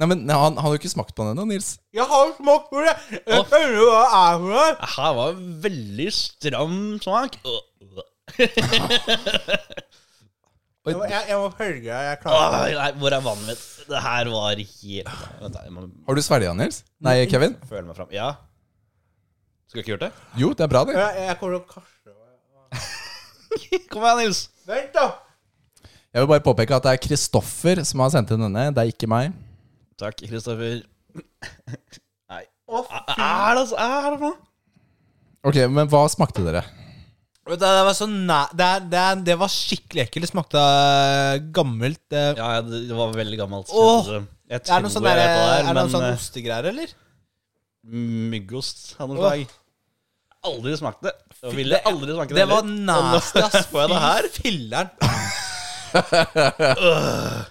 [0.00, 1.74] Nei, men Han, han har jo ikke smakt på den ennå, Nils.
[1.96, 2.94] Jeg har smakt på det.
[3.16, 4.68] Jeg skjønner hva det er for noe.
[4.96, 5.34] Her var
[5.68, 7.36] veldig stram smak.
[10.88, 12.04] Jeg må, jeg, jeg må følge deg.
[12.08, 13.64] Jeg klarer Åh, nei, hvor er vannet mitt?
[13.90, 16.78] Det her var helt Vent, da, jeg må Har du svelga, Nils?
[17.04, 17.56] Nei, Kevin?
[17.68, 18.08] føle meg fram.
[18.14, 18.30] Ja.
[19.68, 20.12] Skulle ikke gjort det?
[20.40, 20.96] Jo, det er bra, det.
[20.96, 22.16] jeg, jeg kommer til å kaste
[23.92, 24.40] Kom igjen, Nils.
[24.70, 25.04] Vent, da.
[26.10, 28.64] Jeg vil bare påpeke at det er Kristoffer som har sendt inn denne.
[28.74, 29.36] Det er ikke meg.
[30.00, 30.80] Takk, Kristoffer.
[32.32, 32.44] Nei.
[32.70, 34.36] Hva Er det, er det noe?
[35.46, 36.64] Ok, Men hva smakte dere?
[37.50, 38.40] Du, det var så næ...
[38.54, 40.22] Det, er- det, er- det var skikkelig ekkelt.
[40.26, 42.02] Det smakte eh, gammelt.
[42.14, 42.32] eh.
[42.38, 43.68] Ja, det det var veldig gammelt.
[43.74, 44.10] Åh,
[44.50, 46.88] Jeg tror er noe sånn jeg der, er det noen men, sånn eh, ostegreier, eller?
[48.34, 49.56] Myggost av noe slag.
[50.50, 51.12] Aldri smakt det.
[51.44, 52.38] Og ville aldri smake det.
[52.40, 53.66] Det var nasty, ass.
[53.72, 54.24] Får jeg det her?
[54.38, 54.88] Filler'n.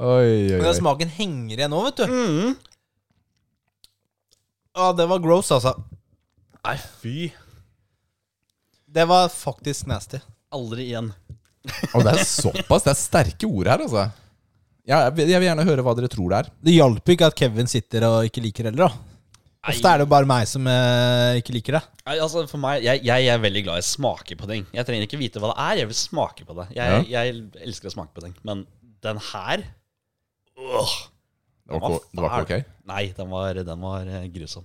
[0.00, 0.74] Oi, oi, Den oi.
[0.78, 2.04] smaken henger igjen nå, vet du.
[2.08, 2.54] Mm.
[4.78, 5.74] Ja, det var gross, altså.
[6.64, 7.16] Nei, fy.
[8.90, 10.18] Det var faktisk nasty.
[10.54, 11.12] Aldri igjen.
[11.94, 12.86] Og det er såpass.
[12.86, 14.08] Det er sterke ord her, altså.
[14.88, 16.48] Ja, jeg, vil, jeg vil gjerne høre hva dere tror det er.
[16.66, 19.06] Det hjalp ikke at Kevin sitter og ikke liker heller, da.
[19.70, 21.82] Ofte er det bare meg som eh, ikke liker det.
[22.08, 24.64] Nei, altså for meg, jeg, jeg er veldig glad i å smake på ting.
[24.72, 26.64] Jeg trenger ikke vite hva det er, jeg vil smake på det.
[26.78, 27.34] Jeg, jeg
[27.68, 28.32] elsker å smake på ting.
[28.48, 28.64] Men
[29.04, 29.66] den her
[30.60, 30.94] Åh,
[31.68, 32.72] Det var, ikke- det var ikke ok?
[32.90, 34.64] Nei, den var, den var eh, grusom.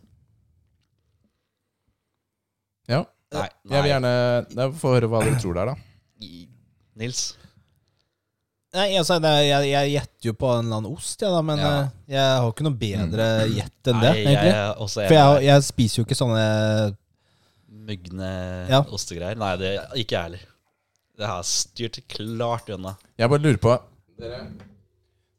[2.90, 3.04] Ja.
[3.42, 5.76] Nei, Jeg vil gjerne få høre hva dere tror det er, da.
[6.96, 7.24] Nils.
[8.76, 11.60] Nei, altså, det, jeg, jeg gjetter jo på en eller annen ost, ja, da, men
[11.62, 11.70] Ja.
[11.86, 14.52] eh, jeg har ikke noe bedre gjett enn det, Nei, egentlig.
[14.52, 16.44] jeg For jeg, jeg spiser jo ikke sånne
[17.86, 18.30] Mugne
[18.70, 18.82] Ja.
[18.84, 19.38] ostegreier.
[19.38, 20.46] Nei, det er ikke jeg heller.
[21.16, 22.96] Det har styrt klart unna.
[23.18, 23.76] Jeg bare lurer på
[24.20, 24.42] Dere,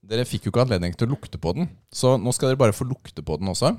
[0.06, 2.72] dere fikk jo ikke anledning til å lukte på den, så nå skal dere bare
[2.76, 3.74] få lukte på den også.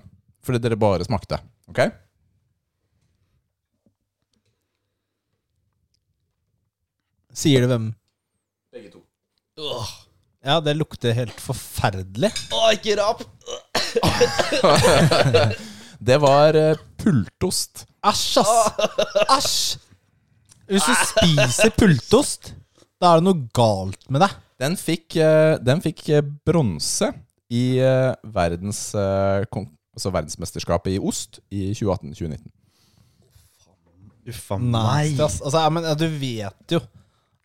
[0.45, 1.39] Fordi dere bare smakte.
[1.69, 1.81] Ok?
[7.37, 7.87] Sier du hvem
[8.73, 9.01] Begge to.
[9.61, 9.89] Åh,
[10.47, 12.29] Ja, det lukter helt forferdelig.
[12.53, 13.23] Åh, ikke rap!
[15.99, 17.85] Det var eh, pultost.
[18.05, 18.57] Æsj, ass!
[19.33, 19.79] Æsj!
[20.67, 22.51] Hvis du spiser pultost,
[23.01, 24.35] da er det noe galt med deg.
[24.61, 27.09] Den fikk, eh, den fikk eh, bronse
[27.53, 32.45] i eh, verdens, eh, kon- altså verdensmesterskapet i ost i 2018-2019.
[34.27, 35.39] Uffa Nasty, ass.
[35.41, 36.81] Altså, ja, men ja, du vet jo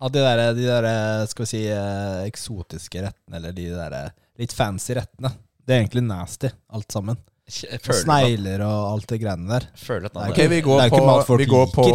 [0.03, 4.09] at de der, de der skal vi si, eh, eksotiske rettene, eller de der eh,
[4.43, 5.31] litt fancy rettene,
[5.63, 7.19] det er egentlig nasty, alt sammen.
[7.53, 9.67] Og Snegler og alt det greiene der.
[9.77, 11.49] føler at det, er, Ok, vi vi Det går er på, ikke mat folk vi
[11.51, 11.87] går på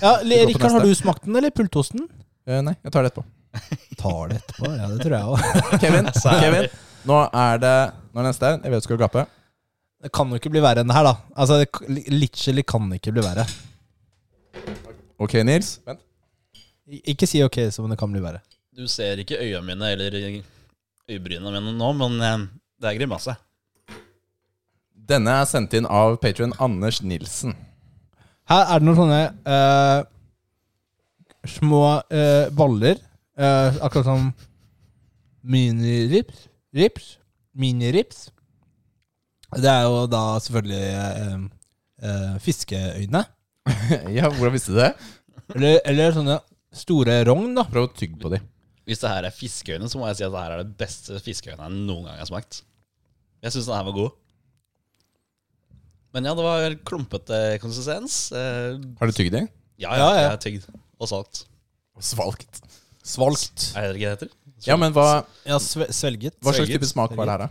[0.00, 2.06] Ja, Rikard, har du smakt den, eller pultosten?
[2.48, 3.24] Uh, Nei, jeg tar det etterpå.
[4.00, 5.44] Tar det etterpå, ja, det tror jeg òg.
[5.84, 6.10] Kevin,
[6.42, 6.68] Kevin
[7.04, 7.74] nå er det
[8.14, 8.50] Nå er det neste.
[8.64, 9.24] Jeg vet du skal gape.
[10.04, 11.14] Det kan jo ikke bli verre enn det her, da.
[11.40, 13.46] Altså, det- Literally kan det ikke bli verre.
[15.22, 15.78] Ok, Nils.
[15.86, 16.03] Vent.
[16.84, 18.42] Ikke si ok som det kan bli verre.
[18.74, 20.16] Du ser ikke øya mine eller
[21.08, 22.46] øyebrynene mine nå, men eh,
[22.82, 23.36] det er grimase.
[24.94, 27.54] Denne er sendt inn av patrion Anders Nilsen.
[28.48, 30.00] Her er det noen sånne uh,
[31.48, 33.00] små uh, baller,
[33.34, 34.32] Uh, akkurat som
[35.42, 36.48] minirips.
[36.74, 37.18] Rips.
[37.54, 38.30] Minirips.
[39.54, 41.42] Det er jo da selvfølgelig eh,
[42.02, 43.20] eh, fiskeøyne.
[44.16, 44.88] ja, hvordan visste du det?
[45.54, 46.38] Eller, eller sånne
[46.74, 47.64] store rogn, da.
[47.70, 48.40] Prøv å tygge på de.
[48.84, 51.16] Hvis det her er fiskeøyne, så må jeg si at det her er det beste
[51.24, 52.62] fiskeøyne jeg noen gang har smakt.
[53.44, 54.12] Jeg syns den her var god.
[56.14, 58.18] Men ja, det var klumpete konsistens.
[58.36, 59.44] Eh, Har du tygd det?
[59.82, 60.68] ja, ja, jeg har tygd
[61.02, 61.40] og salt.
[62.04, 62.60] Svalgt.
[63.04, 63.70] Svalgt.
[63.76, 64.30] Er det ikke det heter?
[64.68, 66.36] Ja, men hva, Ja, sve svelget.
[66.40, 67.48] hva slags type smak var det her, da?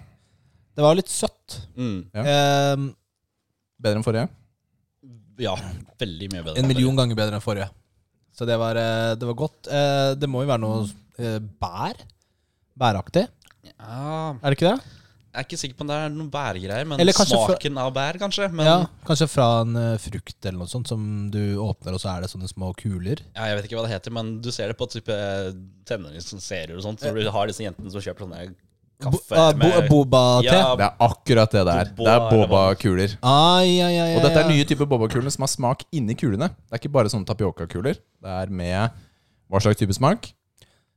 [0.74, 1.60] Det var litt søtt.
[1.78, 2.00] Mm.
[2.16, 2.24] Ja.
[2.74, 2.88] Um,
[3.84, 4.30] Bedre enn forrige?
[5.44, 5.54] Ja,
[6.00, 6.58] veldig mye bedre.
[6.62, 7.68] en million ganger bedre enn forrige.
[8.34, 9.68] Så det var, eh, det var godt.
[9.70, 10.84] Eh, det må jo være noe
[11.22, 12.00] eh, bær.
[12.80, 13.28] Bæraktig.
[13.78, 15.00] Ja, Er det ikke det?
[15.34, 18.18] jeg er ikke sikker på om det er noen bærgreier, men smaken fra- av bær,
[18.22, 18.52] kanskje.
[18.54, 18.76] Men ja.
[19.06, 22.50] Kanskje fra en frukt eller noe sånt som du åpner, og så er det sånne
[22.52, 23.22] små kuler.
[23.36, 25.16] Ja, jeg vet ikke hva det heter, men du ser det på type
[25.90, 27.02] tenåringsserier og sånt.
[27.02, 28.44] Når du har disse jentene som kjøper sånne
[29.04, 30.48] kaffe ah, bo, med Boba-te.
[30.50, 31.90] Ja, Det er akkurat det det er.
[31.98, 33.16] Det er Boba- boba-kuler.
[33.22, 36.50] Ai, ja, ja, Og dette er nye typer boba-kuler som har smak inni kulene.
[36.50, 38.00] Det er ikke bare sånne tapioca-kuler.
[38.24, 38.92] Det er med
[39.52, 40.30] hva slags type smak?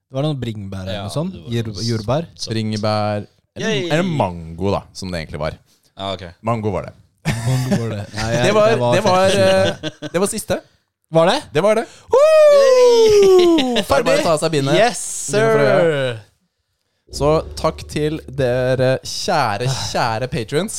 [0.06, 1.34] Det var noen bringebær eller Ja, noe sånt.
[1.50, 2.28] jordbær.
[2.38, 3.26] Så- Bringebær
[3.56, 5.58] eller, eller mango, da, som det egentlig var.
[5.96, 6.30] Ah, okay.
[6.42, 6.94] Mango var det.
[7.26, 8.02] Var det?
[8.14, 10.60] Nei, jeg- Det var, det var, helt- det var siste.
[11.10, 11.42] Var det?
[11.54, 11.84] Det var det.
[13.86, 13.98] Ferdig!
[13.98, 14.74] Er bare å ta av seg bindet.
[14.78, 14.98] Yes,
[15.30, 16.20] sir!
[17.12, 17.28] Så
[17.58, 20.78] takk til dere kjære, kjære patrons.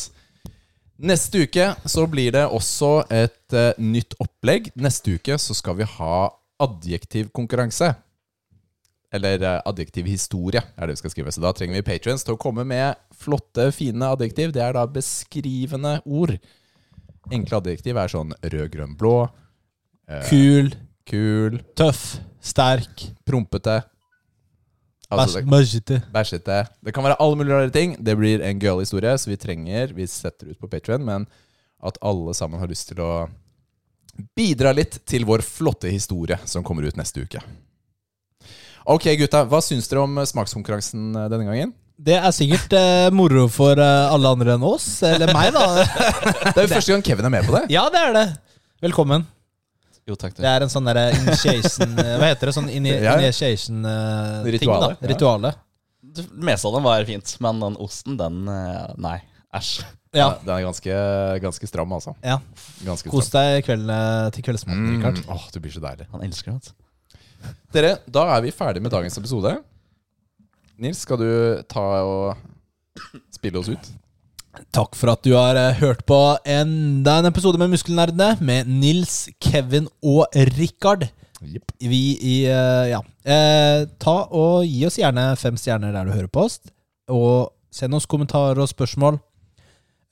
[0.97, 4.71] Neste uke så blir det også et eh, nytt opplegg.
[4.81, 6.27] Neste uke så skal vi ha
[6.63, 7.93] adjektivkonkurranse.
[9.13, 11.31] Eller uh, adjektivhistorie er det vi skal skrive.
[11.31, 14.51] Så da trenger vi patrons til å komme med flotte, fine adjektiv.
[14.55, 16.33] Det er da beskrivende ord.
[17.31, 19.29] Enkle adjektiv er sånn rød, grønn, blå.
[20.09, 20.73] eh, Kul,
[21.07, 21.61] Kul.
[21.77, 23.79] tøff, sterk, Prompete.
[25.07, 26.01] Altså, bæsjete.
[26.11, 26.55] bæsjete.
[26.83, 27.95] Det kan være alle mulige rare ting.
[28.03, 31.27] Det blir en gøyal historie, så vi trenger Vi setter ut på Patreon, men
[31.83, 33.29] at alle sammen har lyst til å
[34.35, 37.39] bidra litt til vår flotte historie som kommer ut neste uke.
[38.87, 39.43] Ok, gutta.
[39.47, 41.73] Hva syns dere om smakskonkurransen eh, denne gangen?
[41.97, 45.65] Det er sikkert eh, moro for eh, alle andre enn oss, eller meg, da.
[46.53, 47.65] Det er jo første gang Kevin er med på det.
[47.73, 48.27] ja, det er det.
[48.85, 49.25] Velkommen.
[50.07, 50.37] Jo, takk.
[50.39, 52.53] Det er en sånn derre initiation eh, Hva heter det?
[52.55, 54.97] Sånn initiation-ting, Rituale, da.
[55.03, 55.09] ja.
[55.11, 55.51] Rituale.
[56.17, 59.17] Det meste av den var fint, men den osten, den eh, Nei.
[59.57, 59.81] Æsj.
[60.15, 60.29] Ja.
[60.41, 60.95] Den er ganske,
[61.43, 62.13] ganske stram, altså.
[62.23, 62.37] ja.
[62.87, 65.19] Ganske Kos deg kvelden, til kveldsmaten, Mm, Rikard.
[65.35, 66.07] åh, det blir så deilig.
[66.13, 66.57] Han elsker det.
[66.57, 67.59] vet du.
[67.75, 69.51] Dere, da er vi ferdig med dagens episode.
[70.81, 71.29] Nils, skal du
[71.69, 72.37] ta og
[73.35, 73.91] spille oss ut?
[74.75, 76.17] Takk for at du har eh, hørt på
[76.47, 80.25] enda en episode med Muskelnerdene med Nils, Kevin og
[80.57, 81.07] Rikard.
[81.41, 81.71] Yep.
[81.79, 83.03] Vi i eh, Ja.
[83.27, 86.59] Eh, ta og Gi oss gjerne fem stjerner der du hører på oss.
[87.11, 89.19] Og send oss kommentarer og spørsmål.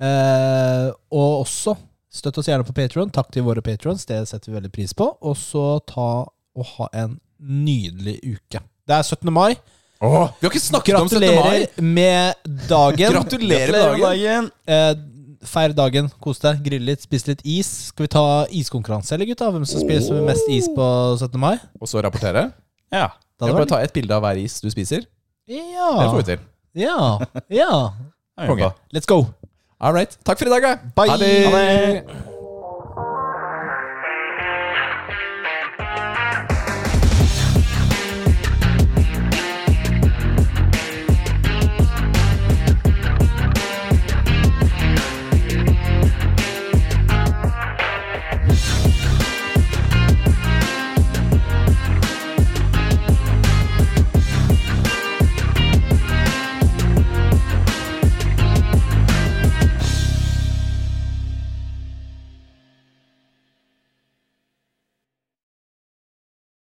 [0.03, 1.75] Eh, og også
[2.11, 3.11] støtt oss gjerne på Patron.
[3.13, 5.09] Takk til våre patrons, det setter vi veldig pris på.
[5.21, 8.61] Og så ta og ha en nydelig uke.
[8.85, 9.31] Det er 17.
[9.33, 9.55] mai.
[10.03, 11.21] Åh, vi har ikke snakket om 17.
[11.21, 11.65] mai!
[11.65, 12.33] Gratulerer med
[12.67, 13.13] dagen.
[13.15, 14.49] Gratulerer med dagen!
[14.67, 14.93] Eh,
[15.45, 17.69] feir dagen, kos deg, grill litt, spis litt is.
[17.91, 19.49] Skal vi ta iskonkurranse, eller gutta?
[19.53, 20.87] Hvem som spiser mest is på
[21.19, 21.39] 17.
[21.39, 21.55] mai?
[21.79, 22.49] Og så rapportere.
[22.91, 23.09] Ja.
[23.39, 25.05] Da Jeg bare ta et bilde av hver is du spiser.
[25.47, 26.29] Det får vi Ja.
[26.31, 26.39] til.
[26.75, 27.19] Ja.
[27.49, 27.93] ja.
[28.47, 28.71] på.
[28.93, 29.25] Let's go.
[29.79, 30.17] All right.
[30.25, 30.75] Takk for i dag, da.
[30.95, 31.09] Bye.
[31.09, 31.33] Ha det.
[31.45, 32.31] Ha det.